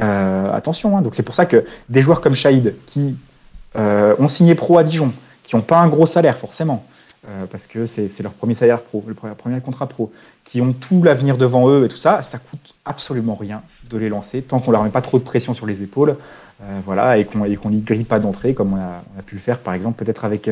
[0.00, 1.02] Euh, attention, hein.
[1.02, 3.16] donc c'est pour ça que des joueurs comme Shahid qui
[3.76, 5.12] euh, ont signé pro à Dijon,
[5.44, 6.84] qui n'ont pas un gros salaire forcément,
[7.52, 10.10] parce que c'est leur premier salaire pro, le premier, premier contrat pro,
[10.44, 14.08] qui ont tout l'avenir devant eux et tout ça, ça coûte absolument rien de les
[14.08, 16.16] lancer tant qu'on leur met pas trop de pression sur les épaules,
[16.84, 19.74] voilà, et qu'on qu'on n'y grille pas d'entrée comme on a, pu le faire par
[19.74, 20.50] exemple peut-être avec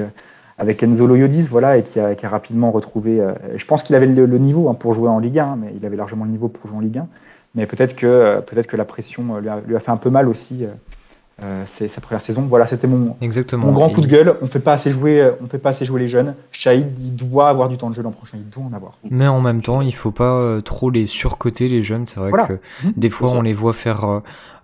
[0.59, 3.21] avec Enzo Loyodis, voilà, et qui a, qui a rapidement retrouvé.
[3.21, 5.73] euh, je pense qu'il avait le, le niveau hein, pour jouer en Ligue 1, mais
[5.77, 7.07] il avait largement le niveau pour jouer en Ligue 1.
[7.55, 9.97] Mais peut-être que euh, peut-être que la pression euh, lui a, lui a fait un
[9.97, 10.65] peu mal aussi.
[10.65, 12.43] euh, c'est sa première saison.
[12.49, 13.67] Voilà, c'était mon, Exactement.
[13.67, 14.35] mon grand coup de gueule.
[14.43, 16.35] On fait pas assez jouer, on fait pas assez jouer les jeunes.
[16.51, 18.39] Shahid, il doit avoir du temps de jeu l'an prochain.
[18.41, 18.99] Il doit en avoir.
[19.09, 22.07] Mais en même temps, il faut pas trop les surcoter les jeunes.
[22.07, 22.47] C'est vrai Voilà.
[22.47, 22.53] que
[22.85, 22.93] Mhm.
[22.97, 24.05] des fois on les voit faire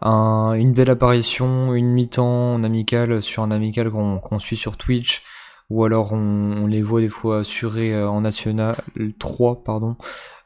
[0.02, 4.76] un- une belle apparition, une mi-temps en amical sur un amical qu'on qu'on suit sur
[4.76, 5.22] Twitch,
[5.70, 8.76] ou alors on, on les voit des fois assurer euh, en national
[9.18, 9.96] 3 pardon,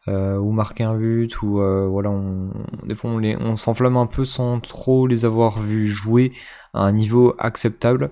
[0.09, 2.51] euh, ou marquer un but, ou euh, voilà, on,
[2.86, 6.32] des fois on les on s'enflamme un peu sans trop les avoir vus jouer
[6.73, 8.11] à un niveau acceptable.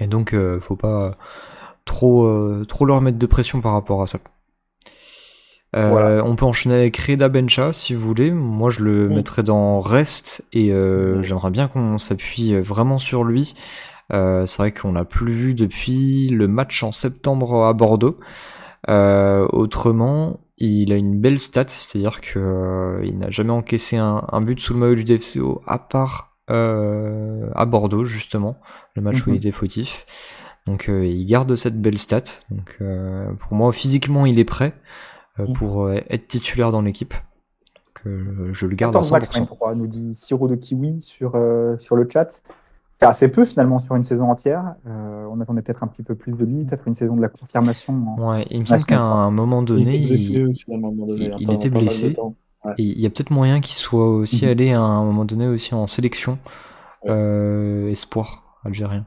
[0.00, 1.12] Et donc euh, faut pas
[1.84, 2.28] trop
[2.66, 4.18] trop leur mettre de pression par rapport à ça.
[5.74, 6.24] Voilà.
[6.24, 8.30] On peut enchaîner avec Reda Bencha si vous voulez.
[8.32, 10.72] Moi, je le mettrais dans reste et
[11.20, 13.54] j'aimerais bien qu'on s'appuie vraiment sur lui.
[14.12, 18.18] Euh, c'est vrai qu'on l'a plus vu depuis le match en septembre à Bordeaux.
[18.88, 24.40] Euh, autrement, il a une belle stat, c'est-à-dire que euh, n'a jamais encaissé un, un
[24.40, 28.56] but sous le maillot du DFCO à part à Bordeaux justement,
[28.94, 29.34] le match où Mhm.
[29.34, 30.06] il était fautif.
[30.66, 32.22] Donc il garde cette belle stat.
[32.50, 32.78] Donc
[33.40, 34.72] pour moi, physiquement, il est prêt
[35.38, 35.52] Mhm.
[35.52, 37.12] pour être titulaire dans l'équipe.
[38.06, 39.40] Je le garde à 14 matchs 100%.
[39.40, 41.32] 23, nous dit Siro de Kiwi sur,
[41.78, 42.40] sur le chat?
[43.00, 44.74] C'est assez peu finalement sur une saison entière.
[44.86, 47.28] Euh, on attendait peut-être un petit peu plus de lui, peut-être une saison de la
[47.28, 47.94] confirmation.
[48.18, 50.74] en- Ouais, il me semble qu'à un moment donné, il était blessé il, aussi à
[50.74, 51.26] un moment donné.
[51.26, 52.12] il- il pendant était pas mal de blessé.
[52.14, 52.34] temps.
[52.64, 52.72] Ouais.
[52.78, 54.50] Et il y a peut-être moyen qu'il soit aussi Mhm.
[54.50, 56.38] allé à un moment donné aussi en sélection
[57.04, 57.10] Ouais.
[57.12, 59.06] euh, espoir algérien.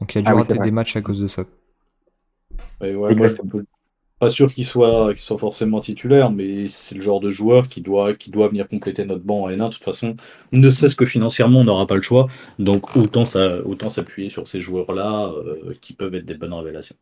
[0.00, 1.42] Donc il a dû Ah rater des matchs à cause de ça.
[2.80, 3.36] Ouais, moi, je
[4.22, 8.12] pas sûr qu'il soit, forcément titulaire, mais c'est le genre de joueur qui doit,
[8.48, 9.66] venir compléter notre banc en N1.
[9.66, 10.14] De toute façon,
[10.52, 12.28] Ne serait-ce que financièrement, on n'aura pas le choix.
[12.60, 16.94] Donc autant s'appuyer sur ces joueurs-là euh, qui peuvent être des bonnes révélations.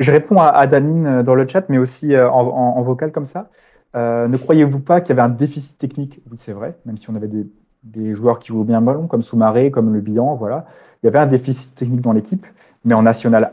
[0.00, 3.26] Je réponds à, à Danine euh, dans le chat, mais aussi euh, en, vocal comme
[3.26, 3.50] ça.
[3.94, 6.20] Ne croyez-vous pas qu'il y avait un déficit technique?
[6.28, 7.30] Oui, c'est vrai, même si on avait
[7.84, 10.66] des, joueurs qui jouaient bien ballon, comme Soumaré, comme Le Bihan, voilà.
[11.04, 12.44] Il y avait un déficit technique dans l'équipe,
[12.84, 13.52] mais en National